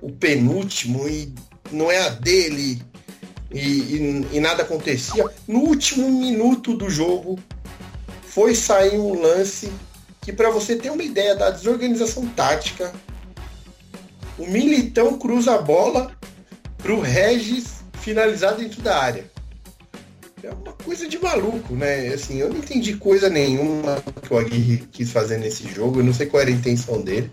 o 0.00 0.10
penúltimo 0.10 1.08
e 1.08 1.32
não 1.70 1.90
é 1.90 1.98
a 2.00 2.08
dele. 2.08 2.82
E, 3.52 3.58
e, 3.58 4.28
e 4.32 4.40
nada 4.40 4.62
acontecia. 4.62 5.24
No 5.46 5.60
último 5.60 6.08
minuto 6.08 6.76
do 6.76 6.88
jogo, 6.88 7.38
foi 8.22 8.54
sair 8.54 8.98
um 8.98 9.20
lance 9.20 9.70
que, 10.20 10.32
para 10.32 10.50
você 10.50 10.76
ter 10.76 10.90
uma 10.90 11.02
ideia 11.02 11.34
da 11.34 11.50
desorganização 11.50 12.26
tática, 12.28 12.92
o 14.38 14.46
Militão 14.46 15.18
cruza 15.18 15.54
a 15.54 15.58
bola 15.60 16.12
pro 16.78 17.00
Regis 17.00 17.80
finalizar 17.94 18.54
dentro 18.54 18.80
da 18.82 18.98
área. 18.98 19.30
É 20.42 20.50
uma 20.50 20.72
coisa 20.72 21.06
de 21.06 21.18
maluco, 21.18 21.74
né? 21.74 22.08
Assim, 22.08 22.38
eu 22.38 22.48
não 22.48 22.58
entendi 22.58 22.96
coisa 22.96 23.28
nenhuma 23.28 24.02
que 24.22 24.32
o 24.32 24.38
Aguirre 24.38 24.86
quis 24.90 25.10
fazer 25.10 25.38
nesse 25.38 25.68
jogo. 25.68 26.00
Eu 26.00 26.04
não 26.04 26.14
sei 26.14 26.26
qual 26.26 26.40
era 26.40 26.50
a 26.50 26.54
intenção 26.54 27.02
dele, 27.02 27.30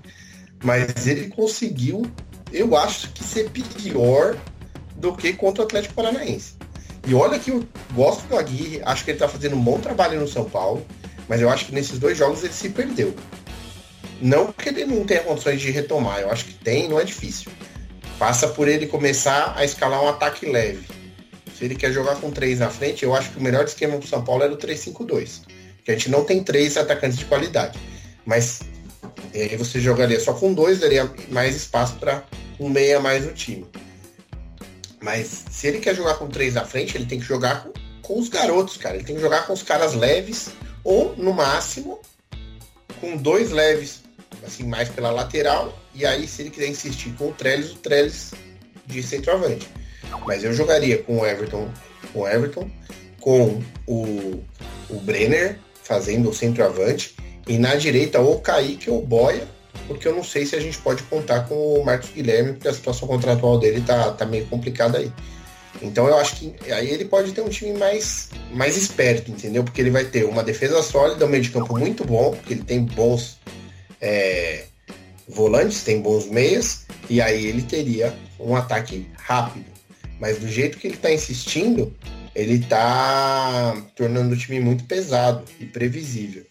mas 0.61 1.07
ele 1.07 1.29
conseguiu, 1.29 2.01
eu 2.51 2.75
acho 2.75 3.11
que 3.11 3.23
ser 3.23 3.49
pior 3.49 4.37
do 4.95 5.15
que 5.15 5.33
contra 5.33 5.63
o 5.63 5.65
Atlético 5.65 5.93
Paranaense. 5.93 6.53
E 7.07 7.13
olha 7.13 7.39
que 7.39 7.51
eu 7.51 7.65
gosto 7.93 8.27
do 8.27 8.37
Aguirre, 8.37 8.81
acho 8.83 9.05
que 9.05 9.11
ele 9.11 9.19
tá 9.19 9.27
fazendo 9.27 9.55
um 9.55 9.61
bom 9.61 9.79
trabalho 9.79 10.19
no 10.19 10.27
São 10.27 10.45
Paulo, 10.45 10.85
mas 11.27 11.41
eu 11.41 11.49
acho 11.49 11.65
que 11.65 11.73
nesses 11.73 11.99
dois 11.99 12.17
jogos 12.17 12.43
ele 12.43 12.53
se 12.53 12.69
perdeu. 12.69 13.15
Não 14.21 14.51
que 14.51 14.69
ele 14.69 14.85
não 14.85 15.05
tenha 15.05 15.21
condições 15.21 15.61
de 15.61 15.71
retomar, 15.71 16.19
eu 16.19 16.31
acho 16.31 16.45
que 16.45 16.53
tem, 16.53 16.89
não 16.89 16.99
é 16.99 17.03
difícil. 17.03 17.51
Passa 18.17 18.47
por 18.47 18.67
ele 18.67 18.87
começar 18.87 19.53
a 19.55 19.63
escalar 19.63 20.03
um 20.03 20.09
ataque 20.09 20.45
leve. 20.47 20.87
Se 21.55 21.65
ele 21.65 21.75
quer 21.75 21.91
jogar 21.91 22.15
com 22.15 22.31
três 22.31 22.59
na 22.59 22.69
frente, 22.69 23.03
eu 23.03 23.15
acho 23.15 23.31
que 23.31 23.39
o 23.39 23.41
melhor 23.41 23.63
esquema 23.63 23.97
pro 23.97 24.07
São 24.07 24.23
Paulo 24.23 24.43
era 24.43 24.53
o 24.53 24.57
3-5-2. 24.57 25.41
Que 25.83 25.91
a 25.91 25.93
gente 25.93 26.09
não 26.09 26.23
tem 26.23 26.43
três 26.43 26.77
atacantes 26.77 27.17
de 27.17 27.25
qualidade. 27.25 27.79
Mas 28.25 28.61
aí 29.33 29.55
você 29.55 29.79
jogaria 29.79 30.19
só 30.19 30.33
com 30.33 30.53
dois, 30.53 30.79
daria 30.79 31.11
mais 31.29 31.55
espaço 31.55 31.95
para 31.95 32.23
um 32.59 32.69
meia 32.69 32.99
mais 32.99 33.25
no 33.25 33.33
time. 33.33 33.65
Mas 35.01 35.45
se 35.49 35.67
ele 35.67 35.79
quer 35.79 35.95
jogar 35.95 36.15
com 36.15 36.27
três 36.27 36.53
na 36.53 36.65
frente, 36.65 36.97
ele 36.97 37.05
tem 37.05 37.19
que 37.19 37.25
jogar 37.25 37.63
com, 37.63 37.73
com 38.01 38.19
os 38.19 38.29
garotos, 38.29 38.77
cara. 38.77 38.95
Ele 38.95 39.03
tem 39.03 39.15
que 39.15 39.21
jogar 39.21 39.45
com 39.45 39.53
os 39.53 39.63
caras 39.63 39.93
leves, 39.93 40.49
ou 40.83 41.15
no 41.15 41.33
máximo, 41.33 41.99
com 42.99 43.15
dois 43.15 43.51
leves, 43.51 44.01
assim, 44.45 44.63
mais 44.63 44.89
pela 44.89 45.11
lateral. 45.11 45.77
E 45.93 46.05
aí, 46.05 46.27
se 46.27 46.41
ele 46.41 46.49
quiser 46.49 46.67
insistir 46.67 47.11
com 47.11 47.29
o 47.29 47.33
Trellis, 47.33 47.71
o 47.71 47.75
Trellis 47.75 48.31
de 48.85 49.03
centroavante. 49.03 49.67
Mas 50.25 50.43
eu 50.43 50.53
jogaria 50.53 50.97
com 51.03 51.19
o 51.19 51.25
Everton, 51.25 51.69
com 52.13 52.21
o 52.21 52.27
Everton, 52.27 52.71
com 53.19 53.61
o, 53.85 54.43
o 54.89 54.99
Brenner 55.01 55.59
fazendo 55.83 56.29
o 56.29 56.33
centroavante. 56.33 57.15
E 57.47 57.57
na 57.57 57.75
direita, 57.75 58.19
ou 58.19 58.39
Kaique 58.39 58.89
ou 58.89 59.05
Boia 59.05 59.47
porque 59.87 60.07
eu 60.07 60.13
não 60.13 60.23
sei 60.23 60.45
se 60.45 60.55
a 60.55 60.59
gente 60.59 60.77
pode 60.79 61.01
contar 61.03 61.47
com 61.47 61.55
o 61.55 61.85
Marcos 61.85 62.09
Guilherme, 62.09 62.53
porque 62.53 62.67
a 62.67 62.73
situação 62.73 63.07
contratual 63.07 63.57
dele 63.57 63.81
tá, 63.81 64.11
tá 64.11 64.25
meio 64.25 64.45
complicada 64.47 64.97
aí. 64.97 65.11
Então 65.81 66.07
eu 66.07 66.17
acho 66.17 66.35
que 66.35 66.71
aí 66.71 66.89
ele 66.89 67.05
pode 67.05 67.31
ter 67.31 67.41
um 67.41 67.49
time 67.49 67.77
mais, 67.77 68.29
mais 68.51 68.75
esperto, 68.75 69.31
entendeu? 69.31 69.63
Porque 69.63 69.79
ele 69.79 69.91
vai 69.91 70.05
ter 70.05 70.25
uma 70.25 70.43
defesa 70.43 70.81
sólida, 70.81 71.25
um 71.25 71.29
meio 71.29 71.43
de 71.43 71.51
campo 71.51 71.77
muito 71.77 72.03
bom, 72.03 72.31
porque 72.31 72.53
ele 72.53 72.63
tem 72.63 72.83
bons 72.83 73.37
é, 74.01 74.65
volantes, 75.27 75.83
tem 75.83 76.01
bons 76.01 76.25
meias, 76.25 76.85
e 77.09 77.21
aí 77.21 77.45
ele 77.45 77.61
teria 77.61 78.13
um 78.39 78.55
ataque 78.55 79.07
rápido. 79.17 79.65
Mas 80.19 80.39
do 80.39 80.47
jeito 80.47 80.79
que 80.79 80.87
ele 80.87 80.95
está 80.95 81.11
insistindo, 81.11 81.95
ele 82.35 82.55
está 82.55 83.75
tornando 83.95 84.33
o 84.33 84.37
time 84.37 84.59
muito 84.59 84.83
pesado 84.85 85.43
e 85.59 85.65
previsível. 85.65 86.43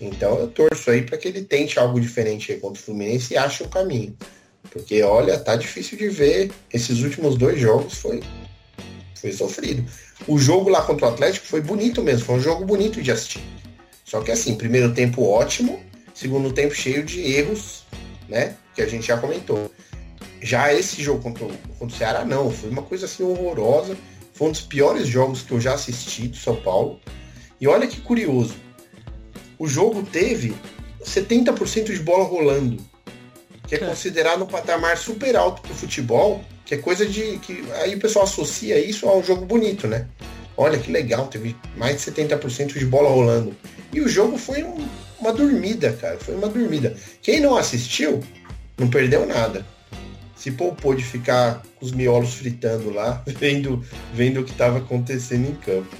Então 0.00 0.38
eu 0.38 0.48
torço 0.48 0.90
aí 0.90 1.02
para 1.02 1.18
que 1.18 1.28
ele 1.28 1.42
tente 1.42 1.78
algo 1.78 2.00
diferente 2.00 2.54
contra 2.54 2.80
o 2.80 2.84
Fluminense 2.84 3.34
e 3.34 3.36
ache 3.36 3.62
um 3.62 3.68
caminho. 3.68 4.16
Porque 4.70 5.02
olha, 5.02 5.38
tá 5.38 5.56
difícil 5.56 5.98
de 5.98 6.08
ver. 6.08 6.50
Esses 6.72 7.02
últimos 7.02 7.36
dois 7.36 7.60
jogos 7.60 7.94
foi, 7.94 8.22
foi 9.14 9.32
sofrido. 9.32 9.84
O 10.26 10.38
jogo 10.38 10.70
lá 10.70 10.82
contra 10.82 11.06
o 11.06 11.08
Atlético 11.10 11.46
foi 11.46 11.60
bonito 11.60 12.02
mesmo, 12.02 12.24
foi 12.24 12.36
um 12.36 12.40
jogo 12.40 12.64
bonito 12.64 13.02
de 13.02 13.10
assistir. 13.10 13.42
Só 14.04 14.20
que 14.20 14.30
assim, 14.30 14.56
primeiro 14.56 14.92
tempo 14.94 15.22
ótimo, 15.22 15.80
segundo 16.14 16.52
tempo 16.52 16.74
cheio 16.74 17.04
de 17.04 17.20
erros, 17.20 17.84
né? 18.28 18.56
Que 18.74 18.82
a 18.82 18.86
gente 18.86 19.06
já 19.06 19.16
comentou. 19.18 19.70
Já 20.42 20.72
esse 20.72 21.02
jogo 21.02 21.22
contra 21.22 21.44
o, 21.44 21.58
contra 21.78 21.94
o 21.94 21.98
Ceará, 21.98 22.24
não, 22.24 22.50
foi 22.50 22.70
uma 22.70 22.82
coisa 22.82 23.06
assim 23.06 23.22
horrorosa. 23.22 23.96
Foi 24.32 24.48
um 24.48 24.52
dos 24.52 24.62
piores 24.62 25.06
jogos 25.06 25.42
que 25.42 25.52
eu 25.52 25.60
já 25.60 25.74
assisti 25.74 26.28
do 26.28 26.36
São 26.36 26.56
Paulo. 26.56 26.98
E 27.60 27.68
olha 27.68 27.86
que 27.86 28.00
curioso, 28.00 28.54
o 29.60 29.68
jogo 29.68 30.02
teve 30.02 30.52
70% 31.04 31.92
de 31.92 32.00
bola 32.00 32.24
rolando, 32.24 32.78
que 33.68 33.76
é, 33.76 33.78
é 33.78 33.86
considerado 33.86 34.42
um 34.42 34.46
patamar 34.48 34.98
super 34.98 35.36
alto 35.36 35.62
para 35.62 35.70
o 35.70 35.74
futebol, 35.74 36.44
que 36.64 36.74
é 36.74 36.78
coisa 36.78 37.06
de 37.06 37.38
que 37.38 37.62
aí 37.74 37.94
o 37.94 38.00
pessoal 38.00 38.24
associa 38.24 38.76
isso 38.76 39.08
a 39.08 39.16
um 39.16 39.22
jogo 39.22 39.46
bonito, 39.46 39.86
né? 39.86 40.08
olha 40.60 40.78
que 40.78 40.92
legal, 40.92 41.26
teve 41.26 41.56
mais 41.76 41.96
de 41.96 42.10
70% 42.10 42.78
de 42.78 42.84
bola 42.84 43.08
rolando. 43.08 43.56
E 43.92 44.00
o 44.00 44.08
jogo 44.08 44.36
foi 44.36 44.62
um, 44.62 44.86
uma 45.18 45.32
dormida, 45.32 45.92
cara. 45.94 46.18
Foi 46.18 46.34
uma 46.34 46.48
dormida. 46.48 46.94
Quem 47.22 47.40
não 47.40 47.56
assistiu, 47.56 48.20
não 48.76 48.88
perdeu 48.88 49.26
nada. 49.26 49.64
Se 50.36 50.50
poupou 50.50 50.94
de 50.94 51.02
ficar 51.02 51.62
com 51.76 51.84
os 51.84 51.92
miolos 51.92 52.34
fritando 52.34 52.90
lá, 52.90 53.22
vendo, 53.26 53.82
vendo 54.12 54.40
o 54.40 54.44
que 54.44 54.52
estava 54.52 54.78
acontecendo 54.78 55.48
em 55.48 55.54
campo. 55.54 55.96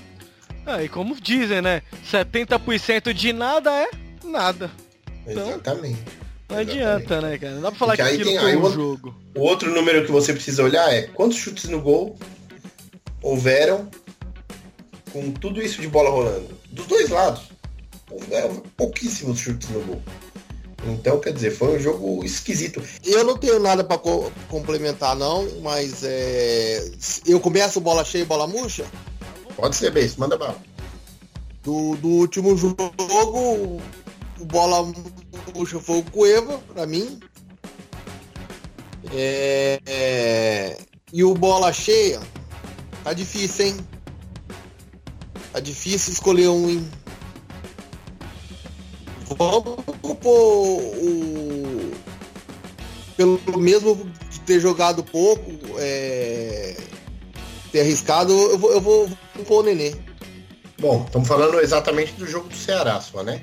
Ah, 0.67 0.83
e 0.83 0.89
como 0.89 1.21
dizem, 1.21 1.63
né? 1.63 1.83
70% 2.11 3.13
de 3.13 3.33
nada 3.33 3.71
é 3.71 3.91
nada. 4.25 4.71
Então, 5.27 5.49
Exatamente. 5.49 5.99
Não 6.49 6.59
adianta, 6.59 7.21
né, 7.21 7.39
cara? 7.39 7.55
Não 7.55 7.63
dá 7.63 7.71
pra 7.71 7.79
falar 7.79 7.97
Porque 7.97 8.09
que 8.09 8.15
aquilo 8.15 8.31
tem, 8.31 8.41
foi 8.41 8.57
um 8.57 8.73
jogo. 8.73 9.15
O 9.37 9.41
outro 9.41 9.73
número 9.73 10.05
que 10.05 10.11
você 10.11 10.33
precisa 10.33 10.65
olhar 10.65 10.93
é 10.93 11.03
quantos 11.03 11.39
chutes 11.39 11.69
no 11.69 11.81
gol 11.81 12.19
houveram 13.23 13.89
com 15.13 15.31
tudo 15.31 15.63
isso 15.63 15.81
de 15.81 15.89
bola 15.89 16.11
rolando. 16.11 16.49
Dos 16.71 16.87
dois 16.87 17.09
lados. 17.09 17.43
Houveram 18.11 18.57
pouquíssimos 18.77 19.39
chutes 19.39 19.69
no 19.71 19.81
gol. 19.83 20.03
Então, 20.87 21.21
quer 21.21 21.33
dizer, 21.33 21.51
foi 21.51 21.77
um 21.77 21.81
jogo 21.81 22.25
esquisito. 22.25 22.83
Eu 23.05 23.23
não 23.23 23.37
tenho 23.37 23.61
nada 23.61 23.85
para 23.85 23.99
co 23.99 24.33
complementar, 24.49 25.15
não, 25.15 25.47
mas 25.61 26.03
é... 26.03 26.91
eu 27.27 27.39
começo 27.39 27.81
bola 27.81 28.05
cheia 28.05 28.23
e 28.23 28.27
bola 28.27 28.47
murcha? 28.47 28.85
Pode 29.57 29.77
ser, 29.77 29.91
Beijo, 29.91 30.17
manda 30.19 30.37
bala. 30.37 30.57
Do, 31.63 31.97
do 31.97 32.09
último 32.09 32.57
jogo, 32.57 33.83
o 34.39 34.45
bola 34.45 34.93
murcha 35.55 35.79
foi 35.79 35.99
o 35.99 36.05
Cueva, 36.11 36.59
para 36.73 36.87
mim. 36.87 37.21
É, 39.13 39.81
é... 39.87 40.79
E 41.13 41.25
o 41.25 41.35
bola 41.35 41.73
cheia, 41.73 42.21
tá 43.03 43.13
difícil, 43.13 43.67
hein? 43.67 43.77
Tá 45.53 45.61
difícil 45.61 46.13
escolher 46.13 46.49
um, 46.49 46.71
hein? 46.71 46.89
Vamos 49.37 49.85
pôr 50.21 50.81
o. 51.03 51.93
Pelo 53.17 53.59
mesmo 53.59 53.97
de 54.31 54.41
ter 54.41 54.61
jogado 54.61 55.03
pouco, 55.05 55.51
é, 55.79 56.77
ter 57.71 57.81
arriscado, 57.81 58.33
eu 58.33 58.59
vou, 58.59 58.73
eu 58.73 58.81
vou, 58.81 59.11
pôr 59.45 59.61
o 59.61 59.67
Nenê. 59.67 59.95
Bom, 60.81 61.05
estamos 61.05 61.29
falando 61.29 61.61
exatamente 61.61 62.13
do 62.15 62.27
jogo 62.27 62.49
do 62.49 62.57
Ceará 62.57 63.01
só, 63.01 63.23
né? 63.23 63.43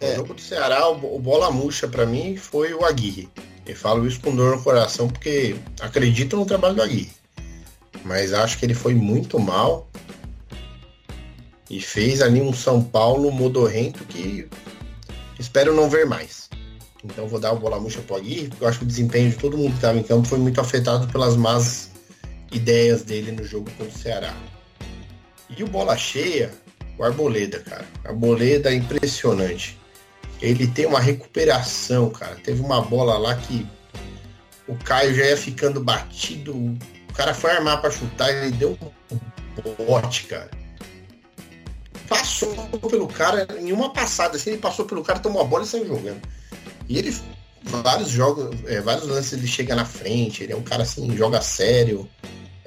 É. 0.00 0.12
O 0.12 0.16
jogo 0.16 0.34
do 0.34 0.40
Ceará, 0.40 0.88
o, 0.88 1.18
bola 1.18 1.50
murcha 1.50 1.86
para 1.86 2.06
mim 2.06 2.36
foi 2.36 2.72
o 2.72 2.84
Aguirre. 2.84 3.28
Eu 3.66 3.76
falo 3.76 4.06
isso 4.06 4.20
com 4.20 4.34
dor 4.34 4.56
no 4.56 4.62
coração 4.62 5.08
porque 5.08 5.56
acredito 5.80 6.36
no 6.36 6.46
trabalho 6.46 6.76
do 6.76 6.82
Aguirre. 6.82 7.12
Mas 8.04 8.32
acho 8.32 8.58
que 8.58 8.64
ele 8.64 8.74
foi 8.74 8.94
muito 8.94 9.38
mal 9.38 9.88
e 11.68 11.80
fez 11.80 12.22
ali 12.22 12.40
um 12.40 12.52
São 12.52 12.82
Paulo 12.82 13.30
modorrento 13.30 14.04
que 14.04 14.48
espero 15.38 15.74
não 15.74 15.90
ver 15.90 16.06
mais. 16.06 16.48
Então 17.04 17.28
vou 17.28 17.38
dar 17.38 17.52
o 17.52 17.58
bola 17.58 17.78
murcha 17.78 18.00
pro 18.00 18.16
Aguirre, 18.16 18.48
porque 18.48 18.64
eu 18.64 18.68
acho 18.68 18.78
que 18.78 18.84
o 18.84 18.88
desempenho 18.88 19.30
de 19.30 19.36
todo 19.36 19.58
mundo 19.58 19.70
que 19.70 19.76
estava 19.76 19.98
em 19.98 20.02
campo 20.02 20.26
foi 20.26 20.38
muito 20.38 20.60
afetado 20.60 21.06
pelas 21.08 21.36
más 21.36 21.87
ideias 22.52 23.02
dele 23.02 23.32
no 23.32 23.44
jogo 23.44 23.70
contra 23.72 23.94
o 23.94 23.98
Ceará. 23.98 24.34
E 25.48 25.62
o 25.62 25.66
bola 25.66 25.96
cheia, 25.96 26.50
o 26.98 27.04
Arboleda, 27.04 27.60
cara. 27.60 27.86
Arboleda 28.04 28.70
é 28.70 28.74
impressionante. 28.74 29.78
Ele 30.40 30.66
tem 30.66 30.86
uma 30.86 31.00
recuperação, 31.00 32.10
cara. 32.10 32.36
Teve 32.36 32.60
uma 32.60 32.80
bola 32.80 33.18
lá 33.18 33.34
que 33.34 33.66
o 34.66 34.74
Caio 34.76 35.14
já 35.14 35.24
ia 35.24 35.36
ficando 35.36 35.82
batido. 35.82 36.54
O 36.54 37.12
cara 37.14 37.34
foi 37.34 37.50
armar 37.50 37.80
para 37.80 37.90
chutar 37.90 38.30
e 38.30 38.46
ele 38.46 38.52
deu 38.52 38.78
um 39.10 39.84
bote, 39.86 40.24
cara 40.24 40.50
passou 42.08 42.54
pelo 42.90 43.06
cara 43.06 43.46
em 43.60 43.70
uma 43.70 43.92
passada, 43.92 44.36
assim, 44.36 44.50
ele 44.50 44.58
passou 44.58 44.86
pelo 44.86 45.04
cara, 45.04 45.18
tomou 45.18 45.42
a 45.42 45.44
bola 45.44 45.64
e 45.64 45.66
saiu 45.66 45.86
jogando. 45.86 46.20
E 46.88 46.98
ele, 46.98 47.14
vários 47.62 48.08
jogos, 48.08 48.56
é, 48.66 48.80
vários 48.80 49.06
lances 49.06 49.34
ele 49.34 49.46
chega 49.46 49.76
na 49.76 49.84
frente, 49.84 50.42
ele 50.42 50.54
é 50.54 50.56
um 50.56 50.62
cara 50.62 50.82
assim, 50.82 51.14
joga 51.16 51.40
sério. 51.42 52.08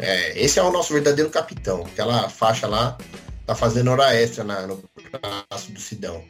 É, 0.02 0.34
esse 0.36 0.60
é 0.60 0.64
o 0.64 0.72
nosso 0.72 0.92
verdadeiro 0.92 1.30
capitão. 1.30 1.86
Aquela 1.86 2.28
faixa 2.28 2.66
lá 2.68 2.98
tá 3.46 3.54
fazendo 3.54 3.92
hora 3.92 4.16
extra 4.16 4.44
na, 4.44 4.66
no 4.66 4.84
braço 5.12 5.72
do 5.72 5.80
Sidão. 5.80 6.24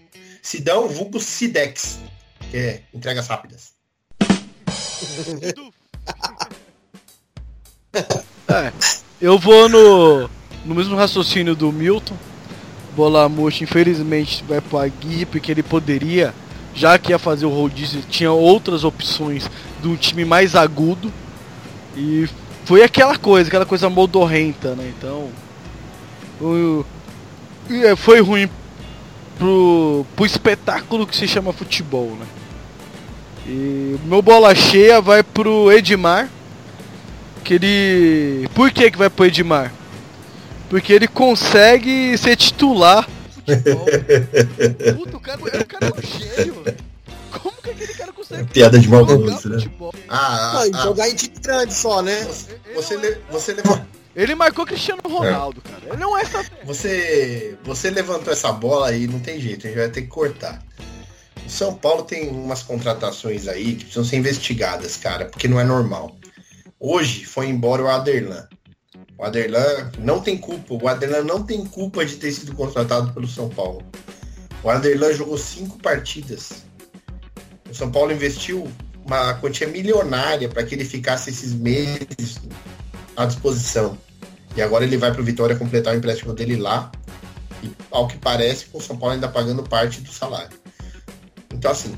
Sidão, 0.44 0.90
vulgo 0.90 1.22
Sidex, 1.22 2.00
que 2.50 2.58
é 2.58 2.82
entregas 2.94 3.28
rápidas. 3.28 3.72
é, 8.50 8.74
eu 9.22 9.40
vou 9.40 9.70
no, 9.70 10.30
no 10.66 10.76
mesmo 10.76 10.98
raciocínio 10.98 11.56
do 11.56 11.72
Milton. 11.72 12.18
Bola 12.94 13.30
Murcha 13.30 13.64
infelizmente 13.64 14.44
vai 14.44 14.60
pro 14.60 14.80
Aguirre 14.80 15.26
porque 15.26 15.50
ele 15.50 15.64
poderia, 15.64 16.34
já 16.76 17.00
que 17.00 17.12
ia 17.12 17.20
fazer 17.20 17.46
o 17.46 17.50
rodízio, 17.50 18.02
tinha 18.02 18.34
outras 18.34 18.84
opções 18.84 19.50
de 19.82 19.88
um 19.88 19.96
time 19.96 20.26
mais 20.26 20.56
agudo. 20.56 21.10
E 21.96 22.28
foi 22.66 22.84
aquela 22.84 23.18
coisa, 23.18 23.48
aquela 23.48 23.66
coisa 23.66 23.90
modorrenta, 23.90 24.76
né? 24.76 24.92
Então. 24.98 25.30
O, 26.40 26.86
é, 27.70 27.96
foi 27.96 28.20
ruim 28.20 28.50
pro, 29.38 30.06
pro 30.16 30.26
espetáculo 30.26 31.08
que 31.08 31.16
se 31.16 31.28
chama 31.28 31.54
futebol, 31.54 32.16
né? 32.20 32.26
E 33.48 33.98
meu 34.06 34.22
bola 34.22 34.54
cheia 34.54 35.02
vai 35.02 35.24
pro 35.24 35.72
Edmar. 35.72 36.30
Que 37.44 37.56
ele. 37.56 38.48
Por 38.54 38.72
que, 38.72 38.92
que 38.92 38.98
vai 38.98 39.10
pro 39.10 39.26
Edmar? 39.26 39.72
Porque 40.70 40.94
ele 40.94 41.08
consegue 41.08 42.18
ser 42.18 42.36
titular 42.36 43.08
futebol. 43.32 43.86
Puta, 44.98 45.18
o 45.18 45.20
cara, 45.20 45.42
o 45.42 45.66
cara 45.66 45.88
é 45.88 45.94
um 45.94 46.02
gênio. 46.02 46.64
Como 47.32 47.62
que 47.62 47.70
aquele 47.70 47.94
cara 47.94 48.14
consegue 48.14 48.44
Piada 48.46 48.80
de 48.80 48.88
mau 48.88 49.06
gosto, 49.06 49.50
né? 49.50 49.58
Ah, 50.10 50.60
ah, 50.60 50.64
ah, 50.74 50.84
jogar 50.84 51.10
em 51.10 51.16
time 51.16 51.36
grande 51.40 51.74
só, 51.74 52.02
né? 52.02 52.28
Você, 52.76 52.98
le, 52.98 53.18
você 53.30 53.54
levou. 53.54 53.80
Ele 54.16 54.36
marcou 54.36 54.66
Cristiano 54.66 55.02
Ronaldo, 55.06 55.62
é. 55.66 55.70
cara. 55.70 55.82
Ele 55.88 55.98
não 55.98 56.18
é 56.18 56.22
essa. 56.22 56.46
Você, 56.66 57.58
você 57.64 57.90
levantou 57.90 58.32
essa 58.34 58.52
bola 58.52 58.90
aí, 58.90 59.08
não 59.08 59.20
tem 59.20 59.40
jeito, 59.40 59.66
a 59.66 59.70
gente 59.70 59.80
vai 59.80 59.90
ter 59.90 60.02
que 60.02 60.08
cortar. 60.08 60.62
O 61.46 61.50
São 61.50 61.74
Paulo 61.74 62.04
tem 62.04 62.30
umas 62.30 62.62
contratações 62.62 63.48
aí 63.48 63.76
que 63.76 63.86
precisam 63.86 64.04
ser 64.04 64.18
investigadas, 64.18 64.98
cara, 64.98 65.26
porque 65.26 65.48
não 65.48 65.60
é 65.60 65.64
normal. 65.64 66.16
Hoje 66.80 67.26
foi 67.26 67.48
embora 67.48 67.84
o 67.84 67.88
Aderlan. 67.88 68.48
O 69.18 69.24
Aderlan 69.24 69.92
não 70.00 70.20
tem 70.20 70.38
culpa. 70.38 70.74
O 70.74 70.88
Aderlan 70.88 71.24
não 71.24 71.44
tem 71.44 71.64
culpa 71.64 72.06
de 72.06 72.16
ter 72.16 72.32
sido 72.32 72.56
contratado 72.56 73.14
pelo 73.14 73.28
São 73.28 73.50
Paulo. 73.50 73.84
O 74.64 74.70
Aderlan 74.70 75.14
jogou 75.14 75.38
cinco 75.38 75.78
partidas. 75.80 76.64
O 77.72 77.74
São 77.74 77.90
Paulo 77.90 78.12
investiu 78.12 78.70
uma 79.06 79.34
quantia 79.36 79.66
milionária 79.66 80.50
para 80.50 80.62
que 80.64 80.76
ele 80.76 80.84
ficasse 80.84 81.30
esses 81.30 81.54
meses 81.54 82.42
à 83.16 83.26
disposição. 83.26 83.98
E 84.58 84.62
agora 84.62 84.84
ele 84.84 84.98
vai 84.98 85.12
para 85.12 85.22
o 85.22 85.24
Vitória 85.24 85.56
completar 85.56 85.94
o 85.94 85.98
empréstimo 85.98 86.34
dele 86.34 86.58
lá. 86.58 86.92
E 87.64 87.72
ao 87.90 88.10
que 88.10 88.18
parece, 88.18 88.68
o 88.74 88.82
São 88.82 88.98
Paulo 88.98 89.16
ainda 89.16 89.30
pagando 89.30 89.64
parte 89.64 90.02
do 90.02 90.12
salário. 90.12 90.58
Então 91.54 91.72
assim, 91.72 91.96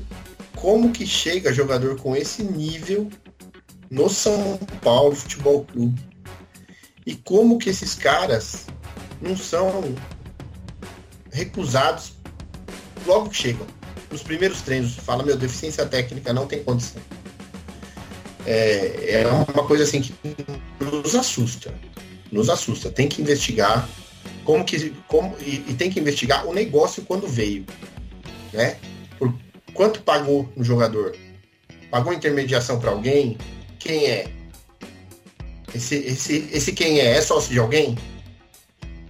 como 0.54 0.92
que 0.92 1.04
chega 1.04 1.52
jogador 1.52 1.96
com 1.96 2.14
esse 2.14 2.44
nível 2.44 3.10
no 3.90 4.08
São 4.08 4.56
Paulo 4.80 5.16
Futebol 5.16 5.64
Clube? 5.64 6.00
E 7.04 7.16
como 7.16 7.58
que 7.58 7.70
esses 7.70 7.96
caras 7.96 8.66
não 9.20 9.36
são 9.36 9.92
recusados 11.32 12.12
logo 13.04 13.28
que 13.30 13.36
chegam. 13.36 13.66
Nos 14.14 14.22
primeiros 14.22 14.62
treinos, 14.62 14.94
fala, 14.94 15.24
meu, 15.24 15.36
deficiência 15.36 15.84
técnica 15.86 16.32
não 16.32 16.46
tem 16.46 16.62
condição. 16.62 17.02
É, 18.46 19.22
é 19.22 19.26
uma 19.26 19.66
coisa 19.66 19.82
assim 19.82 20.00
que 20.00 20.14
nos 20.78 21.16
assusta. 21.16 21.74
Nos 22.30 22.48
assusta. 22.48 22.92
Tem 22.92 23.08
que 23.08 23.20
investigar 23.20 23.88
como 24.44 24.64
que. 24.64 24.90
Como, 25.08 25.36
e, 25.40 25.64
e 25.66 25.74
tem 25.74 25.90
que 25.90 25.98
investigar 25.98 26.46
o 26.46 26.54
negócio 26.54 27.02
quando 27.02 27.26
veio. 27.26 27.66
Né? 28.52 28.76
Por 29.18 29.34
quanto 29.72 30.00
pagou 30.02 30.48
no 30.56 30.62
jogador? 30.62 31.16
Pagou 31.90 32.12
intermediação 32.12 32.78
para 32.78 32.92
alguém? 32.92 33.36
Quem 33.80 34.06
é? 34.06 34.28
Esse, 35.74 35.96
esse, 35.96 36.48
esse 36.52 36.72
quem 36.72 37.00
é? 37.00 37.16
É 37.16 37.20
sócio 37.20 37.52
de 37.52 37.58
alguém? 37.58 37.98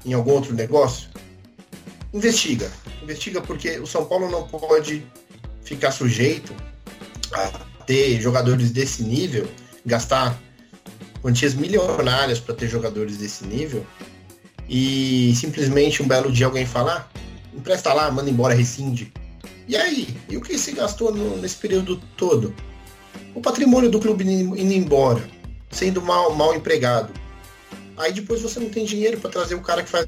Em 0.07 0.15
algum 0.15 0.33
outro 0.33 0.55
negócio? 0.55 1.11
Investiga. 2.15 2.71
Investiga 3.03 3.43
porque 3.43 3.79
o 3.79 3.87
São 3.87 4.07
Paulo 4.07 4.31
não 4.31 4.47
pode 4.47 5.05
ficar 5.63 5.91
sujeito 5.91 6.55
a 7.33 7.49
ter 7.85 8.21
jogadores 8.21 8.71
desse 8.71 9.03
nível, 9.03 9.47
gastar 9.85 10.39
quantias 11.21 11.55
milionárias 11.55 12.41
para 12.41 12.55
ter 12.55 12.69
jogadores 12.69 13.19
desse 13.19 13.45
nível 13.45 13.85
e 14.69 15.35
simplesmente 15.35 16.03
um 16.03 16.09
belo 16.09 16.33
dia 16.33 16.47
alguém 16.47 16.65
falar, 16.65 17.11
ah, 17.15 17.19
empresta 17.55 17.93
lá, 17.93 18.11
manda 18.11 18.31
embora, 18.31 18.55
rescinde. 18.55 19.13
E 19.67 19.77
aí? 19.77 20.17
E 20.29 20.37
o 20.37 20.41
que 20.41 20.57
se 20.57 20.73
gastou 20.73 21.15
no, 21.15 21.37
nesse 21.37 21.57
período 21.57 21.97
todo? 22.17 22.55
O 23.35 23.41
patrimônio 23.41 23.91
do 23.91 23.99
clube 23.99 24.25
indo 24.25 24.73
embora 24.73 25.35
sendo 25.75 26.01
mal, 26.01 26.35
mal 26.35 26.55
empregado. 26.55 27.13
Aí 27.97 28.13
depois 28.13 28.41
você 28.41 28.59
não 28.59 28.71
tem 28.71 28.85
dinheiro 28.85 29.19
para 29.21 29.31
trazer 29.31 29.55
o 29.55 29.61
cara 29.61 29.83
que 29.83 29.91
faz 29.91 30.07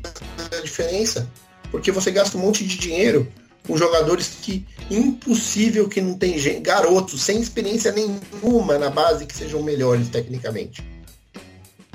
a 0.57 0.61
diferença, 0.63 1.31
porque 1.77 1.93
você 1.93 2.11
gasta 2.11 2.39
um 2.39 2.41
monte 2.41 2.67
de 2.67 2.79
dinheiro 2.79 3.31
com 3.67 3.77
jogadores 3.77 4.39
que 4.41 4.67
impossível 4.91 5.87
que 5.87 6.01
não 6.01 6.17
tem 6.17 6.39
gente, 6.39 6.61
garotos 6.61 7.21
sem 7.21 7.39
experiência 7.39 7.93
nenhuma 7.93 8.79
na 8.79 8.89
base 8.89 9.27
que 9.27 9.37
sejam 9.37 9.63
melhores 9.63 10.09
tecnicamente. 10.09 10.83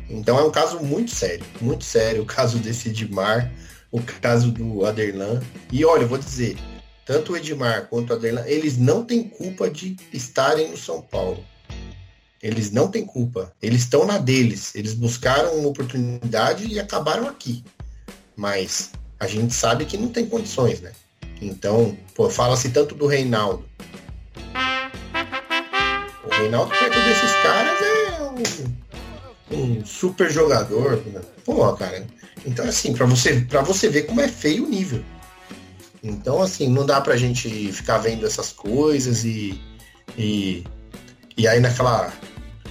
Então 0.08 0.38
é 0.38 0.44
um 0.44 0.52
caso 0.52 0.80
muito 0.82 1.10
sério, 1.10 1.44
muito 1.60 1.84
sério 1.84 2.22
o 2.22 2.26
caso 2.26 2.60
desse 2.60 2.90
Edmar, 2.90 3.52
o 3.92 4.00
caso 4.22 4.52
do 4.52 4.86
Aderlan. 4.86 5.42
E 5.72 5.84
olha, 5.84 6.04
eu 6.04 6.08
vou 6.08 6.20
dizer, 6.20 6.58
tanto 7.04 7.34
o 7.34 7.38
Edmar 7.38 7.88
quanto 7.88 8.12
o 8.12 8.16
Aderlan, 8.16 8.46
eles 8.46 8.78
não 8.78 9.04
têm 9.04 9.24
culpa 9.24 9.68
de 9.68 9.98
estarem 10.14 10.70
no 10.70 10.78
São 10.78 11.02
Paulo. 11.02 11.44
Eles 12.40 12.70
não 12.70 12.88
têm 12.88 13.04
culpa. 13.04 13.52
Eles 13.60 13.82
estão 13.82 14.06
na 14.06 14.20
deles. 14.20 14.76
Eles 14.76 14.94
buscaram 14.94 15.56
uma 15.56 15.70
oportunidade 15.70 16.68
e 16.68 16.80
acabaram 16.80 17.28
aqui. 17.28 17.64
Mas 18.36 18.92
a 19.22 19.28
gente 19.28 19.54
sabe 19.54 19.86
que 19.86 19.96
não 19.98 20.08
tem 20.08 20.26
condições, 20.26 20.82
né? 20.82 20.92
Então, 21.40 21.96
pô, 22.16 22.28
fala-se 22.28 22.70
tanto 22.70 22.96
do 22.96 23.06
Reinaldo. 23.06 23.64
O 26.24 26.30
Reinaldo 26.32 26.72
perto 26.72 27.00
desses 27.00 27.32
caras 27.44 27.80
é 27.82 29.54
um, 29.54 29.60
um 29.60 29.86
super 29.86 30.32
jogador. 30.32 30.98
Né? 31.06 31.22
Pô, 31.46 31.72
cara. 31.74 32.08
Então, 32.48 32.68
assim, 32.68 32.94
para 32.94 33.06
você, 33.06 33.42
pra 33.42 33.62
você 33.62 33.90
ver 33.90 34.08
como 34.08 34.22
é 34.22 34.28
feio 34.28 34.66
o 34.66 34.68
nível. 34.68 35.06
Então, 36.02 36.42
assim, 36.42 36.68
não 36.68 36.84
dá 36.84 37.00
pra 37.00 37.16
gente 37.16 37.72
ficar 37.72 38.00
vendo 38.00 38.26
essas 38.26 38.52
coisas 38.52 39.24
e, 39.24 39.62
e, 40.18 40.64
e 41.38 41.48
aí 41.48 41.60
naquela 41.60 42.12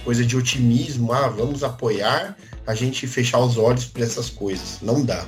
coisa 0.03 0.25
de 0.25 0.35
otimismo, 0.35 1.13
ah, 1.13 1.29
vamos 1.29 1.63
apoiar, 1.63 2.35
a 2.67 2.75
gente 2.75 3.07
fechar 3.07 3.39
os 3.39 3.57
olhos 3.57 3.85
para 3.85 4.03
essas 4.03 4.29
coisas. 4.29 4.79
Não 4.81 5.01
dá. 5.01 5.25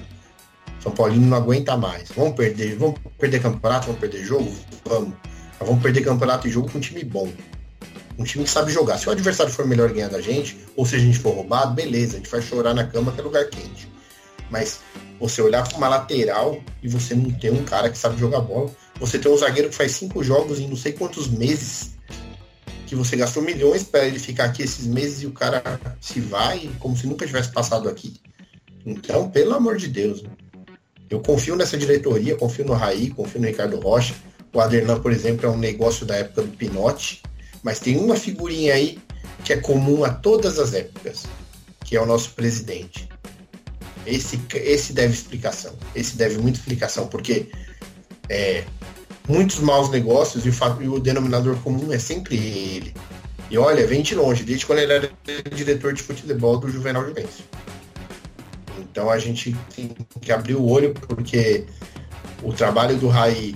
São 0.83 0.91
Paulino 0.91 1.25
não 1.25 1.37
aguenta 1.37 1.77
mais. 1.77 2.09
Vamos 2.09 2.35
perder, 2.35 2.75
vamos 2.75 2.99
perder 3.17 3.41
campeonato, 3.41 3.85
vamos 3.85 4.01
perder 4.01 4.25
jogo? 4.25 4.53
Vamos. 4.83 5.13
Mas 5.57 5.69
vamos 5.69 5.81
perder 5.81 6.01
campeonato 6.01 6.45
e 6.45 6.51
jogo 6.51 6.69
com 6.69 6.77
um 6.77 6.81
time 6.81 7.05
bom. 7.05 7.31
Um 8.19 8.25
time 8.25 8.43
que 8.43 8.49
sabe 8.49 8.69
jogar. 8.69 8.97
Se 8.97 9.07
o 9.07 9.11
adversário 9.13 9.51
for 9.51 9.65
melhor 9.65 9.93
ganhar 9.93 10.09
da 10.09 10.19
gente, 10.19 10.57
ou 10.75 10.85
se 10.85 10.97
a 10.97 10.99
gente 10.99 11.17
for 11.17 11.33
roubado, 11.33 11.73
beleza, 11.73 12.15
a 12.15 12.17
gente 12.17 12.29
vai 12.29 12.41
chorar 12.41 12.73
na 12.73 12.85
cama 12.85 13.13
que 13.13 13.21
é 13.21 13.23
lugar 13.23 13.45
quente. 13.45 13.87
Mas 14.51 14.81
você 15.21 15.41
olhar 15.41 15.65
para 15.65 15.77
uma 15.77 15.87
lateral 15.87 16.61
e 16.83 16.89
você 16.89 17.15
não 17.15 17.31
ter 17.31 17.49
um 17.49 17.63
cara 17.63 17.89
que 17.89 17.97
sabe 17.97 18.19
jogar 18.19 18.41
bola, 18.41 18.69
você 18.99 19.17
tem 19.17 19.31
um 19.31 19.37
zagueiro 19.37 19.69
que 19.69 19.75
faz 19.75 19.93
cinco 19.93 20.21
jogos 20.21 20.59
em 20.59 20.67
não 20.67 20.75
sei 20.75 20.91
quantos 20.91 21.29
meses 21.29 21.93
que 22.85 22.93
você 22.93 23.15
gastou 23.15 23.41
milhões 23.41 23.83
para 23.83 24.05
ele 24.05 24.19
ficar 24.19 24.45
aqui 24.45 24.63
esses 24.63 24.85
meses 24.85 25.23
e 25.23 25.27
o 25.27 25.31
cara 25.31 25.63
se 26.01 26.19
vai 26.19 26.69
como 26.77 26.95
se 26.97 27.07
nunca 27.07 27.25
tivesse 27.25 27.53
passado 27.53 27.87
aqui. 27.87 28.19
Então, 28.85 29.29
pelo 29.29 29.53
amor 29.53 29.77
de 29.77 29.87
Deus, 29.87 30.21
né? 30.21 30.29
Eu 31.13 31.19
confio 31.19 31.55
nessa 31.55 31.77
diretoria, 31.77 32.35
confio 32.35 32.65
no 32.65 32.73
Raí, 32.73 33.11
confio 33.11 33.39
no 33.39 33.45
Ricardo 33.45 33.79
Rocha. 33.79 34.15
O 34.51 34.59
Adernan, 34.59 34.99
por 34.99 35.11
exemplo, 35.11 35.45
é 35.45 35.49
um 35.49 35.57
negócio 35.57 36.07
da 36.07 36.15
época 36.15 36.41
do 36.41 36.57
Pinote, 36.57 37.21
mas 37.61 37.79
tem 37.79 37.97
uma 37.97 38.15
figurinha 38.15 38.73
aí 38.73 38.97
que 39.45 39.53
é 39.53 39.57
comum 39.57 40.03
a 40.03 40.09
todas 40.09 40.57
as 40.57 40.73
épocas, 40.73 41.25
que 41.85 41.95
é 41.95 42.01
o 42.01 42.05
nosso 42.07 42.31
presidente. 42.31 43.07
Esse, 44.07 44.41
esse 44.55 44.91
deve 44.91 45.13
explicação. 45.13 45.75
Esse 45.93 46.17
deve 46.17 46.39
muita 46.39 46.57
explicação, 46.57 47.05
porque 47.05 47.51
é, 48.27 48.63
muitos 49.29 49.59
maus 49.59 49.91
negócios 49.91 50.47
e 50.47 50.49
o, 50.49 50.81
e 50.81 50.87
o 50.87 50.99
denominador 50.99 51.57
comum 51.57 51.93
é 51.93 51.99
sempre 51.99 52.37
ele. 52.37 52.91
E 53.51 53.57
olha, 53.59 53.85
vem 53.85 54.01
de 54.01 54.15
longe, 54.15 54.43
desde 54.43 54.65
quando 54.65 54.79
ele 54.79 54.93
era 54.93 55.11
diretor 55.53 55.93
de 55.93 56.01
futebol 56.01 56.57
do 56.57 56.71
Juvenal 56.71 57.05
Juventus. 57.05 57.43
Então 58.93 59.09
a 59.09 59.17
gente 59.17 59.55
tem 59.75 59.89
que 60.21 60.31
abrir 60.31 60.53
o 60.53 60.63
olho 60.69 60.93
porque 60.93 61.65
o 62.43 62.53
trabalho 62.53 62.95
do 62.95 63.07
Rai 63.07 63.55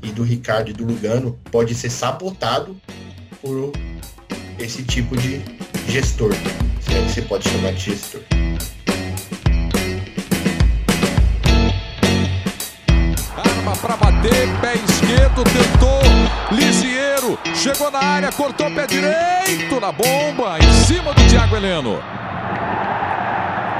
e 0.00 0.12
do 0.12 0.22
Ricardo 0.22 0.70
e 0.70 0.72
do 0.72 0.84
Lugano 0.84 1.36
pode 1.50 1.74
ser 1.74 1.90
sabotado 1.90 2.76
por 3.42 3.72
esse 4.60 4.84
tipo 4.84 5.16
de 5.16 5.42
gestor, 5.88 6.32
se 6.80 6.94
é 6.94 7.02
que 7.02 7.10
você 7.10 7.22
pode 7.22 7.48
chamar 7.48 7.72
de 7.72 7.80
gestor. 7.80 8.20
para 13.82 13.96
bater, 13.96 14.48
pé 14.60 14.74
esquerdo, 14.74 15.42
tentou, 15.44 16.00
Lisieiro, 16.52 17.36
chegou 17.56 17.90
na 17.90 17.98
área, 17.98 18.30
cortou 18.30 18.70
pé 18.70 18.86
direito 18.86 19.80
na 19.80 19.90
bomba, 19.90 20.58
em 20.60 20.84
cima 20.84 21.12
do 21.12 21.28
Thiago 21.28 21.56
Heleno. 21.56 22.25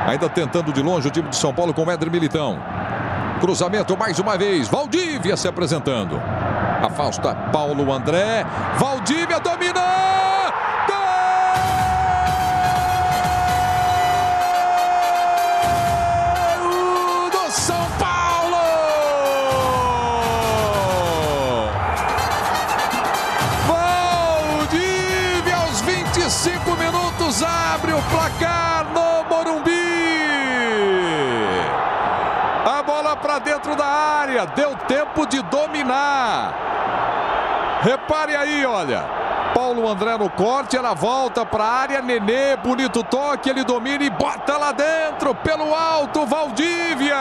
Ainda 0.06 0.28
tentando 0.28 0.72
de 0.72 0.80
longe 0.80 1.08
o 1.08 1.10
time 1.10 1.28
de 1.28 1.36
São 1.36 1.52
Paulo 1.52 1.74
com 1.74 1.84
o 1.84 1.90
Éder 1.90 2.10
Militão. 2.10 2.58
Cruzamento 3.40 3.96
mais 3.96 4.18
uma 4.18 4.38
vez, 4.38 4.68
Valdívia 4.68 5.36
se 5.36 5.48
apresentando. 5.48 6.22
Afasta 6.82 7.34
Paulo 7.52 7.92
André, 7.92 8.46
Valdívia 8.78 9.40
dominou! 9.40 10.25
Dominar. 35.46 36.54
Repare 37.82 38.36
aí, 38.36 38.64
olha. 38.66 39.26
Paulo 39.56 39.88
André 39.88 40.18
no 40.18 40.28
corte, 40.28 40.76
ela 40.76 40.92
volta 40.92 41.46
para 41.46 41.64
a 41.64 41.72
área, 41.72 42.02
Nenê, 42.02 42.56
bonito 42.56 43.02
toque, 43.02 43.48
ele 43.48 43.64
domina 43.64 44.04
e 44.04 44.10
bota 44.10 44.54
lá 44.58 44.70
dentro, 44.70 45.34
pelo 45.34 45.74
alto, 45.74 46.26
Valdívia. 46.26 47.16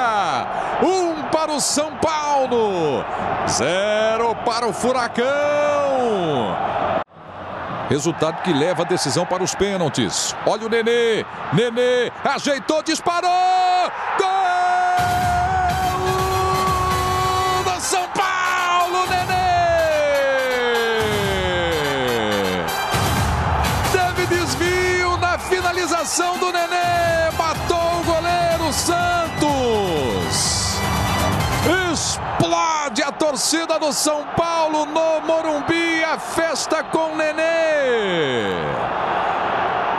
Um 0.83 1.23
para 1.31 1.53
o 1.53 1.61
São 1.61 1.95
Paulo, 1.95 3.05
zero 3.47 4.35
para 4.43 4.67
o 4.67 4.73
Furacão. 4.73 5.25
Resultado 7.88 8.41
que 8.41 8.51
leva 8.51 8.81
a 8.81 8.85
decisão 8.85 9.25
para 9.25 9.41
os 9.41 9.55
pênaltis. 9.55 10.35
Olha 10.45 10.65
o 10.65 10.69
Nenê, 10.69 11.25
Nenê, 11.53 12.11
ajeitou, 12.21 12.83
disparou, 12.83 13.29
finalização 26.06 26.38
do 26.38 26.52
Nenê. 26.52 27.32
Matou 27.38 28.00
o 28.00 28.04
goleiro 28.04 28.72
Santos. 28.72 29.06
Explode 31.91 33.02
a 33.04 33.12
torcida 33.12 33.80
do 33.80 33.91
São 33.91 34.24
Paulo 34.38 34.86
no 34.86 35.22
Morumbi. 35.22 36.04
A 36.04 36.18
festa 36.20 36.84
com 36.84 37.15
Nenê. 37.15 38.54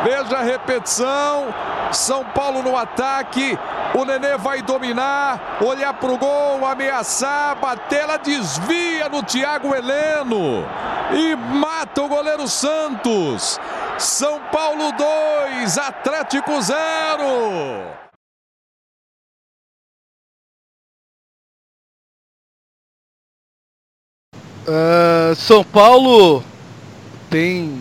Veja 0.04 0.38
a 0.38 0.42
repetição. 0.42 1.52
São 1.92 2.24
Paulo 2.24 2.62
no 2.62 2.76
ataque. 2.76 3.58
O 3.94 4.04
Nenê 4.04 4.36
vai 4.36 4.60
dominar, 4.62 5.58
olhar 5.60 5.94
para 5.94 6.10
o 6.10 6.18
gol, 6.18 6.66
ameaçar, 6.66 7.56
bater, 7.56 8.00
ela 8.00 8.18
desvia 8.18 9.08
no 9.08 9.22
Thiago 9.22 9.74
Heleno 9.74 10.66
e 11.12 11.34
mata 11.36 12.02
o 12.02 12.08
goleiro 12.08 12.46
Santos. 12.46 13.58
São 13.98 14.40
Paulo 14.50 14.92
2, 14.92 15.78
Atlético 15.78 16.60
0. 16.60 16.76
Uh, 24.68 25.34
São 25.34 25.64
Paulo 25.64 26.44
tem 27.30 27.80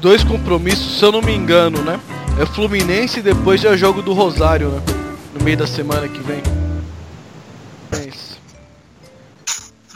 dois 0.00 0.24
compromissos, 0.24 0.98
se 0.98 1.04
eu 1.04 1.12
não 1.12 1.22
me 1.22 1.32
engano, 1.32 1.82
né? 1.82 2.00
É 2.40 2.44
Fluminense 2.44 3.20
e 3.20 3.22
depois 3.22 3.60
já 3.60 3.70
é 3.70 3.76
jogo 3.76 4.02
do 4.02 4.12
Rosário, 4.12 4.70
né? 4.70 4.82
No 5.32 5.44
meio 5.44 5.56
da 5.56 5.66
semana 5.66 6.08
que 6.08 6.20
vem. 6.20 6.42
Beijo. 7.88 8.38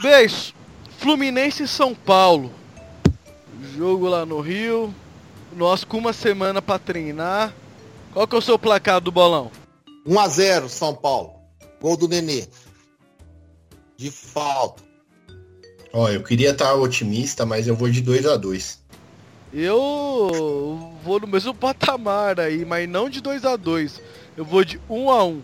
Beijo. 0.01 0.53
Fluminense 0.97 1.63
e 1.63 1.67
São 1.67 1.93
Paulo. 1.93 2.51
Jogo 3.75 4.07
lá 4.07 4.25
no 4.25 4.39
Rio. 4.39 4.93
Nós 5.59 5.83
com 5.83 5.97
uma 5.97 6.13
semana 6.13 6.61
para 6.61 6.79
treinar. 6.79 7.53
Qual 8.13 8.25
que 8.25 8.33
é 8.33 8.39
o 8.39 8.41
seu 8.41 8.57
placar 8.57 9.01
do 9.01 9.11
bolão? 9.11 9.51
1 10.05 10.17
a 10.17 10.27
0 10.29 10.69
São 10.69 10.95
Paulo. 10.95 11.33
Gol 11.81 11.97
do 11.97 12.07
Nenê. 12.07 12.47
De 13.97 14.09
falta. 14.09 14.81
Ó, 15.91 16.07
eu 16.07 16.23
queria 16.23 16.51
estar 16.51 16.73
otimista, 16.75 17.45
mas 17.45 17.67
eu 17.67 17.75
vou 17.75 17.89
de 17.89 17.99
2 17.99 18.25
a 18.25 18.37
2 18.37 18.79
Eu 19.53 20.93
vou 21.03 21.19
no 21.19 21.27
mesmo 21.27 21.53
patamar 21.53 22.39
aí, 22.39 22.63
mas 22.63 22.87
não 22.87 23.09
de 23.09 23.19
2 23.19 23.43
a 23.43 23.57
2 23.57 24.01
Eu 24.37 24.45
vou 24.45 24.63
de 24.63 24.79
1 24.89 24.97
um 24.97 25.11
a 25.11 25.25
1 25.25 25.29
um. 25.29 25.43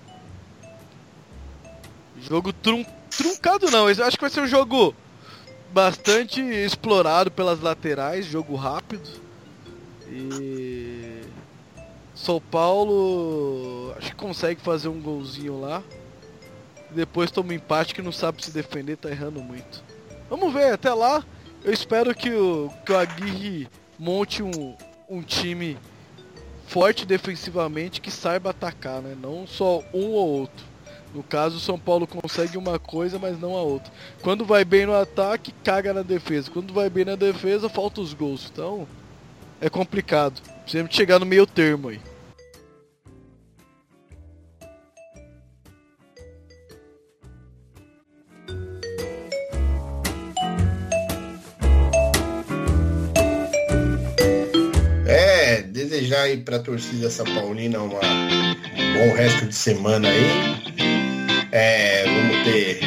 Jogo 2.22 2.53
trum, 2.53 2.86
truncado 3.09 3.70
não, 3.70 3.89
eu 3.89 4.05
acho 4.05 4.16
que 4.16 4.24
vai 4.24 4.30
ser 4.30 4.39
um 4.39 4.47
jogo 4.47 4.95
bastante 5.74 6.39
explorado 6.39 7.30
pelas 7.30 7.59
laterais, 7.59 8.26
jogo 8.26 8.55
rápido. 8.55 9.25
E 10.08 11.22
São 12.14 12.39
Paulo 12.39 13.93
acho 13.97 14.10
que 14.10 14.16
consegue 14.16 14.62
fazer 14.62 14.88
um 14.88 15.01
golzinho 15.01 15.60
lá. 15.60 15.84
Depois 16.91 17.32
toma 17.32 17.49
um 17.49 17.53
empate 17.53 17.93
que 17.93 18.01
não 18.01 18.12
sabe 18.12 18.43
se 18.43 18.51
defender, 18.51 18.97
tá 18.97 19.10
errando 19.10 19.41
muito. 19.41 19.84
Vamos 20.30 20.53
ver, 20.53 20.74
até 20.74 20.93
lá. 20.93 21.24
Eu 21.64 21.74
espero 21.74 22.14
que 22.14 22.30
o, 22.30 22.70
que 22.86 22.91
o 22.91 22.97
Aguirre 22.97 23.68
monte 23.97 24.43
um, 24.43 24.76
um 25.10 25.22
time 25.22 25.78
forte 26.68 27.06
defensivamente 27.06 28.01
que 28.01 28.12
saiba 28.12 28.51
atacar, 28.51 29.01
né? 29.01 29.16
Não 29.20 29.45
só 29.47 29.84
um 29.93 30.12
ou 30.12 30.39
outro. 30.39 30.66
No 31.14 31.24
caso, 31.24 31.58
o 31.58 31.62
São 31.62 31.80
Paulo 31.80 32.06
consegue 32.06 32.58
uma 32.58 32.78
coisa, 32.78 33.18
mas 33.18 33.39
não 33.39 33.56
a 33.56 33.62
outra. 33.62 33.91
Quando 34.22 34.43
vai 34.43 34.66
bem 34.66 34.86
no 34.86 34.93
ataque, 34.93 35.53
caga 35.64 35.93
na 35.93 36.01
defesa. 36.01 36.51
Quando 36.51 36.74
vai 36.74 36.89
bem 36.89 37.06
na 37.06 37.16
defesa, 37.16 37.70
falta 37.70 38.01
os 38.01 38.14
gols. 38.14 38.49
Então, 38.51 38.86
é 39.62 39.70
complicado. 39.70 40.41
Precisamos 40.64 40.95
chegar 40.95 41.20
no 41.20 41.26
meio 41.26 41.45
termo 41.45 41.89
aí. 41.89 41.99
É, 55.08 55.62
desejar 55.62 56.24
aí 56.24 56.38
para 56.38 56.58
a 56.58 56.60
torcida 56.60 57.10
São 57.10 57.26
Paulina 57.26 57.80
uma, 57.80 57.99
um 57.99 58.93
bom 58.93 59.16
resto 59.16 59.45
de 59.45 59.56
semana 59.56 60.08
aí 60.10 60.66
é, 61.51 62.03
vamos 62.03 62.43
ter 62.43 62.80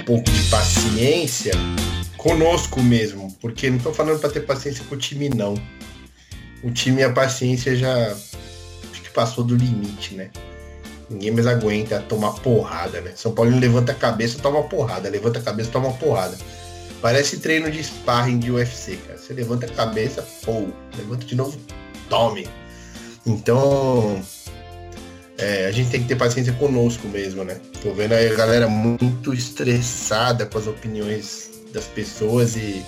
um 0.00 0.04
pouco 0.04 0.28
de 0.30 0.42
paciência 0.50 1.52
conosco 2.18 2.82
mesmo, 2.82 3.32
porque 3.40 3.70
não 3.70 3.78
estou 3.78 3.94
falando 3.94 4.18
para 4.18 4.28
ter 4.28 4.40
paciência 4.40 4.84
com 4.86 4.96
o 4.96 4.98
time 4.98 5.30
não. 5.30 5.54
O 6.62 6.70
time 6.70 7.02
a 7.02 7.12
paciência 7.12 7.74
já 7.76 8.12
acho 8.12 9.02
que 9.02 9.10
passou 9.10 9.44
do 9.44 9.56
limite, 9.56 10.14
né? 10.14 10.30
Ninguém 11.08 11.30
mais 11.30 11.46
aguenta 11.46 12.00
tomar 12.00 12.32
porrada, 12.32 13.00
né? 13.00 13.12
São 13.14 13.32
Paulo 13.32 13.56
levanta 13.58 13.92
a 13.92 13.94
cabeça, 13.94 14.38
toma 14.42 14.64
porrada, 14.64 15.08
levanta 15.08 15.38
a 15.38 15.42
cabeça, 15.42 15.70
toma 15.70 15.92
porrada. 15.92 16.36
Parece 17.00 17.38
treino 17.38 17.70
de 17.70 17.82
sparring 17.82 18.40
de 18.40 18.50
UFC, 18.50 18.96
cara. 18.96 19.18
Você 19.18 19.32
levanta 19.32 19.66
a 19.66 19.70
cabeça, 19.70 20.26
pô, 20.44 20.66
levanta 20.98 21.24
de 21.24 21.36
novo, 21.36 21.56
tome. 22.10 22.46
Então, 23.24 24.20
é, 25.38 25.66
a 25.66 25.70
gente 25.70 25.90
tem 25.90 26.02
que 26.02 26.08
ter 26.08 26.16
paciência 26.16 26.52
conosco 26.54 27.06
mesmo, 27.06 27.44
né? 27.44 27.60
Tô 27.80 27.94
vendo 27.94 28.12
aí 28.12 28.28
a 28.28 28.34
galera 28.34 28.68
muito 28.68 29.32
estressada 29.32 30.44
com 30.44 30.58
as 30.58 30.66
opiniões 30.66 31.57
das 31.72 31.84
pessoas 31.86 32.56
e, 32.56 32.84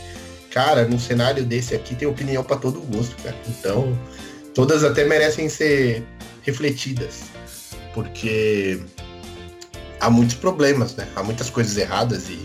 cara, 0.50 0.86
num 0.86 0.98
cenário 0.98 1.44
desse 1.44 1.74
aqui 1.74 1.94
tem 1.94 2.08
opinião 2.08 2.42
para 2.42 2.56
todo 2.56 2.80
gosto, 2.80 3.16
cara. 3.22 3.36
Então, 3.48 3.98
todas 4.54 4.84
até 4.84 5.04
merecem 5.04 5.48
ser 5.48 6.04
refletidas, 6.42 7.22
porque 7.94 8.80
há 10.00 10.10
muitos 10.10 10.36
problemas, 10.36 10.94
né? 10.94 11.06
Há 11.14 11.22
muitas 11.22 11.50
coisas 11.50 11.76
erradas 11.76 12.28
e, 12.28 12.38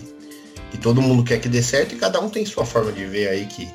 e 0.73 0.77
todo 0.77 1.01
mundo 1.01 1.23
quer 1.23 1.39
que 1.39 1.49
dê 1.49 1.61
certo 1.61 1.95
e 1.95 1.97
cada 1.97 2.19
um 2.19 2.29
tem 2.29 2.45
sua 2.45 2.65
forma 2.65 2.91
de 2.91 3.05
ver 3.05 3.29
aí 3.29 3.45
que 3.45 3.67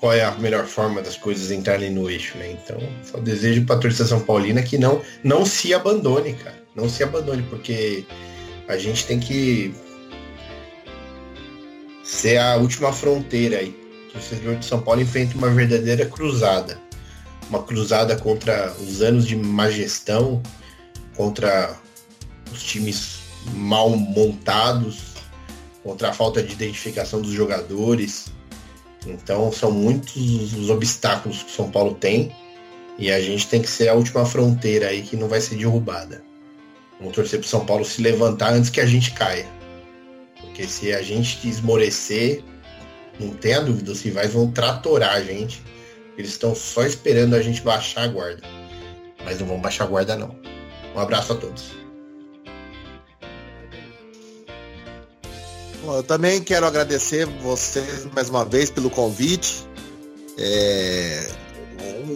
qual 0.00 0.12
é 0.12 0.22
a 0.22 0.30
melhor 0.32 0.64
forma 0.66 1.02
das 1.02 1.16
coisas 1.16 1.50
entrarem 1.50 1.90
no 1.90 2.08
eixo, 2.08 2.38
né? 2.38 2.52
Então, 2.52 2.78
só 3.02 3.18
desejo 3.18 3.64
para 3.64 3.76
a 3.76 3.78
torcida 3.78 4.06
São 4.06 4.20
Paulina 4.20 4.62
que 4.62 4.78
não, 4.78 5.02
não 5.24 5.44
se 5.44 5.74
abandone, 5.74 6.34
cara. 6.34 6.56
Não 6.74 6.88
se 6.88 7.02
abandone, 7.02 7.42
porque 7.50 8.04
a 8.68 8.76
gente 8.76 9.04
tem 9.06 9.18
que 9.18 9.74
ser 12.08 12.38
a 12.38 12.56
última 12.56 12.90
fronteira 12.90 13.58
aí. 13.58 13.76
O 14.08 14.12
torcedor 14.12 14.56
de 14.56 14.64
São 14.64 14.80
Paulo 14.80 15.02
enfrenta 15.02 15.36
uma 15.36 15.50
verdadeira 15.50 16.06
cruzada. 16.06 16.80
Uma 17.50 17.62
cruzada 17.62 18.16
contra 18.16 18.74
os 18.80 19.02
anos 19.02 19.26
de 19.26 19.36
má 19.36 19.70
gestão, 19.70 20.42
contra 21.14 21.76
os 22.50 22.62
times 22.62 23.18
mal 23.54 23.90
montados, 23.90 25.14
contra 25.82 26.08
a 26.08 26.12
falta 26.12 26.42
de 26.42 26.52
identificação 26.52 27.20
dos 27.20 27.32
jogadores, 27.32 28.32
então 29.06 29.52
são 29.52 29.70
muitos 29.70 30.16
os 30.54 30.70
obstáculos 30.70 31.42
que 31.42 31.50
o 31.50 31.54
São 31.54 31.70
Paulo 31.70 31.94
tem 31.94 32.32
e 32.98 33.10
a 33.10 33.20
gente 33.20 33.46
tem 33.46 33.62
que 33.62 33.68
ser 33.68 33.88
a 33.88 33.94
última 33.94 34.24
fronteira 34.26 34.88
aí 34.88 35.02
que 35.02 35.16
não 35.16 35.28
vai 35.28 35.40
ser 35.40 35.56
derrubada. 35.56 36.22
Vamos 36.98 37.14
torcer 37.14 37.38
para 37.38 37.48
São 37.48 37.64
Paulo 37.64 37.84
se 37.84 38.02
levantar 38.02 38.52
antes 38.52 38.70
que 38.70 38.80
a 38.80 38.86
gente 38.86 39.12
caia. 39.12 39.57
Porque 40.58 40.72
se 40.72 40.92
a 40.92 41.00
gente 41.00 41.48
esmorecer, 41.48 42.42
não 43.20 43.30
tenha 43.30 43.60
dúvida, 43.60 43.92
os 43.92 44.02
rivais 44.02 44.32
vão 44.32 44.50
tratorar 44.50 45.14
a 45.14 45.22
gente. 45.22 45.62
Eles 46.16 46.32
estão 46.32 46.52
só 46.52 46.82
esperando 46.82 47.34
a 47.34 47.40
gente 47.40 47.60
baixar 47.62 48.02
a 48.02 48.08
guarda. 48.08 48.42
Mas 49.24 49.38
não 49.38 49.46
vão 49.46 49.60
baixar 49.60 49.84
a 49.84 49.86
guarda 49.86 50.16
não. 50.16 50.34
Um 50.96 50.98
abraço 50.98 51.32
a 51.32 51.36
todos. 51.36 51.78
eu 55.86 56.02
também 56.02 56.42
quero 56.42 56.66
agradecer 56.66 57.24
vocês 57.40 58.08
mais 58.12 58.28
uma 58.28 58.44
vez 58.44 58.68
pelo 58.68 58.90
convite. 58.90 59.64
É, 60.36 61.28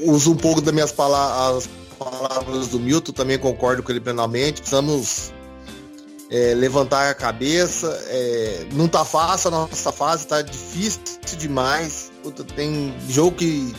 uso 0.03 0.33
um 0.33 0.37
pouco 0.37 0.61
das 0.61 0.75
minhas 0.75 0.91
palavras, 0.91 1.71
palavras 1.97 2.67
do 2.67 2.81
Milton, 2.81 3.13
também 3.13 3.39
concordo 3.39 3.85
com 3.85 3.93
ele 3.93 4.01
plenamente. 4.01 4.63
Precisamos 4.63 5.33
é, 6.33 6.55
levantar 6.55 7.11
a 7.11 7.15
cabeça. 7.15 7.87
É, 8.09 8.67
não 8.73 8.89
tá 8.89 9.05
fácil 9.05 9.49
a 9.49 9.51
nossa 9.53 9.93
fase, 9.93 10.27
tá 10.27 10.43
difícil 10.43 11.01
demais. 11.39 12.11
Puta, 12.23 12.43
tem 12.43 12.95
jogo 13.09 13.37
que 13.37 13.73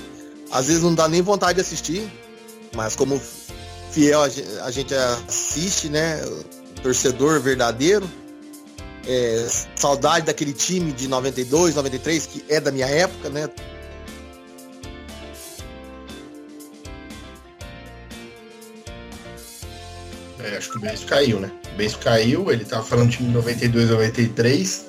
às 0.51 0.67
vezes 0.67 0.83
não 0.83 0.93
dá 0.93 1.07
nem 1.07 1.21
vontade 1.21 1.55
de 1.55 1.61
assistir, 1.61 2.07
mas 2.75 2.95
como 2.95 3.19
fiel 3.91 4.21
a 4.21 4.71
gente 4.71 4.93
assiste, 4.93 5.89
né? 5.89 6.21
Torcedor 6.81 7.41
verdadeiro 7.41 8.07
é, 9.07 9.47
saudade 9.75 10.25
daquele 10.25 10.53
time 10.53 10.91
de 10.91 11.07
92, 11.07 11.75
93, 11.75 12.25
que 12.25 12.45
é 12.49 12.59
da 12.59 12.71
minha 12.71 12.87
época, 12.87 13.29
né? 13.29 13.49
É, 20.43 20.57
acho 20.57 20.71
que 20.71 20.77
o 20.77 20.81
Beijo 20.81 21.05
caiu, 21.05 21.39
né? 21.39 21.51
O 21.73 21.77
Beijo 21.77 21.97
caiu, 21.99 22.51
ele 22.51 22.65
tava 22.65 22.83
falando 22.83 23.09
de 23.09 23.17
time 23.17 23.29
de 23.29 23.35
92, 23.35 23.89
93. 23.89 24.85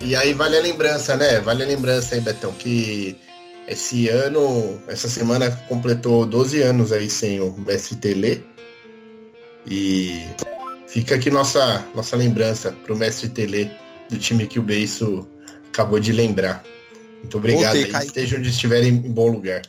E 0.00 0.14
aí 0.14 0.32
vale 0.34 0.56
a 0.58 0.60
lembrança, 0.60 1.16
né? 1.16 1.40
Vale 1.40 1.62
a 1.62 1.66
lembrança 1.66 2.14
aí, 2.14 2.20
Betão, 2.20 2.52
que 2.52 3.16
esse 3.66 4.08
ano, 4.08 4.80
essa 4.86 5.08
semana 5.08 5.50
completou 5.68 6.26
12 6.26 6.62
anos 6.62 6.92
aí 6.92 7.08
sem 7.08 7.40
o 7.40 7.52
Mestre 7.58 7.96
Tele. 7.96 8.44
E 9.66 10.22
Fica 10.86 11.16
aqui 11.16 11.30
nossa, 11.30 11.84
nossa 11.94 12.16
lembrança 12.16 12.72
para 12.72 12.94
o 12.94 12.96
mestre 12.96 13.28
Tele 13.28 13.70
do 14.08 14.16
time 14.16 14.46
que 14.46 14.58
o 14.58 14.62
Beiço 14.62 15.28
acabou 15.68 15.98
de 15.98 16.12
lembrar. 16.12 16.64
Muito 17.20 17.36
obrigado. 17.36 17.76
Voltei, 17.76 18.00
Esteja 18.00 18.38
onde 18.38 18.48
estiverem 18.48 18.88
em 18.88 19.12
bom 19.12 19.28
lugar. 19.28 19.62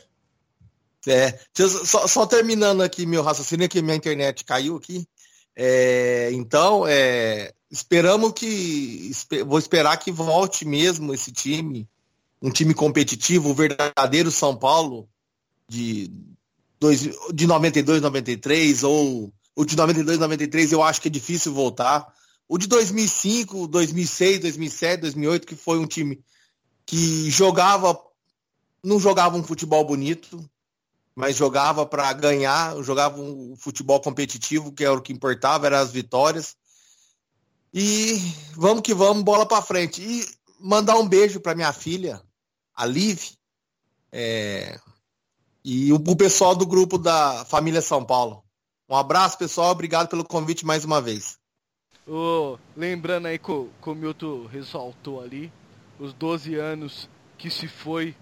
É, 1.10 1.38
só, 1.84 2.06
só, 2.06 2.26
terminando 2.26 2.82
aqui 2.82 3.06
meu 3.06 3.22
raciocínio, 3.22 3.68
que 3.68 3.82
minha 3.82 3.96
internet 3.96 4.44
caiu 4.44 4.76
aqui. 4.76 5.06
É, 5.56 6.30
então, 6.32 6.86
é, 6.86 7.52
esperamos 7.70 8.32
que. 8.32 9.10
Vou 9.46 9.58
esperar 9.58 9.96
que 9.96 10.12
volte 10.12 10.64
mesmo 10.64 11.12
esse 11.12 11.32
time, 11.32 11.88
um 12.40 12.50
time 12.50 12.74
competitivo, 12.74 13.50
o 13.50 13.54
verdadeiro 13.54 14.30
São 14.30 14.56
Paulo 14.56 15.08
de, 15.68 16.10
dois, 16.80 17.08
de 17.32 17.46
92, 17.46 18.00
93, 18.00 18.82
ou 18.84 19.32
o 19.54 19.64
de 19.64 19.76
92, 19.76 20.18
93 20.18 20.72
eu 20.72 20.82
acho 20.82 21.00
que 21.00 21.08
é 21.08 21.10
difícil 21.10 21.52
voltar. 21.52 22.06
O 22.48 22.56
de 22.56 22.66
2005, 22.66 23.66
2006, 23.66 24.40
2007, 24.40 25.00
2008, 25.02 25.46
que 25.46 25.56
foi 25.56 25.78
um 25.78 25.86
time 25.86 26.20
que 26.86 27.30
jogava, 27.30 28.00
não 28.82 28.98
jogava 28.98 29.36
um 29.36 29.42
futebol 29.42 29.84
bonito, 29.84 30.48
mas 31.18 31.34
jogava 31.34 31.84
para 31.84 32.12
ganhar, 32.12 32.80
jogava 32.80 33.20
um 33.20 33.56
futebol 33.56 34.00
competitivo, 34.00 34.70
que 34.70 34.84
era 34.84 34.94
o 34.94 35.02
que 35.02 35.12
importava, 35.12 35.66
eram 35.66 35.78
as 35.78 35.90
vitórias. 35.90 36.56
E 37.74 38.16
vamos 38.54 38.82
que 38.82 38.94
vamos, 38.94 39.24
bola 39.24 39.44
para 39.44 39.60
frente. 39.60 40.00
E 40.00 40.24
mandar 40.60 40.96
um 40.96 41.08
beijo 41.08 41.40
para 41.40 41.56
minha 41.56 41.72
filha, 41.72 42.22
a 42.72 42.86
Liv, 42.86 43.32
é, 44.12 44.78
e 45.64 45.92
o, 45.92 45.98
pessoal 46.14 46.54
do 46.54 46.64
grupo 46.64 46.96
da 46.96 47.44
Família 47.46 47.82
São 47.82 48.04
Paulo. 48.04 48.44
Um 48.88 48.94
abraço, 48.94 49.36
pessoal. 49.36 49.72
Obrigado 49.72 50.08
pelo 50.08 50.24
convite 50.24 50.64
mais 50.64 50.84
uma 50.84 51.02
vez. 51.02 51.36
Oh, 52.06 52.56
lembrando 52.76 53.26
aí 53.26 53.40
que 53.40 53.50
o, 53.50 53.68
que 53.82 53.90
o 53.90 53.94
Milton 53.96 54.46
ressaltou 54.46 55.20
ali, 55.20 55.52
os 55.98 56.12
12 56.12 56.54
anos 56.54 57.10
que 57.36 57.50
se 57.50 57.66
foi 57.66 58.14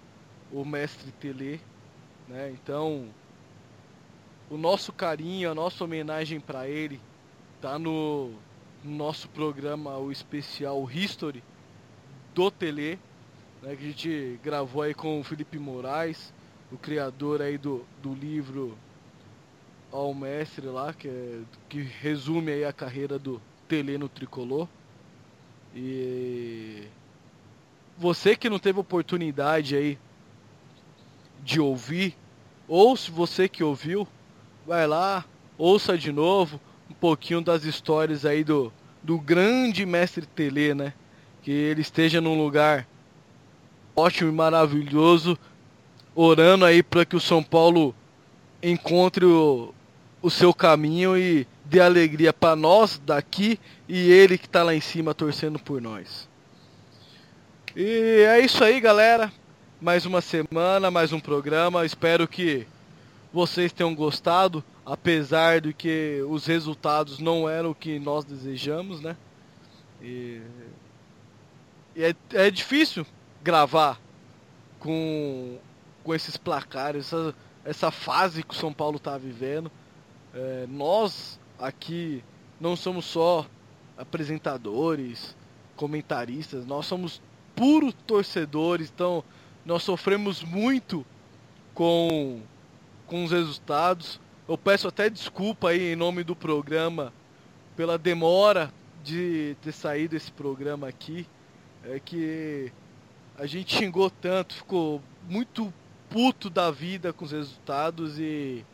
o 0.51 0.65
mestre 0.65 1.11
Tele, 1.11 1.61
né? 2.27 2.51
Então, 2.51 3.07
o 4.49 4.57
nosso 4.57 4.91
carinho, 4.91 5.51
a 5.51 5.55
nossa 5.55 5.83
homenagem 5.83 6.39
para 6.39 6.67
ele 6.67 6.99
tá 7.61 7.77
no 7.77 8.31
nosso 8.83 9.27
programa, 9.29 9.97
o 9.97 10.11
especial 10.11 10.89
History 10.89 11.43
do 12.33 12.51
Tele, 12.51 12.99
né, 13.61 13.75
que 13.75 13.83
a 13.83 13.87
gente 13.87 14.39
gravou 14.43 14.83
aí 14.83 14.93
com 14.93 15.19
o 15.19 15.23
Felipe 15.23 15.57
Moraes, 15.57 16.33
o 16.71 16.77
criador 16.77 17.41
aí 17.41 17.57
do, 17.57 17.85
do 18.01 18.13
livro 18.13 18.77
Ao 19.91 20.13
Mestre 20.13 20.67
lá, 20.67 20.93
que, 20.93 21.07
é, 21.07 21.41
que 21.67 21.81
resume 21.81 22.51
aí 22.51 22.65
a 22.65 22.73
carreira 22.73 23.17
do 23.17 23.41
Tele 23.67 23.97
no 23.97 24.07
Tricolor. 24.07 24.67
E 25.75 26.87
você 27.97 28.35
que 28.35 28.49
não 28.49 28.59
teve 28.59 28.79
oportunidade 28.79 29.75
aí 29.75 29.97
de 31.47 31.61
ouvir, 31.61 32.13
ou 32.67 32.97
se 32.97 33.09
você 33.09 33.47
que 33.47 33.63
ouviu, 33.63 34.05
vai 34.65 34.85
lá, 34.85 35.23
ouça 35.57 35.97
de 35.97 36.11
novo 36.11 36.59
um 36.91 36.93
pouquinho 36.93 37.39
das 37.39 37.63
histórias 37.63 38.25
aí 38.25 38.43
do, 38.43 38.71
do 39.01 39.17
grande 39.17 39.85
mestre 39.85 40.25
Tele, 40.25 40.73
né? 40.73 40.93
Que 41.41 41.51
ele 41.51 41.79
esteja 41.79 42.19
num 42.19 42.37
lugar 42.37 42.85
ótimo 43.95 44.29
e 44.29 44.33
maravilhoso, 44.33 45.37
orando 46.13 46.65
aí 46.65 46.83
para 46.83 47.05
que 47.05 47.15
o 47.15 47.21
São 47.21 47.41
Paulo 47.41 47.95
encontre 48.61 49.23
o, 49.23 49.73
o 50.21 50.29
seu 50.29 50.53
caminho 50.53 51.17
e 51.17 51.47
dê 51.63 51.79
alegria 51.79 52.33
para 52.33 52.57
nós 52.57 53.01
daqui 53.05 53.57
e 53.87 54.11
ele 54.11 54.37
que 54.37 54.47
está 54.47 54.63
lá 54.63 54.75
em 54.75 54.81
cima 54.81 55.13
torcendo 55.13 55.57
por 55.57 55.81
nós. 55.81 56.27
E 57.73 58.25
é 58.27 58.41
isso 58.41 58.61
aí, 58.65 58.81
galera. 58.81 59.31
Mais 59.79 60.07
uma 60.07 60.21
semana, 60.21 60.89
mais 60.89 61.13
um 61.13 61.19
programa. 61.19 61.85
Espero 61.85 62.27
que 62.27 62.65
vocês 63.31 63.71
tenham 63.71 63.93
gostado, 63.93 64.63
apesar 64.83 65.61
de 65.61 65.71
que 65.71 66.19
os 66.27 66.47
resultados 66.47 67.19
não 67.19 67.47
eram 67.47 67.69
o 67.69 67.75
que 67.75 67.99
nós 67.99 68.25
desejamos, 68.25 69.01
né? 69.01 69.15
E, 70.01 70.41
e 71.95 72.03
é, 72.03 72.15
é 72.33 72.49
difícil 72.49 73.05
gravar 73.43 74.01
com, 74.79 75.59
com 76.03 76.15
esses 76.15 76.37
placares, 76.37 77.05
essa, 77.05 77.35
essa 77.63 77.91
fase 77.91 78.41
que 78.41 78.55
o 78.55 78.57
São 78.57 78.73
Paulo 78.73 78.97
está 78.97 79.15
vivendo. 79.15 79.71
É, 80.33 80.65
nós 80.67 81.39
aqui 81.59 82.23
não 82.59 82.75
somos 82.75 83.05
só 83.05 83.45
apresentadores, 83.95 85.35
comentaristas, 85.75 86.65
nós 86.65 86.87
somos 86.87 87.21
puros 87.55 87.93
torcedores, 88.07 88.91
então 88.91 89.23
nós 89.67 89.83
sofremos 89.83 90.41
muito 90.41 91.05
com, 91.73 92.39
com 93.05 93.25
os 93.25 93.31
resultados. 93.31 94.17
Eu 94.47 94.57
peço 94.57 94.87
até 94.87 95.09
desculpa 95.09 95.71
aí 95.71 95.91
em 95.91 95.95
nome 95.95 96.23
do 96.23 96.33
programa 96.33 97.11
pela 97.75 97.97
demora 97.97 98.73
de 99.03 99.57
ter 99.61 99.73
saído 99.73 100.15
esse 100.15 100.31
programa 100.31 100.87
aqui. 100.87 101.27
É 101.83 101.99
que 101.99 102.71
a 103.37 103.45
gente 103.45 103.75
xingou 103.75 104.09
tanto, 104.09 104.55
ficou 104.55 105.01
muito 105.27 105.73
puto 106.09 106.49
da 106.49 106.71
vida 106.71 107.11
com 107.11 107.25
os 107.25 107.33
resultados 107.33 108.17
e, 108.17 108.65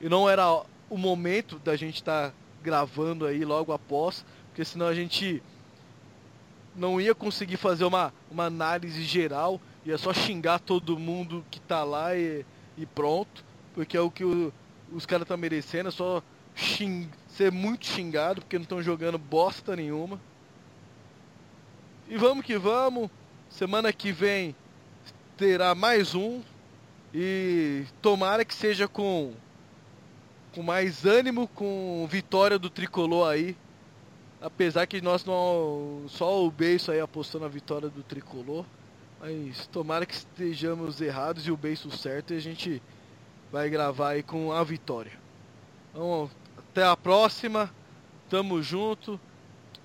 e 0.00 0.08
não 0.08 0.30
era 0.30 0.62
o 0.88 0.96
momento 0.96 1.58
da 1.58 1.74
gente 1.74 1.96
estar 1.96 2.30
tá 2.30 2.34
gravando 2.62 3.26
aí 3.26 3.44
logo 3.44 3.72
após, 3.72 4.24
porque 4.50 4.64
senão 4.64 4.86
a 4.86 4.94
gente 4.94 5.42
não 6.76 7.00
ia 7.00 7.12
conseguir 7.12 7.56
fazer 7.56 7.84
uma, 7.84 8.14
uma 8.30 8.44
análise 8.44 9.02
geral, 9.02 9.60
ia 9.86 9.96
só 9.96 10.12
xingar 10.12 10.58
todo 10.58 10.98
mundo 10.98 11.44
que 11.50 11.60
tá 11.60 11.84
lá 11.84 12.16
e, 12.16 12.44
e 12.76 12.84
pronto, 12.84 13.44
porque 13.72 13.96
é 13.96 14.00
o 14.00 14.10
que 14.10 14.24
o, 14.24 14.52
os 14.92 15.06
caras 15.06 15.22
estão 15.22 15.36
merecendo, 15.36 15.88
é 15.88 15.92
só 15.92 16.20
xing, 16.56 17.08
ser 17.28 17.52
muito 17.52 17.86
xingado, 17.86 18.40
porque 18.40 18.56
não 18.56 18.64
estão 18.64 18.82
jogando 18.82 19.16
bosta 19.16 19.76
nenhuma. 19.76 20.20
E 22.08 22.16
vamos 22.16 22.44
que 22.44 22.58
vamos. 22.58 23.10
Semana 23.48 23.92
que 23.92 24.10
vem 24.10 24.54
terá 25.36 25.74
mais 25.74 26.14
um. 26.14 26.42
E 27.14 27.84
tomara 28.02 28.44
que 28.44 28.54
seja 28.54 28.88
com, 28.88 29.32
com 30.52 30.62
mais 30.62 31.04
ânimo, 31.04 31.48
com 31.48 32.06
vitória 32.10 32.58
do 32.58 32.68
tricolor 32.68 33.30
aí. 33.30 33.56
Apesar 34.40 34.86
que 34.86 35.00
nós 35.00 35.24
não. 35.24 36.04
Só 36.08 36.44
o 36.44 36.50
Beiço 36.50 36.90
aí 36.90 37.00
apostou 37.00 37.40
na 37.40 37.48
vitória 37.48 37.88
do 37.88 38.02
tricolor. 38.02 38.64
Mas 39.20 39.66
tomara 39.68 40.04
que 40.04 40.14
estejamos 40.14 41.00
errados 41.00 41.46
e 41.46 41.50
o 41.50 41.56
Beiço 41.56 41.90
certo 41.90 42.32
e 42.32 42.36
a 42.36 42.40
gente 42.40 42.82
vai 43.50 43.70
gravar 43.70 44.10
aí 44.10 44.22
com 44.22 44.52
a 44.52 44.62
vitória. 44.62 45.12
Então, 45.90 46.30
até 46.58 46.84
a 46.84 46.96
próxima. 46.96 47.72
Tamo 48.28 48.62
junto. 48.62 49.20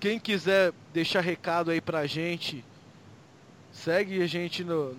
Quem 0.00 0.18
quiser 0.18 0.72
deixar 0.92 1.20
recado 1.20 1.70
aí 1.70 1.80
pra 1.80 2.06
gente, 2.06 2.64
segue 3.70 4.20
a 4.20 4.26
gente 4.26 4.64
no, 4.64 4.96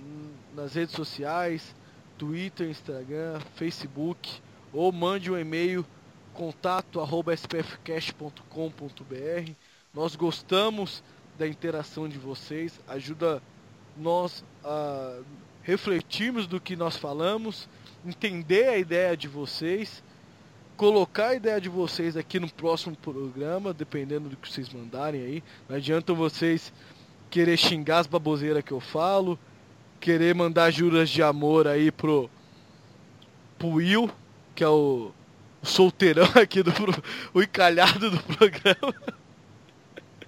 nas 0.56 0.76
redes 0.76 0.96
sociais, 0.96 1.76
Twitter, 2.18 2.70
Instagram, 2.70 3.42
Facebook, 3.56 4.42
ou 4.72 4.94
mande 4.94 5.30
um 5.30 5.38
e-mail 5.38 5.86
contato 6.34 7.02
arroba 7.02 7.34
spfcast.com.br. 7.34 9.52
Nós 9.94 10.16
gostamos 10.16 11.04
da 11.38 11.48
interação 11.48 12.08
de 12.08 12.18
vocês, 12.18 12.80
ajuda 12.88 13.42
nós 13.98 14.44
a 14.64 15.20
refletirmos 15.62 16.48
do 16.48 16.60
que 16.60 16.76
nós 16.76 16.98
falamos, 16.98 17.70
entender 18.06 18.68
a 18.68 18.78
ideia 18.78 19.16
de 19.16 19.28
vocês 19.28 20.04
colocar 20.76 21.30
a 21.30 21.36
ideia 21.36 21.62
de 21.62 21.70
vocês 21.70 22.18
aqui 22.18 22.40
no 22.40 22.52
próximo 22.52 22.96
programa, 22.96 23.74
dependendo 23.74 24.30
do 24.30 24.36
que 24.36 24.52
vocês 24.52 24.70
mandarem 24.70 25.22
aí. 25.22 25.44
Não 25.70 25.76
adianta 25.76 26.14
vocês 26.14 26.74
querer 27.30 27.58
xingar 27.58 28.00
as 28.00 28.08
baboseiras 28.08 28.64
que 28.64 28.72
eu 28.72 28.80
falo, 28.80 29.40
querer 30.00 30.36
mandar 30.36 30.72
juras 30.72 31.10
de 31.10 31.22
amor 31.22 31.68
aí 31.68 31.92
pro, 31.92 32.30
pro 33.58 33.70
Will, 33.70 34.10
que 34.56 34.64
é 34.64 34.68
o, 34.68 35.12
o 35.62 35.66
solteirão 35.66 36.28
aqui 36.36 36.62
do 36.62 36.72
o 37.34 37.42
encalhado 37.42 38.12
do 38.12 38.20
programa. 38.22 38.96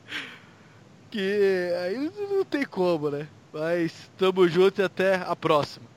que 1.12 1.72
aí 1.82 2.12
não 2.30 2.46
tem 2.46 2.66
como, 2.66 3.10
né? 3.10 3.28
Mas 3.56 4.12
tamo 4.18 4.46
junto 4.50 4.82
e 4.82 4.84
até 4.84 5.16
a 5.16 5.34
próxima. 5.34 5.95